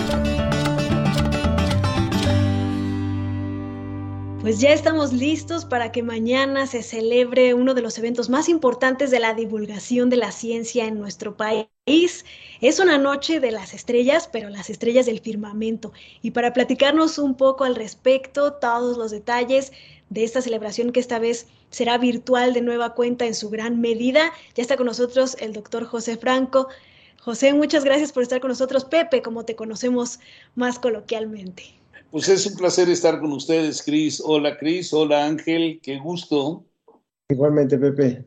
Pues 4.43 4.61
ya 4.61 4.75
estamos 4.75 5.15
listos 5.15 5.65
para 5.65 5.91
que 5.91 6.03
mañana 6.03 6.67
se 6.67 6.83
celebre 6.83 7.55
uno 7.55 7.73
de 7.73 7.81
los 7.81 7.97
eventos 7.97 8.29
más 8.29 8.51
importantes 8.51 9.11
de 9.11 9.21
la 9.21 9.33
divulgación 9.33 10.11
de 10.11 10.17
la 10.17 10.33
ciencia 10.33 10.85
en 10.85 10.99
nuestro 10.99 11.35
país. 11.35 12.27
Es 12.61 12.79
una 12.79 12.99
noche 12.99 13.41
de 13.41 13.53
las 13.53 13.73
estrellas, 13.73 14.29
pero 14.31 14.51
las 14.51 14.69
estrellas 14.69 15.07
del 15.07 15.21
firmamento. 15.21 15.95
Y 16.21 16.33
para 16.33 16.53
platicarnos 16.53 17.17
un 17.17 17.39
poco 17.39 17.65
al 17.65 17.75
respecto, 17.75 18.53
todos 18.53 18.99
los 18.99 19.11
detalles 19.11 19.73
de 20.13 20.25
esta 20.25 20.43
celebración 20.43 20.93
que 20.93 21.01
esta 21.01 21.19
vez 21.19 21.47
será 21.71 21.97
virtual 21.97 22.53
de 22.53 22.61
nueva 22.61 22.95
cuenta 22.95 23.27
en 23.27 23.35
su 23.35 23.49
gran 23.49 23.81
medida. 23.81 24.33
Ya 24.55 24.63
está 24.63 24.77
con 24.77 24.87
nosotros 24.87 25.37
el 25.41 25.53
doctor 25.53 25.85
José 25.85 26.17
Franco. 26.17 26.69
José, 27.21 27.55
muchas 27.55 27.85
gracias 27.85 28.13
por 28.13 28.23
estar 28.23 28.41
con 28.41 28.49
nosotros. 28.49 28.85
Pepe, 28.85 29.23
como 29.23 29.45
te 29.45 29.57
conocemos 29.57 30.21
más 30.55 30.79
coloquialmente. 30.79 31.63
Pues 32.11 32.29
es 32.29 32.47
un 32.47 32.57
placer 32.57 32.91
estar 32.91 33.21
con 33.21 33.33
ustedes, 33.33 33.83
Cris. 33.83 34.21
Hola, 34.23 34.59
Cris. 34.59 34.93
Hola, 34.93 35.25
Ángel. 35.25 35.81
Qué 35.83 35.99
gusto. 35.99 36.67
Igualmente, 37.31 37.79
Pepe. 37.79 38.27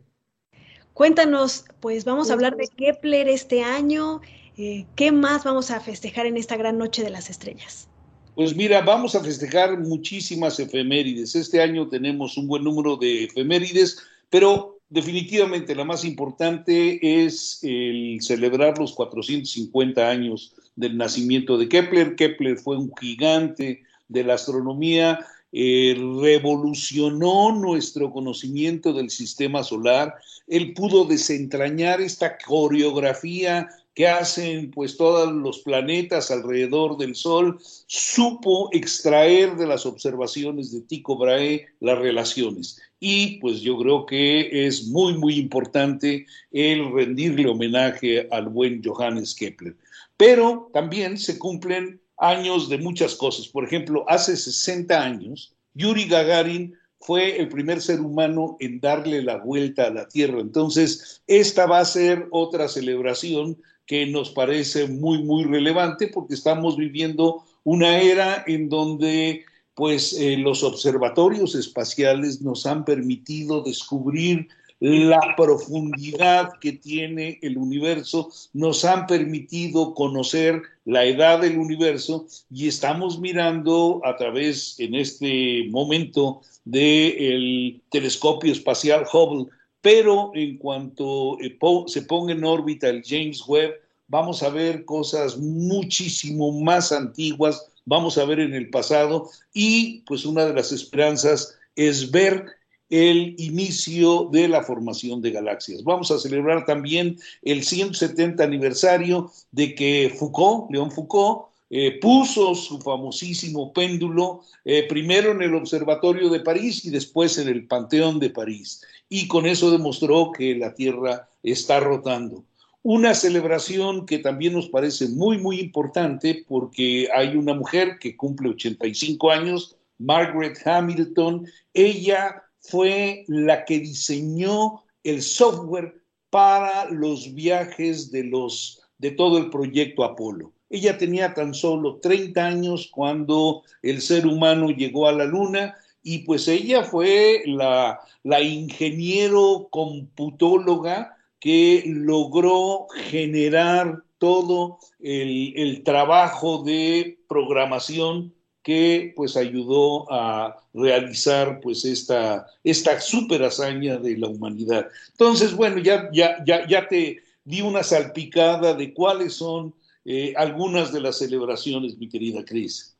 Cuéntanos, 0.93 1.65
pues 1.81 2.03
vamos 2.05 2.29
a 2.29 2.33
hablar 2.33 2.55
de 2.55 2.67
Kepler 2.67 3.27
este 3.27 3.63
año. 3.63 4.21
Eh, 4.57 4.87
¿Qué 4.95 5.11
más 5.11 5.43
vamos 5.43 5.69
a 5.69 5.81
festejar 5.81 6.25
en 6.25 6.37
esta 6.37 6.55
gran 6.55 6.77
noche 6.77 7.03
de 7.03 7.09
las 7.11 7.29
estrellas? 7.29 7.89
Pues 8.35 8.53
mira, 8.53 8.81
vamos 8.81 9.15
a 9.15 9.23
festejar 9.23 9.79
muchísimas 9.79 10.59
efemérides. 10.59 11.35
Este 11.35 11.61
año 11.61 11.87
tenemos 11.87 12.37
un 12.37 12.47
buen 12.47 12.65
número 12.65 12.97
de 12.97 13.23
efemérides, 13.23 13.97
pero 14.29 14.77
definitivamente 14.89 15.73
la 15.73 15.85
más 15.85 16.03
importante 16.03 17.23
es 17.23 17.59
el 17.63 18.17
celebrar 18.21 18.77
los 18.77 18.91
450 18.91 20.09
años 20.09 20.53
del 20.75 20.97
nacimiento 20.97 21.57
de 21.57 21.69
Kepler. 21.69 22.15
Kepler 22.17 22.57
fue 22.57 22.77
un 22.77 22.91
gigante 22.99 23.83
de 24.09 24.23
la 24.25 24.33
astronomía, 24.33 25.25
eh, 25.53 25.95
revolucionó 26.21 27.55
nuestro 27.55 28.11
conocimiento 28.11 28.91
del 28.91 29.11
sistema 29.11 29.63
solar. 29.63 30.13
Él 30.45 30.73
pudo 30.73 31.05
desentrañar 31.05 32.01
esta 32.01 32.37
coreografía 32.37 33.69
que 33.95 34.07
hacen 34.07 34.71
pues 34.71 34.97
todos 34.97 35.31
los 35.33 35.59
planetas 35.59 36.29
alrededor 36.29 36.97
del 36.97 37.15
Sol, 37.15 37.57
supo 37.87 38.69
extraer 38.73 39.55
de 39.55 39.65
las 39.65 39.85
observaciones 39.85 40.73
de 40.73 40.81
Tycho 40.81 41.15
Brahe 41.15 41.65
las 41.79 41.97
relaciones. 41.97 42.81
Y 42.99 43.39
pues 43.39 43.61
yo 43.61 43.77
creo 43.77 44.05
que 44.05 44.67
es 44.67 44.87
muy, 44.87 45.17
muy 45.17 45.37
importante 45.37 46.25
el 46.51 46.91
rendirle 46.91 47.47
homenaje 47.47 48.27
al 48.31 48.49
buen 48.49 48.83
Johannes 48.83 49.33
Kepler. 49.33 49.75
Pero 50.17 50.69
también 50.73 51.17
se 51.17 51.39
cumplen 51.39 52.01
años 52.17 52.67
de 52.67 52.77
muchas 52.77 53.15
cosas. 53.15 53.47
Por 53.47 53.63
ejemplo, 53.63 54.03
hace 54.09 54.35
60 54.35 55.01
años, 55.01 55.53
Yuri 55.73 56.05
Gagarin 56.05 56.75
fue 56.99 57.39
el 57.39 57.47
primer 57.47 57.81
ser 57.81 58.01
humano 58.01 58.57
en 58.59 58.79
darle 58.79 59.21
la 59.21 59.37
vuelta 59.37 59.87
a 59.87 59.91
la 59.91 60.07
Tierra. 60.07 60.39
Entonces, 60.41 61.21
esta 61.27 61.65
va 61.65 61.79
a 61.79 61.85
ser 61.85 62.27
otra 62.31 62.67
celebración 62.67 63.57
que 63.85 64.05
nos 64.07 64.31
parece 64.31 64.87
muy, 64.87 65.23
muy 65.23 65.43
relevante 65.43 66.07
porque 66.07 66.33
estamos 66.33 66.77
viviendo 66.77 67.43
una 67.63 67.99
era 67.99 68.43
en 68.47 68.69
donde 68.69 69.45
pues 69.73 70.13
eh, 70.13 70.37
los 70.37 70.63
observatorios 70.63 71.53
espaciales 71.55 72.41
nos 72.41 72.65
han 72.65 72.85
permitido 72.85 73.61
descubrir 73.61 74.47
la 74.79 75.35
profundidad 75.37 76.51
que 76.59 76.73
tiene 76.73 77.39
el 77.41 77.57
universo, 77.57 78.29
nos 78.53 78.83
han 78.83 79.07
permitido 79.07 79.93
conocer 79.93 80.61
la 80.83 81.05
edad 81.05 81.41
del 81.41 81.57
universo 81.57 82.27
y 82.51 82.67
estamos 82.67 83.19
mirando 83.19 84.01
a 84.03 84.15
través 84.17 84.79
en 84.79 84.95
este 84.95 85.67
momento 85.69 86.41
del 86.65 87.81
telescopio 87.89 88.51
espacial 88.51 89.05
Hubble 89.11 89.51
pero 89.85 90.31
en 90.33 90.57
cuanto 90.57 91.39
eh, 91.39 91.59
se 91.85 92.01
ponga 92.01 92.33
en 92.33 92.43
órbita 92.43 92.89
el 92.89 93.03
James 93.05 93.43
Webb, 93.47 93.75
vamos 94.07 94.41
a 94.41 94.49
ver 94.49 94.83
cosas 94.83 95.37
muchísimo 95.37 96.51
más 96.59 96.91
antiguas, 96.91 97.67
vamos 97.85 98.17
a 98.17 98.25
ver 98.25 98.39
en 98.39 98.55
el 98.55 98.71
pasado 98.71 99.29
y 99.53 99.99
pues 100.07 100.25
una 100.25 100.43
de 100.47 100.55
las 100.55 100.71
esperanzas 100.71 101.55
es 101.75 102.09
ver 102.09 102.47
el 102.89 103.35
inicio 103.37 104.27
de 104.31 104.47
la 104.47 104.63
formación 104.63 105.21
de 105.21 105.29
galaxias. 105.29 105.83
Vamos 105.83 106.09
a 106.09 106.17
celebrar 106.17 106.65
también 106.65 107.19
el 107.43 107.63
170 107.63 108.43
aniversario 108.43 109.31
de 109.51 109.75
que 109.75 110.11
Foucault, 110.17 110.71
León 110.71 110.89
Foucault, 110.89 111.49
eh, 111.69 111.99
puso 111.99 112.53
su 112.53 112.79
famosísimo 112.79 113.73
péndulo 113.73 114.41
eh, 114.63 114.85
primero 114.87 115.31
en 115.31 115.41
el 115.41 115.55
Observatorio 115.55 116.29
de 116.29 116.41
París 116.41 116.85
y 116.85 116.91
después 116.91 117.37
en 117.39 117.47
el 117.47 117.67
Panteón 117.67 118.19
de 118.19 118.29
París. 118.29 118.83
Y 119.09 119.27
con 119.27 119.45
eso 119.45 119.71
demostró 119.71 120.31
que 120.31 120.55
la 120.55 120.73
Tierra 120.75 121.27
está 121.41 121.79
rotando. 121.79 122.45
Una 122.83 123.15
celebración 123.15 124.05
que 124.05 124.19
también 124.19 124.53
nos 124.53 124.69
parece 124.69 125.07
muy, 125.07 125.39
muy 125.39 125.59
importante 125.59 126.45
porque 126.47 127.09
hay 127.11 127.35
una 127.35 127.55
mujer 127.55 127.97
que 127.99 128.15
cumple 128.15 128.49
85 128.49 129.31
años, 129.31 129.75
Margaret 129.97 130.59
Hamilton. 130.63 131.47
Ella 131.73 132.43
fue 132.59 133.25
la 133.27 133.65
que 133.65 133.79
diseñó 133.79 134.83
el 135.03 135.23
software 135.23 135.99
para 136.29 136.89
los 136.91 137.33
viajes 137.33 138.11
de, 138.11 138.25
los, 138.25 138.81
de 138.99 139.11
todo 139.11 139.39
el 139.39 139.49
proyecto 139.49 140.03
Apolo. 140.03 140.54
Ella 140.69 140.97
tenía 140.97 141.33
tan 141.33 141.53
solo 141.53 141.97
30 141.97 142.45
años 142.45 142.89
cuando 142.91 143.63
el 143.81 144.01
ser 144.01 144.25
humano 144.25 144.69
llegó 144.69 145.07
a 145.07 145.13
la 145.13 145.25
luna 145.25 145.75
y 146.01 146.19
pues 146.19 146.47
ella 146.47 146.83
fue 146.83 147.43
la, 147.45 147.99
la 148.23 148.41
ingeniero 148.41 149.67
computóloga 149.71 151.15
que 151.39 151.83
logró 151.85 152.87
generar 153.09 154.03
todo 154.17 154.79
el, 154.99 155.53
el, 155.55 155.83
trabajo 155.83 156.63
de 156.63 157.19
programación 157.27 158.33
que 158.63 159.13
pues 159.15 159.37
ayudó 159.37 160.11
a 160.11 160.57
realizar 160.73 161.59
pues 161.61 161.85
esta, 161.85 162.47
esta 162.63 162.99
super 162.99 163.43
hazaña 163.43 163.97
de 163.97 164.17
la 164.17 164.27
humanidad. 164.27 164.87
Entonces, 165.11 165.55
bueno, 165.55 165.77
ya, 165.77 166.09
ya, 166.11 166.43
ya, 166.45 166.67
ya 166.67 166.87
te 166.87 167.19
di 167.43 167.61
una 167.61 167.83
salpicada 167.83 168.73
de 168.73 168.93
cuáles 168.93 169.33
son 169.35 169.73
eh, 170.05 170.33
algunas 170.37 170.93
de 170.93 171.01
las 171.01 171.17
celebraciones, 171.17 171.97
mi 171.97 172.07
querida 172.07 172.45
Cris. 172.45 172.95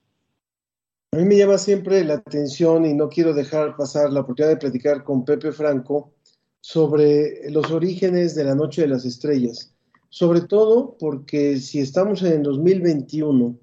A 1.11 1.17
mí 1.17 1.23
me 1.23 1.37
llama 1.37 1.57
siempre 1.57 2.03
la 2.03 2.15
atención 2.15 2.85
y 2.85 2.93
no 2.93 3.07
quiero 3.07 3.33
dejar 3.33 3.77
pasar 3.77 4.11
la 4.11 4.21
oportunidad 4.21 4.53
de 4.53 4.59
platicar 4.59 5.03
con 5.03 5.23
Pepe 5.23 5.51
Franco 5.51 6.11
sobre 6.59 7.49
los 7.51 7.71
orígenes 7.71 8.33
de 8.33 8.43
la 8.43 8.55
Noche 8.55 8.81
de 8.81 8.87
las 8.87 9.05
Estrellas. 9.05 9.73
Sobre 10.09 10.41
todo 10.41 10.97
porque 10.99 11.59
si 11.59 11.79
estamos 11.79 12.23
en 12.23 12.33
el 12.33 12.43
2021 12.43 13.55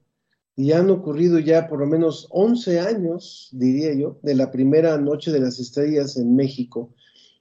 y 0.55 0.73
han 0.73 0.89
ocurrido 0.89 1.41
ya 1.41 1.67
por 1.69 1.81
lo 1.81 1.87
menos 1.87 2.29
11 2.31 2.79
años, 2.79 3.49
diría 3.53 3.93
yo, 3.93 4.19
de 4.23 4.37
la 4.37 4.51
primera 4.51 4.97
Noche 4.99 5.33
de 5.33 5.41
las 5.41 5.59
Estrellas 5.59 6.17
en 6.17 6.37
México, 6.37 6.95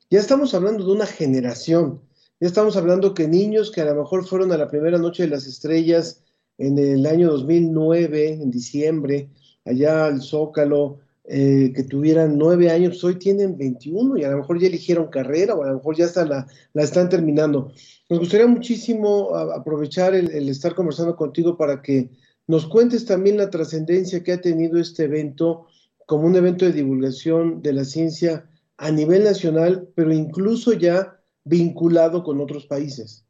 ya 0.09 0.19
estamos 0.19 0.53
hablando 0.55 0.83
de 0.83 0.91
una 0.91 1.05
generación 1.05 2.01
Ya 2.41 2.47
estamos 2.47 2.75
hablando 2.75 3.13
que 3.13 3.27
niños 3.27 3.69
que 3.69 3.81
a 3.81 3.85
lo 3.85 3.93
mejor 3.93 4.25
fueron 4.25 4.51
a 4.51 4.57
la 4.57 4.67
primera 4.67 4.97
noche 4.97 5.21
de 5.21 5.29
las 5.29 5.45
estrellas 5.45 6.23
en 6.57 6.79
el 6.79 7.05
año 7.05 7.29
2009, 7.29 8.29
en 8.29 8.49
diciembre, 8.49 9.29
allá 9.63 10.05
al 10.05 10.23
Zócalo, 10.23 10.97
eh, 11.23 11.71
que 11.75 11.83
tuvieran 11.83 12.39
nueve 12.39 12.71
años, 12.71 13.03
hoy 13.03 13.19
tienen 13.19 13.59
21 13.59 14.17
y 14.17 14.23
a 14.23 14.31
lo 14.31 14.37
mejor 14.37 14.59
ya 14.59 14.69
eligieron 14.69 15.11
carrera 15.11 15.53
o 15.53 15.61
a 15.61 15.67
lo 15.67 15.75
mejor 15.75 15.95
ya 15.95 16.05
hasta 16.05 16.25
la, 16.25 16.47
la 16.73 16.81
están 16.81 17.09
terminando. 17.09 17.73
Nos 18.09 18.17
gustaría 18.17 18.47
muchísimo 18.47 19.35
aprovechar 19.35 20.15
el, 20.15 20.31
el 20.31 20.49
estar 20.49 20.73
conversando 20.73 21.15
contigo 21.15 21.55
para 21.57 21.83
que 21.83 22.09
nos 22.47 22.65
cuentes 22.65 23.05
también 23.05 23.37
la 23.37 23.51
trascendencia 23.51 24.23
que 24.23 24.31
ha 24.31 24.41
tenido 24.41 24.79
este 24.79 25.03
evento 25.03 25.67
como 26.07 26.25
un 26.25 26.35
evento 26.35 26.65
de 26.65 26.73
divulgación 26.73 27.61
de 27.61 27.73
la 27.73 27.85
ciencia 27.85 28.49
a 28.77 28.89
nivel 28.89 29.25
nacional, 29.25 29.89
pero 29.93 30.11
incluso 30.11 30.73
ya 30.73 31.20
vinculado 31.43 32.23
con 32.23 32.39
otros 32.41 32.65
países. 32.65 33.25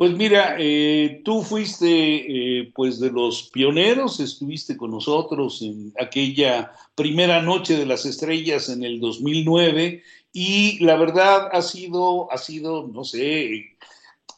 Pues 0.00 0.12
mira, 0.12 0.56
eh, 0.58 1.20
tú 1.26 1.42
fuiste 1.42 1.86
eh, 1.86 2.72
pues 2.74 3.00
de 3.00 3.10
los 3.10 3.50
pioneros, 3.52 4.18
estuviste 4.18 4.74
con 4.78 4.92
nosotros 4.92 5.60
en 5.60 5.92
aquella 6.00 6.72
primera 6.94 7.42
noche 7.42 7.76
de 7.76 7.84
las 7.84 8.06
estrellas 8.06 8.70
en 8.70 8.82
el 8.82 8.98
2009 8.98 10.02
y 10.32 10.82
la 10.82 10.96
verdad 10.96 11.50
ha 11.52 11.60
sido, 11.60 12.32
ha 12.32 12.38
sido, 12.38 12.88
no 12.88 13.04
sé, 13.04 13.76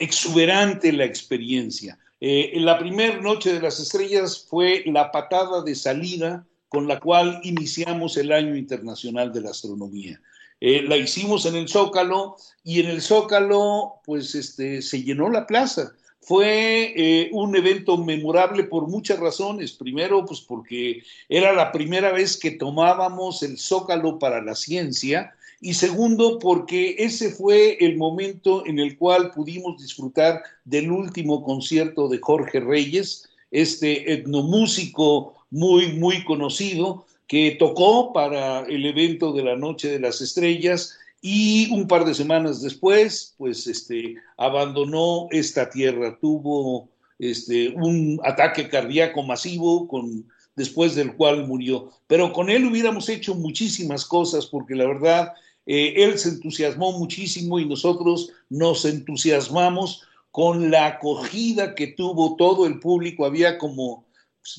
exuberante 0.01 0.93
la 0.93 1.05
experiencia. 1.05 1.97
Eh, 2.21 2.55
la 2.57 2.77
primera 2.79 3.21
noche 3.21 3.53
de 3.53 3.61
las 3.61 3.79
estrellas 3.79 4.47
fue 4.49 4.83
la 4.87 5.13
patada 5.13 5.63
de 5.63 5.77
salida 5.77 6.45
con 6.69 6.89
la 6.89 6.99
cual 6.99 7.41
iniciamos 7.45 8.17
el 8.17 8.33
Año 8.33 8.57
Internacional 8.57 9.33
de 9.33 9.43
la 9.43 9.51
Astronomía. 9.51 10.21
Eh, 10.65 10.85
la 10.85 10.97
hicimos 10.97 11.45
en 11.45 11.57
el 11.57 11.69
Zócalo 11.69 12.37
y 12.63 12.79
en 12.79 12.87
el 12.87 13.03
Zócalo 13.03 13.95
pues 14.05 14.37
este, 14.37 14.81
se 14.81 15.03
llenó 15.03 15.29
la 15.29 15.45
plaza. 15.45 15.93
Fue 16.21 16.93
eh, 16.95 17.31
un 17.33 17.57
evento 17.57 17.99
memorable 17.99 18.63
por 18.63 18.87
muchas 18.87 19.19
razones. 19.19 19.73
Primero, 19.73 20.25
pues 20.25 20.41
porque 20.41 21.03
era 21.29 21.53
la 21.53 21.73
primera 21.73 22.13
vez 22.13 22.37
que 22.37 22.53
tomábamos 22.53 23.43
el 23.43 23.59
Zócalo 23.59 24.21
para 24.21 24.41
la 24.41 24.55
ciencia 24.55 25.35
y 25.61 25.75
segundo, 25.75 26.39
porque 26.39 26.95
ese 26.97 27.33
fue 27.33 27.77
el 27.81 27.97
momento 27.97 28.65
en 28.65 28.79
el 28.79 28.97
cual 28.97 29.33
pudimos 29.33 29.83
disfrutar 29.83 30.45
del 30.65 30.93
último 30.93 31.43
concierto 31.43 32.09
de 32.09 32.19
Jorge 32.19 32.61
Reyes, 32.61 33.29
este 33.51 34.13
etnomúsico 34.13 35.35
muy, 35.51 35.95
muy 35.95 36.23
conocido, 36.25 37.05
que 37.33 37.53
tocó 37.53 38.13
para 38.13 38.61
el 38.67 38.85
evento 38.85 39.33
de 39.33 39.43
la 39.43 39.57
Noche 39.57 39.91
de 39.91 39.99
las 39.99 40.21
Estrellas 40.21 40.99
y 41.23 41.73
un 41.73 41.89
par 41.89 42.05
de 42.05 42.13
semanas 42.13 42.61
después, 42.61 43.35
pues 43.39 43.67
este, 43.67 44.17
abandonó 44.37 45.29
esta 45.31 45.71
tierra, 45.71 46.19
tuvo 46.21 46.91
este, 47.19 47.71
un 47.71 48.21
ataque 48.23 48.69
cardíaco 48.69 49.23
masivo 49.23 49.89
con, 49.89 50.29
después 50.57 50.95
del 50.95 51.17
cual 51.17 51.47
murió. 51.47 51.93
Pero 52.07 52.35
con 52.35 52.51
él 52.51 52.67
hubiéramos 52.67 53.09
hecho 53.09 53.35
muchísimas 53.35 54.05
cosas 54.05 54.45
porque 54.45 54.75
la 54.75 54.87
verdad, 54.87 55.33
eh, 55.65 55.95
él 55.97 56.19
se 56.19 56.29
entusiasmó 56.29 56.93
muchísimo 56.99 57.59
y 57.59 57.65
nosotros 57.65 58.29
nos 58.51 58.85
entusiasmamos 58.85 60.03
con 60.33 60.71
la 60.71 60.85
acogida 60.85 61.75
que 61.75 61.87
tuvo 61.87 62.37
todo 62.37 62.67
el 62.67 62.79
público. 62.79 63.25
Había 63.25 63.57
como 63.57 64.05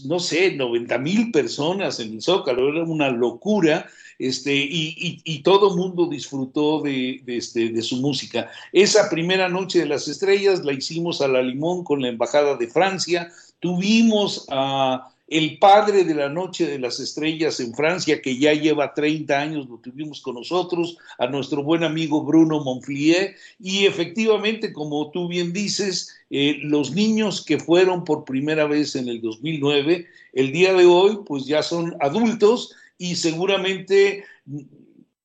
no 0.05 0.19
sé, 0.19 0.55
90 0.55 0.97
mil 0.99 1.31
personas 1.31 1.99
en 1.99 2.13
el 2.13 2.21
Zócalo, 2.21 2.69
era 2.69 2.83
una 2.83 3.09
locura, 3.09 3.87
este, 4.19 4.53
y, 4.55 4.95
y, 4.97 5.21
y 5.23 5.43
todo 5.43 5.75
mundo 5.75 6.07
disfrutó 6.07 6.81
de, 6.81 7.21
de, 7.25 7.37
este, 7.37 7.69
de, 7.69 7.81
su 7.81 7.97
música. 7.97 8.49
Esa 8.71 9.09
primera 9.09 9.49
noche 9.49 9.79
de 9.79 9.87
las 9.87 10.07
estrellas 10.07 10.63
la 10.63 10.73
hicimos 10.73 11.21
a 11.21 11.27
la 11.27 11.41
Limón 11.41 11.83
con 11.83 12.01
la 12.01 12.09
Embajada 12.09 12.55
de 12.55 12.67
Francia, 12.67 13.31
tuvimos 13.59 14.45
a 14.49 15.09
el 15.33 15.57
padre 15.57 16.03
de 16.03 16.13
la 16.13 16.29
Noche 16.29 16.67
de 16.67 16.77
las 16.77 16.99
Estrellas 16.99 17.59
en 17.59 17.73
Francia, 17.73 18.21
que 18.21 18.37
ya 18.37 18.53
lleva 18.53 18.93
30 18.93 19.39
años, 19.39 19.67
lo 19.67 19.79
tuvimos 19.79 20.21
con 20.21 20.35
nosotros, 20.35 20.95
a 21.17 21.25
nuestro 21.25 21.63
buen 21.63 21.83
amigo 21.83 22.23
Bruno 22.23 22.63
Monflier, 22.63 23.35
y 23.59 23.87
efectivamente, 23.87 24.71
como 24.71 25.09
tú 25.09 25.27
bien 25.27 25.51
dices, 25.51 26.15
eh, 26.29 26.59
los 26.61 26.91
niños 26.91 27.43
que 27.43 27.57
fueron 27.57 28.03
por 28.03 28.25
primera 28.25 28.67
vez 28.67 28.95
en 28.95 29.07
el 29.07 29.21
2009, 29.21 30.05
el 30.33 30.51
día 30.51 30.71
de 30.75 30.85
hoy, 30.85 31.17
pues 31.25 31.45
ya 31.47 31.63
son 31.63 31.95
adultos 31.99 32.75
y 32.99 33.15
seguramente, 33.15 34.25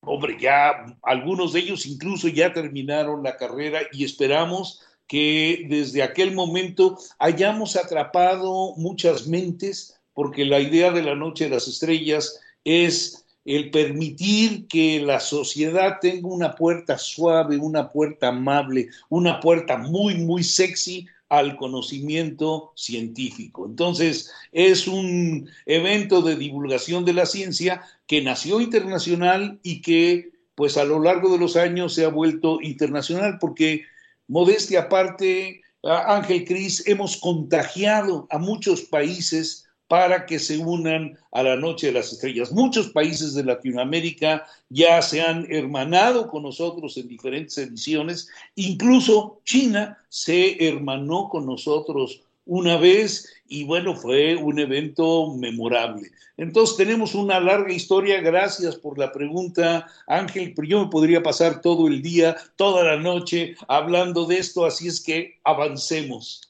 hombre, 0.00 0.38
ya 0.40 0.96
algunos 1.02 1.52
de 1.52 1.61
ellos 1.61 1.84
incluso 1.84 2.28
ya 2.28 2.54
terminaron 2.54 3.22
la 3.22 3.36
carrera 3.36 3.80
y 3.92 4.04
esperamos 4.04 4.80
que 5.06 5.66
desde 5.68 6.02
aquel 6.02 6.34
momento 6.34 6.98
hayamos 7.18 7.76
atrapado 7.76 8.74
muchas 8.76 9.26
mentes, 9.26 9.97
porque 10.19 10.45
la 10.45 10.59
idea 10.59 10.91
de 10.91 11.05
la 11.05 11.14
Noche 11.14 11.45
de 11.45 11.51
las 11.51 11.69
Estrellas 11.69 12.41
es 12.64 13.25
el 13.45 13.71
permitir 13.71 14.66
que 14.66 14.99
la 14.99 15.21
sociedad 15.21 15.99
tenga 16.01 16.27
una 16.27 16.57
puerta 16.57 16.99
suave, 16.99 17.57
una 17.57 17.89
puerta 17.89 18.31
amable, 18.31 18.89
una 19.11 19.39
puerta 19.39 19.77
muy, 19.77 20.16
muy 20.16 20.43
sexy 20.43 21.07
al 21.29 21.55
conocimiento 21.55 22.73
científico. 22.75 23.66
Entonces, 23.66 24.29
es 24.51 24.89
un 24.89 25.49
evento 25.66 26.21
de 26.21 26.35
divulgación 26.35 27.05
de 27.05 27.12
la 27.12 27.25
ciencia 27.25 27.83
que 28.09 28.21
nació 28.21 28.61
internacional 28.61 29.61
y 29.62 29.83
que, 29.83 30.33
pues, 30.57 30.77
a 30.77 30.85
lo 30.85 30.99
largo 30.99 31.31
de 31.31 31.39
los 31.39 31.55
años 31.55 31.95
se 31.95 32.05
ha 32.05 32.09
vuelto 32.09 32.59
internacional 32.61 33.39
porque 33.39 33.83
modestia 34.27 34.81
aparte, 34.81 35.61
Ángel 35.85 36.45
Cris, 36.45 36.85
hemos 36.89 37.19
contagiado 37.19 38.27
a 38.31 38.39
muchos 38.39 38.83
países 38.83 39.68
para 39.89 40.26
que 40.26 40.39
se 40.39 40.59
unan 40.59 41.18
a 41.32 41.43
la 41.43 41.57
Noche 41.57 41.89
de 41.89 41.95
las 41.95 42.12
Estrellas. 42.12 42.53
Muchos 42.53 42.91
países 42.91 43.34
de 43.34 43.45
Latinoamérica 43.45 44.47
ya 44.68 45.01
se 45.03 45.22
han 45.22 45.51
hermanado 45.51 46.28
con 46.28 46.43
nosotros 46.43 46.97
en 46.99 47.09
diferentes 47.09 47.57
ediciones, 47.59 48.28
incluso 48.55 49.41
China 49.45 49.99
se 50.11 50.68
hermanó 50.68 51.28
con 51.30 51.47
nosotros 51.47 52.20
una 52.45 52.76
vez 52.76 53.28
y 53.49 53.64
bueno, 53.64 53.95
fue 53.95 54.36
un 54.36 54.59
evento 54.59 55.34
memorable. 55.34 56.11
Entonces 56.36 56.76
tenemos 56.76 57.14
una 57.14 57.41
larga 57.41 57.72
historia, 57.72 58.20
gracias 58.20 58.76
por 58.76 58.99
la 58.99 59.11
pregunta, 59.11 59.86
Ángel, 60.07 60.53
pero 60.55 60.68
yo 60.68 60.84
me 60.84 60.91
podría 60.91 61.22
pasar 61.22 61.61
todo 61.61 61.89
el 61.89 62.01
día, 62.01 62.36
toda 62.57 62.84
la 62.84 62.97
noche 62.97 63.57
hablando 63.66 64.24
de 64.24 64.39
esto, 64.39 64.64
así 64.64 64.89
es 64.89 65.01
que 65.01 65.39
avancemos. 65.45 66.47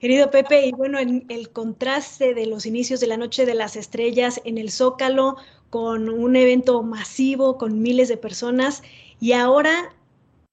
Querido 0.00 0.30
Pepe, 0.30 0.64
y 0.66 0.72
bueno, 0.72 0.98
en 0.98 1.26
el 1.28 1.50
contraste 1.50 2.32
de 2.32 2.46
los 2.46 2.64
inicios 2.64 3.00
de 3.00 3.06
la 3.06 3.18
Noche 3.18 3.44
de 3.44 3.54
las 3.54 3.76
Estrellas 3.76 4.40
en 4.46 4.56
el 4.56 4.70
Zócalo, 4.70 5.36
con 5.68 6.08
un 6.08 6.36
evento 6.36 6.82
masivo, 6.82 7.58
con 7.58 7.82
miles 7.82 8.08
de 8.08 8.16
personas, 8.16 8.82
y 9.20 9.32
ahora 9.32 9.94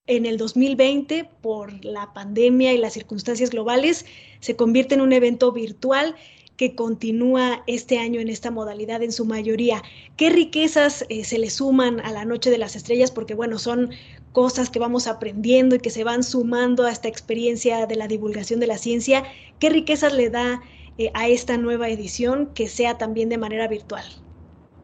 en 0.05 0.25
el 0.25 0.37
2020, 0.37 1.29
por 1.41 1.85
la 1.85 2.13
pandemia 2.13 2.73
y 2.73 2.77
las 2.77 2.91
circunstancias 2.91 3.49
globales, 3.49 4.05
se 4.41 4.57
convierte 4.57 4.95
en 4.95 5.01
un 5.01 5.13
evento 5.13 5.53
virtual 5.53 6.15
que 6.57 6.75
continúa 6.75 7.63
este 7.67 7.99
año 7.99 8.19
en 8.19 8.27
esta 8.29 8.51
modalidad 8.51 9.01
en 9.01 9.13
su 9.13 9.23
mayoría. 9.25 9.81
¿Qué 10.17 10.29
riquezas 10.29 11.05
eh, 11.07 11.23
se 11.23 11.37
le 11.37 11.49
suman 11.49 12.01
a 12.01 12.11
la 12.11 12.25
Noche 12.25 12.49
de 12.49 12.57
las 12.57 12.75
Estrellas? 12.75 13.11
Porque 13.11 13.35
bueno, 13.35 13.59
son 13.59 13.91
cosas 14.37 14.69
que 14.69 14.77
vamos 14.77 15.07
aprendiendo 15.07 15.73
y 15.73 15.79
que 15.79 15.89
se 15.89 16.03
van 16.03 16.21
sumando 16.21 16.85
a 16.85 16.91
esta 16.91 17.07
experiencia 17.07 17.87
de 17.87 17.95
la 17.95 18.07
divulgación 18.07 18.59
de 18.59 18.67
la 18.67 18.77
ciencia. 18.77 19.23
¿Qué 19.57 19.67
riquezas 19.71 20.13
le 20.13 20.29
da 20.29 20.61
eh, 20.99 21.09
a 21.15 21.27
esta 21.27 21.57
nueva 21.57 21.89
edición 21.89 22.53
que 22.53 22.69
sea 22.69 22.99
también 22.99 23.29
de 23.29 23.39
manera 23.39 23.67
virtual? 23.67 24.05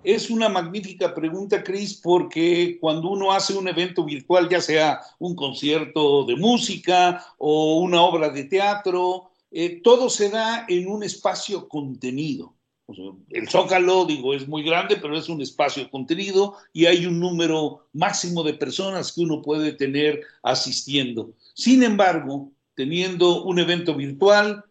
Es 0.04 0.32
una 0.32 0.50
magnífica 0.50 1.14
pregunta, 1.14 1.64
Cris, 1.64 1.94
porque 1.94 2.80
cuando 2.82 3.12
uno 3.12 3.32
hace 3.32 3.54
un 3.54 3.68
evento 3.68 4.04
virtual, 4.04 4.50
ya 4.50 4.60
sea 4.60 5.02
un 5.20 5.36
concierto 5.36 6.26
de 6.26 6.36
música 6.36 7.24
o 7.38 7.78
una 7.78 8.02
obra 8.02 8.30
de 8.30 8.46
teatro, 8.46 9.30
eh, 9.52 9.82
todo 9.84 10.10
se 10.10 10.32
da 10.32 10.66
en 10.68 10.88
un 10.88 11.04
espacio 11.04 11.68
contenido. 11.68 12.56
Sea, 12.96 13.12
el 13.30 13.50
zócalo, 13.50 14.06
digo, 14.06 14.34
es 14.34 14.48
muy 14.48 14.64
grande, 14.64 14.98
pero 14.98 15.18
es 15.18 15.30
un 15.30 15.42
espacio 15.42 15.90
contenido 15.90 16.56
y 16.72 16.86
hay 16.86 17.06
un 17.06 17.20
número 17.20 17.88
máximo 17.94 18.44
de 18.44 18.54
personas 18.54 19.12
que 19.12 19.22
uno 19.22 19.42
puede 19.42 19.74
tener 19.74 20.22
asistiendo. 20.42 21.34
Sin 21.54 21.84
embargo, 21.84 22.52
teniendo 22.76 23.44
un 23.44 23.60
evento 23.60 23.96
virtual, 23.96 24.64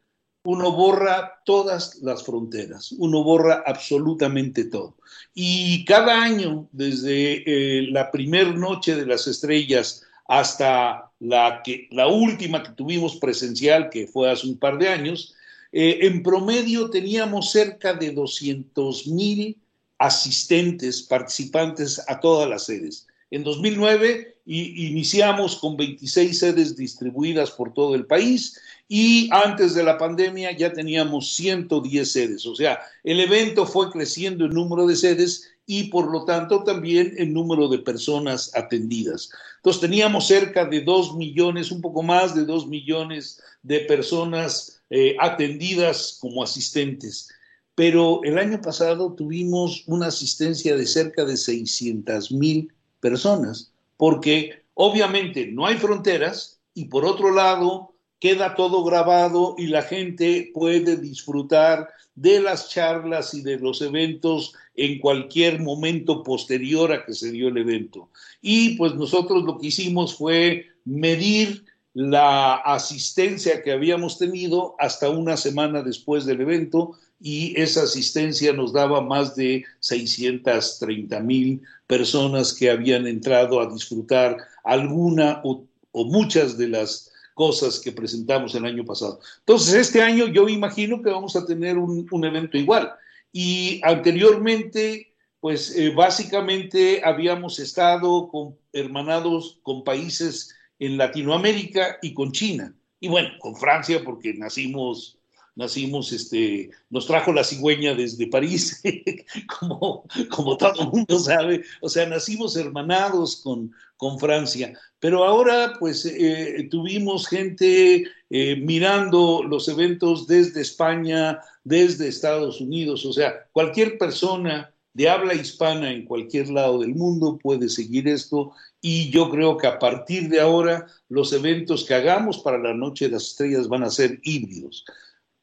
uno 0.44 0.72
borra 0.72 1.40
todas 1.44 2.00
las 2.02 2.24
fronteras, 2.24 2.92
uno 2.98 3.22
borra 3.22 3.62
absolutamente 3.64 4.64
todo. 4.64 4.96
Y 5.34 5.84
cada 5.84 6.22
año, 6.22 6.68
desde 6.72 7.42
eh, 7.46 7.88
la 7.90 8.10
primer 8.10 8.56
noche 8.56 8.96
de 8.96 9.06
las 9.06 9.26
estrellas 9.26 10.02
hasta 10.26 11.10
la, 11.20 11.60
que, 11.62 11.88
la 11.90 12.08
última 12.08 12.62
que 12.62 12.72
tuvimos 12.72 13.16
presencial, 13.16 13.90
que 13.90 14.06
fue 14.06 14.30
hace 14.30 14.46
un 14.46 14.58
par 14.58 14.78
de 14.78 14.88
años, 14.88 15.34
eh, 15.72 16.00
en 16.02 16.22
promedio 16.22 16.90
teníamos 16.90 17.50
cerca 17.50 17.94
de 17.94 18.12
200 18.12 19.06
mil 19.08 19.58
asistentes, 19.98 21.02
participantes 21.02 22.02
a 22.08 22.20
todas 22.20 22.48
las 22.48 22.66
sedes. 22.66 23.06
En 23.30 23.44
2009 23.44 24.36
y, 24.44 24.88
iniciamos 24.88 25.56
con 25.56 25.76
26 25.76 26.38
sedes 26.38 26.76
distribuidas 26.76 27.52
por 27.52 27.72
todo 27.72 27.94
el 27.94 28.04
país 28.04 28.60
y 28.88 29.30
antes 29.32 29.74
de 29.74 29.82
la 29.82 29.96
pandemia 29.96 30.52
ya 30.52 30.72
teníamos 30.72 31.34
110 31.36 32.12
sedes. 32.12 32.44
O 32.44 32.54
sea, 32.54 32.80
el 33.04 33.20
evento 33.20 33.64
fue 33.64 33.90
creciendo 33.90 34.44
en 34.44 34.52
número 34.52 34.86
de 34.86 34.96
sedes 34.96 35.51
y 35.66 35.84
por 35.84 36.10
lo 36.10 36.24
tanto 36.24 36.64
también 36.64 37.14
el 37.16 37.32
número 37.32 37.68
de 37.68 37.78
personas 37.78 38.50
atendidas. 38.54 39.30
Entonces 39.56 39.80
teníamos 39.80 40.26
cerca 40.26 40.64
de 40.64 40.80
2 40.80 41.16
millones, 41.16 41.70
un 41.70 41.80
poco 41.80 42.02
más 42.02 42.34
de 42.34 42.44
2 42.44 42.66
millones 42.66 43.40
de 43.62 43.80
personas 43.80 44.82
eh, 44.90 45.16
atendidas 45.20 46.18
como 46.20 46.42
asistentes. 46.42 47.28
Pero 47.74 48.20
el 48.24 48.38
año 48.38 48.60
pasado 48.60 49.14
tuvimos 49.14 49.84
una 49.86 50.08
asistencia 50.08 50.76
de 50.76 50.86
cerca 50.86 51.24
de 51.24 51.36
600 51.36 52.32
mil 52.32 52.72
personas, 53.00 53.72
porque 53.96 54.64
obviamente 54.74 55.46
no 55.46 55.66
hay 55.66 55.76
fronteras 55.76 56.60
y 56.74 56.86
por 56.86 57.04
otro 57.04 57.30
lado 57.30 57.91
queda 58.22 58.54
todo 58.54 58.84
grabado 58.84 59.56
y 59.58 59.66
la 59.66 59.82
gente 59.82 60.52
puede 60.54 60.96
disfrutar 60.96 61.88
de 62.14 62.40
las 62.40 62.70
charlas 62.70 63.34
y 63.34 63.42
de 63.42 63.58
los 63.58 63.82
eventos 63.82 64.54
en 64.76 65.00
cualquier 65.00 65.60
momento 65.60 66.22
posterior 66.22 66.92
a 66.92 67.04
que 67.04 67.14
se 67.14 67.32
dio 67.32 67.48
el 67.48 67.56
evento. 67.56 68.10
Y 68.40 68.76
pues 68.76 68.94
nosotros 68.94 69.42
lo 69.42 69.58
que 69.58 69.66
hicimos 69.66 70.14
fue 70.14 70.66
medir 70.84 71.64
la 71.94 72.54
asistencia 72.54 73.60
que 73.60 73.72
habíamos 73.72 74.18
tenido 74.18 74.76
hasta 74.78 75.10
una 75.10 75.36
semana 75.36 75.82
después 75.82 76.24
del 76.24 76.42
evento 76.42 76.92
y 77.20 77.60
esa 77.60 77.82
asistencia 77.82 78.52
nos 78.52 78.72
daba 78.72 79.00
más 79.00 79.34
de 79.34 79.64
630 79.80 81.18
mil 81.18 81.60
personas 81.88 82.54
que 82.54 82.70
habían 82.70 83.08
entrado 83.08 83.60
a 83.60 83.66
disfrutar 83.66 84.36
alguna 84.62 85.40
o, 85.42 85.64
o 85.90 86.04
muchas 86.04 86.56
de 86.56 86.68
las 86.68 87.11
cosas 87.43 87.80
que 87.80 87.90
presentamos 87.90 88.55
el 88.55 88.64
año 88.64 88.84
pasado. 88.84 89.18
Entonces, 89.40 89.74
este 89.74 90.01
año 90.01 90.28
yo 90.28 90.49
imagino 90.49 91.03
que 91.03 91.11
vamos 91.11 91.34
a 91.34 91.45
tener 91.45 91.76
un, 91.76 92.07
un 92.09 92.24
evento 92.24 92.57
igual. 92.57 92.93
Y 93.32 93.80
anteriormente, 93.82 95.12
pues 95.40 95.76
eh, 95.76 95.90
básicamente 95.90 97.03
habíamos 97.05 97.59
estado 97.59 98.28
con, 98.28 98.57
hermanados 98.72 99.59
con 99.64 99.82
países 99.82 100.55
en 100.78 100.97
Latinoamérica 100.97 101.99
y 102.01 102.14
con 102.14 102.30
China. 102.30 102.76
Y 103.01 103.09
bueno, 103.09 103.30
con 103.40 103.57
Francia, 103.57 104.03
porque 104.05 104.34
nacimos 104.34 105.18
nacimos, 105.55 106.12
este, 106.12 106.70
nos 106.88 107.07
trajo 107.07 107.32
la 107.32 107.45
cigüeña 107.45 107.95
desde 107.95 108.26
París, 108.26 108.82
como, 109.59 110.05
como 110.30 110.57
todo 110.57 110.80
el 110.80 110.88
mundo 110.88 111.18
sabe, 111.18 111.62
o 111.82 111.88
sea, 111.88 112.07
nacimos 112.07 112.57
hermanados 112.57 113.36
con, 113.36 113.72
con 114.03 114.18
Francia, 114.18 114.76
pero 114.98 115.22
ahora 115.22 115.74
pues 115.78 116.05
eh, 116.07 116.66
tuvimos 116.68 117.28
gente 117.28 118.05
eh, 118.30 118.57
mirando 118.57 119.44
los 119.44 119.68
eventos 119.68 120.26
desde 120.26 120.61
España, 120.61 121.38
desde 121.62 122.09
Estados 122.09 122.61
Unidos, 122.61 123.07
o 123.07 123.12
sea, 123.12 123.46
cualquier 123.53 123.98
persona 123.98 124.74
de 124.92 125.09
habla 125.09 125.34
hispana 125.34 125.92
en 125.92 126.05
cualquier 126.05 126.50
lado 126.50 126.80
del 126.80 126.96
mundo 126.96 127.38
puede 127.40 127.68
seguir 127.68 128.09
esto. 128.09 128.53
Y 128.80 129.09
yo 129.11 129.30
creo 129.30 129.57
que 129.57 129.68
a 129.68 129.78
partir 129.78 130.28
de 130.28 130.40
ahora 130.40 130.86
los 131.09 131.32
eventos 131.32 131.84
que 131.84 131.94
hagamos 131.94 132.40
para 132.40 132.59
la 132.59 132.74
Noche 132.74 133.05
de 133.05 133.12
las 133.12 133.28
Estrellas 133.28 133.68
van 133.68 133.84
a 133.84 133.90
ser 133.90 134.18
híbridos. 134.24 134.84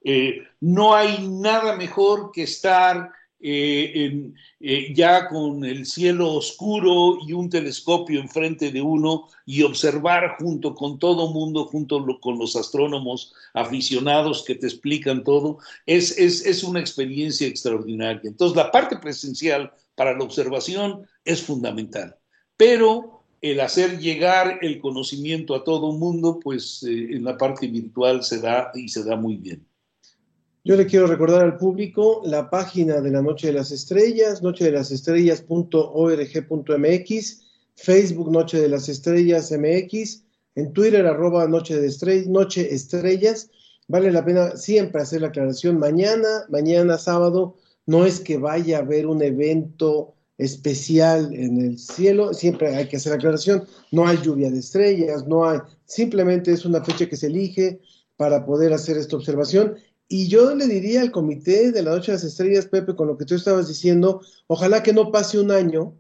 Eh, 0.04 0.44
no 0.60 0.94
hay 0.94 1.26
nada 1.28 1.78
mejor 1.78 2.32
que 2.34 2.44
estar 2.44 3.10
eh, 3.42 4.34
eh, 4.60 4.94
ya 4.94 5.30
con 5.30 5.64
el 5.64 5.86
cielo 5.86 6.34
oscuro 6.34 7.18
y 7.26 7.32
un 7.32 7.50
telescopio 7.50 8.20
enfrente 8.20 8.72
de 8.72 8.82
uno 8.82 9.30
y 9.46 9.64
observar 9.64 10.36
junto 10.40 10.76
con 10.76 11.00
todo 11.00 11.32
mundo, 11.32 11.66
junto 11.66 12.06
con 12.20 12.38
los 12.38 12.58
astrónomos 12.58 13.34
aficionados 13.54 14.44
que 14.44 14.56
te 14.56 14.68
explican 14.68 15.24
todo, 15.24 15.60
es, 15.86 16.18
es, 16.18 16.46
es 16.46 16.64
una 16.64 16.82
experiencia 16.82 17.48
extraordinaria. 17.48 18.30
Entonces, 18.30 18.58
la 18.58 18.72
parte 18.72 18.98
presencial 18.98 19.72
para 19.96 20.18
la 20.18 20.24
observación 20.24 21.08
es 21.24 21.42
fundamental, 21.42 22.18
pero 22.58 23.24
el 23.42 23.62
hacer 23.62 24.00
llegar 24.00 24.60
el 24.62 24.80
conocimiento 24.80 25.56
a 25.56 25.64
todo 25.64 25.94
mundo, 25.94 26.40
pues 26.42 26.84
en 26.84 27.24
la 27.24 27.38
parte 27.38 27.68
virtual 27.68 28.24
se 28.24 28.42
da 28.42 28.72
y 28.76 28.90
se 28.90 29.04
da 29.06 29.16
muy 29.16 29.38
bien. 29.38 29.69
Yo 30.66 30.76
le 30.76 30.86
quiero 30.86 31.08
recordar 31.08 31.42
al 31.42 31.56
público 31.56 32.22
la 32.26 32.50
página 32.50 33.00
de 33.00 33.12
la 33.12 33.22
Noche 33.22 33.48
de 33.48 33.54
las 33.54 33.72
Estrellas, 33.72 34.44
noche 34.44 34.66
de 34.66 34.72
las 34.72 34.92
estrellas.org.mx, 34.92 37.42
Facebook 37.76 38.30
Noche 38.30 38.60
de 38.60 38.68
las 38.68 38.90
Estrellas 38.90 39.54
MX, 39.54 40.26
en 40.56 40.74
Twitter 40.74 41.06
arroba 41.06 41.48
Noche 41.48 41.80
de 41.80 41.88
Estrellas, 41.88 42.28
Noche 42.28 42.74
Estrellas. 42.74 43.50
Vale 43.88 44.12
la 44.12 44.26
pena 44.26 44.58
siempre 44.58 45.02
hacer 45.02 45.22
la 45.22 45.28
aclaración. 45.28 45.80
Mañana, 45.80 46.44
mañana 46.50 46.98
sábado, 46.98 47.56
no 47.86 48.06
es 48.06 48.20
que 48.20 48.38
vaya 48.38 48.80
a 48.80 48.82
haber 48.82 49.08
un 49.08 49.22
evento 49.22 50.14
especial 50.38 51.34
en 51.34 51.62
el 51.62 51.78
cielo, 51.78 52.34
siempre 52.34 52.76
hay 52.76 52.90
que 52.90 52.98
hacer 52.98 53.12
la 53.12 53.16
aclaración, 53.16 53.64
no 53.94 54.06
hay 54.06 54.18
lluvia 54.18 54.52
de 54.52 54.60
estrellas, 54.60 55.26
no 55.26 55.48
hay, 55.48 55.60
simplemente 55.86 56.52
es 56.52 56.66
una 56.66 56.84
fecha 56.84 57.08
que 57.08 57.16
se 57.16 57.28
elige 57.28 57.80
para 58.18 58.46
poder 58.46 58.74
hacer 58.74 58.98
esta 58.98 59.16
observación 59.16 59.78
y 60.12 60.28
yo 60.28 60.56
le 60.56 60.66
diría 60.66 61.02
al 61.02 61.12
comité 61.12 61.72
de 61.72 61.84
la 61.84 61.92
Noche 61.92 62.12
de 62.12 62.18
las 62.18 62.24
Estrellas, 62.24 62.66
Pepe, 62.66 62.96
con 62.96 63.08
lo 63.08 63.16
que 63.16 63.26
tú 63.26 63.36
estabas 63.36 63.68
diciendo, 63.68 64.22
ojalá 64.48 64.82
que 64.82 64.92
no 64.92 65.12
pase 65.12 65.40
un 65.40 65.52
año 65.52 65.96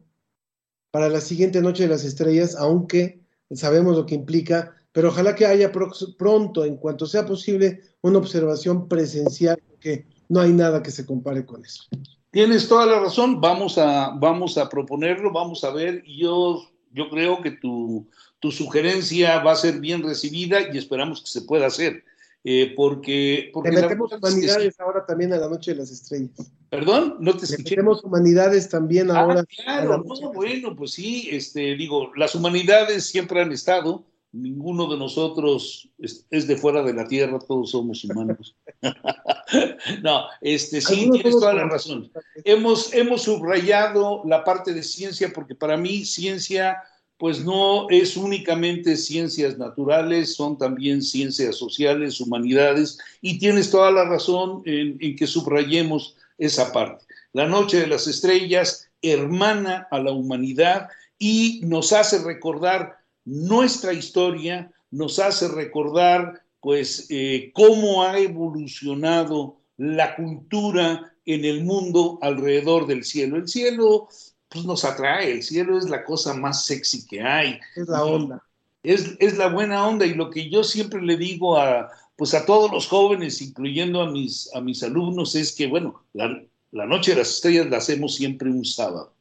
para 0.89 1.09
la 1.09 1.21
siguiente 1.21 1.61
Noche 1.61 1.83
de 1.83 1.89
las 1.89 2.03
Estrellas, 2.03 2.55
aunque 2.57 3.21
sabemos 3.51 3.95
lo 3.95 4.07
que 4.07 4.15
implica, 4.15 4.73
pero 4.91 5.09
ojalá 5.09 5.35
que 5.35 5.45
haya 5.45 5.71
pronto, 6.17 6.65
en 6.65 6.77
cuanto 6.77 7.05
sea 7.05 7.27
posible, 7.27 7.81
una 8.01 8.17
observación 8.17 8.87
presencial, 8.87 9.61
porque 9.69 10.07
no 10.27 10.41
hay 10.41 10.53
nada 10.53 10.81
que 10.81 10.89
se 10.89 11.05
compare 11.05 11.45
con 11.45 11.63
eso. 11.63 11.83
Tienes 12.31 12.67
toda 12.67 12.87
la 12.87 12.99
razón, 12.99 13.39
vamos 13.39 13.77
a, 13.77 14.09
vamos 14.19 14.57
a 14.57 14.67
proponerlo, 14.67 15.31
vamos 15.31 15.63
a 15.63 15.71
ver, 15.71 16.03
yo, 16.05 16.63
yo 16.91 17.09
creo 17.11 17.43
que 17.43 17.51
tu, 17.51 18.07
tu 18.39 18.51
sugerencia 18.51 19.37
va 19.43 19.51
a 19.51 19.55
ser 19.55 19.79
bien 19.79 20.01
recibida 20.01 20.61
y 20.73 20.79
esperamos 20.79 21.21
que 21.21 21.29
se 21.29 21.43
pueda 21.43 21.67
hacer 21.67 22.03
eh, 22.43 22.73
porque... 22.75 23.49
porque 23.53 23.71
le 23.71 23.81
metemos 23.81 24.11
humanidades 24.11 24.79
ahora 24.79 25.05
también 25.05 25.33
a 25.33 25.37
la 25.37 25.49
Noche 25.49 25.71
de 25.71 25.77
las 25.77 25.91
Estrellas. 25.91 26.51
¿Perdón? 26.69 27.17
No 27.19 27.35
te 27.35 27.45
escuché. 27.45 27.63
Le 27.63 27.69
metemos 27.77 28.03
humanidades 28.03 28.69
también 28.69 29.11
ah, 29.11 29.19
ahora. 29.19 29.43
Claro, 29.45 30.03
no, 30.05 30.33
bueno, 30.33 30.75
pues 30.75 30.91
sí, 30.91 31.27
este, 31.31 31.75
digo, 31.75 32.11
las 32.15 32.35
humanidades 32.35 33.05
siempre 33.05 33.41
han 33.41 33.51
estado, 33.51 34.05
ninguno 34.31 34.87
de 34.87 34.97
nosotros 34.97 35.89
es, 35.97 36.25
es 36.29 36.47
de 36.47 36.55
fuera 36.55 36.83
de 36.83 36.93
la 36.93 37.07
Tierra, 37.07 37.39
todos 37.39 37.71
somos 37.71 38.03
humanos. 38.03 38.55
no, 40.03 40.25
este, 40.41 40.81
sí, 40.81 41.09
tienes 41.11 41.31
toda 41.31 41.53
la 41.53 41.65
razón. 41.65 42.11
Hemos, 42.43 42.93
hemos 42.93 43.23
subrayado 43.23 44.21
la 44.25 44.43
parte 44.43 44.73
de 44.73 44.83
ciencia 44.83 45.31
porque 45.33 45.55
para 45.55 45.77
mí 45.77 46.05
ciencia 46.05 46.77
pues 47.19 47.43
no 47.43 47.89
es 47.89 48.15
únicamente 48.15 48.95
ciencias 48.95 49.57
naturales, 49.57 50.35
son 50.35 50.57
también 50.57 51.01
ciencias 51.01 51.57
sociales, 51.57 52.21
humanidades, 52.21 52.97
y 53.21 53.37
tienes 53.37 53.69
toda 53.69 53.91
la 53.91 54.05
razón 54.05 54.61
en, 54.65 54.97
que 55.17 55.27
subrayemos 55.27 56.15
esa 56.37 56.71
parte. 56.71 57.05
La 57.33 57.45
Noche 57.45 57.81
de 57.81 57.87
las 57.87 58.07
Estrellas 58.07 58.89
hermana 59.01 59.85
a 59.91 59.99
la 59.99 60.13
humanidad 60.13 60.87
y 61.17 61.59
nos 61.65 61.91
hace 61.91 62.23
recordar 62.23 62.99
nuestra 63.25 63.91
historia, 63.91 64.71
nos 64.89 65.19
hace 65.19 65.49
recordar 65.49 66.41
pues 66.61 67.05
eh, 67.09 67.51
cómo 67.53 68.03
ha 68.03 68.17
evolucionado 68.17 69.57
la 69.75 70.15
cultura 70.15 71.13
en 71.25 71.43
el 71.43 71.65
mundo 71.65 72.17
alrededor 72.21 72.87
del 72.87 73.03
cielo. 73.03 73.35
El 73.35 73.49
cielo 73.49 74.07
pues 74.49 74.65
nos 74.65 74.83
atrae. 74.83 75.31
El 75.31 75.43
cielo 75.43 75.77
es 75.77 75.89
la 75.89 76.03
cosa 76.03 76.33
más 76.33 76.65
sexy 76.65 77.05
que 77.05 77.21
hay. 77.21 77.59
Es 77.75 77.87
la 77.87 78.03
onda. 78.03 78.43
Es, 78.83 79.15
es, 79.19 79.37
la 79.37 79.47
buena 79.47 79.87
onda 79.87 80.05
y 80.05 80.13
lo 80.13 80.29
que 80.29 80.49
yo 80.49 80.63
siempre 80.63 81.01
le 81.01 81.17
digo 81.17 81.57
a, 81.57 81.89
pues 82.15 82.33
a 82.33 82.45
todos 82.45 82.71
los 82.71 82.87
jóvenes, 82.87 83.41
incluyendo 83.41 84.01
a 84.01 84.09
mis, 84.09 84.49
a 84.55 84.61
mis 84.61 84.81
alumnos, 84.83 85.35
es 85.35 85.53
que, 85.53 85.67
bueno, 85.67 86.03
la, 86.13 86.41
la 86.71 86.85
noche 86.85 87.11
de 87.11 87.17
las 87.17 87.29
estrellas 87.29 87.69
la 87.69 87.77
hacemos 87.77 88.15
siempre 88.15 88.49
un 88.49 88.65
sábado. 88.65 89.13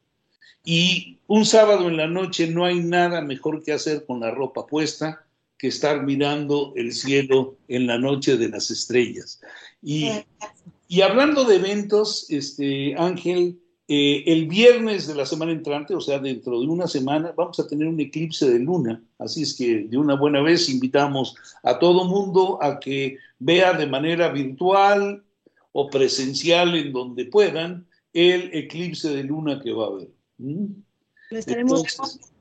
Y 0.65 1.19
un 1.27 1.45
sábado 1.45 1.89
en 1.89 1.97
la 1.97 2.07
noche 2.07 2.47
no 2.47 2.65
hay 2.65 2.81
nada 2.81 3.21
mejor 3.21 3.63
que 3.63 3.73
hacer 3.73 4.05
con 4.07 4.21
la 4.21 4.31
ropa 4.31 4.67
puesta 4.67 5.25
que 5.59 5.69
estar 5.69 6.05
mirando 6.05 6.73
el 6.77 6.93
cielo 6.93 7.57
en 7.67 7.87
la 7.87 7.99
noche 7.99 8.37
de 8.37 8.49
las 8.49 8.71
estrellas. 8.71 9.41
Y, 9.83 10.11
y 10.87 11.01
hablando 11.01 11.45
de 11.45 11.57
eventos, 11.57 12.27
este, 12.31 12.95
Ángel, 12.97 13.59
eh, 13.91 14.23
el 14.27 14.47
viernes 14.47 15.07
de 15.07 15.15
la 15.15 15.25
semana 15.25 15.51
entrante, 15.51 15.95
o 15.95 16.01
sea, 16.01 16.19
dentro 16.19 16.61
de 16.61 16.67
una 16.67 16.87
semana, 16.87 17.33
vamos 17.35 17.59
a 17.59 17.67
tener 17.67 17.89
un 17.89 17.99
eclipse 17.99 18.51
de 18.51 18.59
luna. 18.59 19.03
Así 19.19 19.43
es 19.43 19.55
que 19.57 19.85
de 19.85 19.97
una 19.97 20.15
buena 20.15 20.43
vez 20.43 20.69
invitamos 20.69 21.35
a 21.63 21.79
todo 21.79 22.05
mundo 22.05 22.59
a 22.63 22.79
que 22.79 23.17
vea 23.39 23.73
de 23.73 23.87
manera 23.87 24.29
virtual 24.29 25.25
o 25.73 25.89
presencial 25.89 26.77
en 26.77 26.93
donde 26.93 27.25
puedan 27.25 27.87
el 28.13 28.51
eclipse 28.53 29.09
de 29.09 29.25
luna 29.25 29.61
que 29.63 29.73
va 29.73 29.85
a 29.85 29.89
haber. 29.89 30.09
¿Mm? 30.37 30.67
Lo 31.31 31.39
estaremos 31.39 31.81
Entonces, 31.81 32.33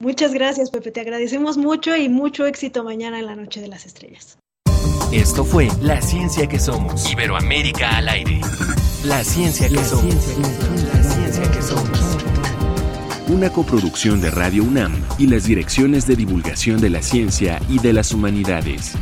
Muchas 0.00 0.32
gracias, 0.32 0.70
Pepe. 0.70 0.90
Te 0.90 1.00
agradecemos 1.02 1.58
mucho 1.58 1.94
y 1.94 2.08
mucho 2.08 2.46
éxito 2.46 2.82
mañana 2.82 3.18
en 3.18 3.26
la 3.26 3.36
Noche 3.36 3.60
de 3.60 3.68
las 3.68 3.84
Estrellas. 3.84 4.38
Esto 5.12 5.44
fue 5.44 5.68
La 5.82 6.00
Ciencia 6.00 6.48
que 6.48 6.58
Somos. 6.58 7.10
Iberoamérica 7.12 7.98
al 7.98 8.08
aire. 8.08 8.40
La 9.04 9.24
Ciencia 9.24 9.66
que 9.66 9.82
Somos. 9.82 10.14
La 10.14 11.02
Ciencia 11.02 11.50
que 11.50 11.62
Somos. 11.62 12.18
Una 13.28 13.48
coproducción 13.48 14.20
de 14.20 14.30
Radio 14.30 14.62
UNAM 14.62 14.92
y 15.16 15.26
las 15.26 15.44
direcciones 15.44 16.06
de 16.06 16.16
divulgación 16.16 16.82
de 16.82 16.90
la 16.90 17.00
ciencia 17.00 17.62
y 17.70 17.78
de 17.78 17.94
las 17.94 18.12
humanidades. 18.12 18.92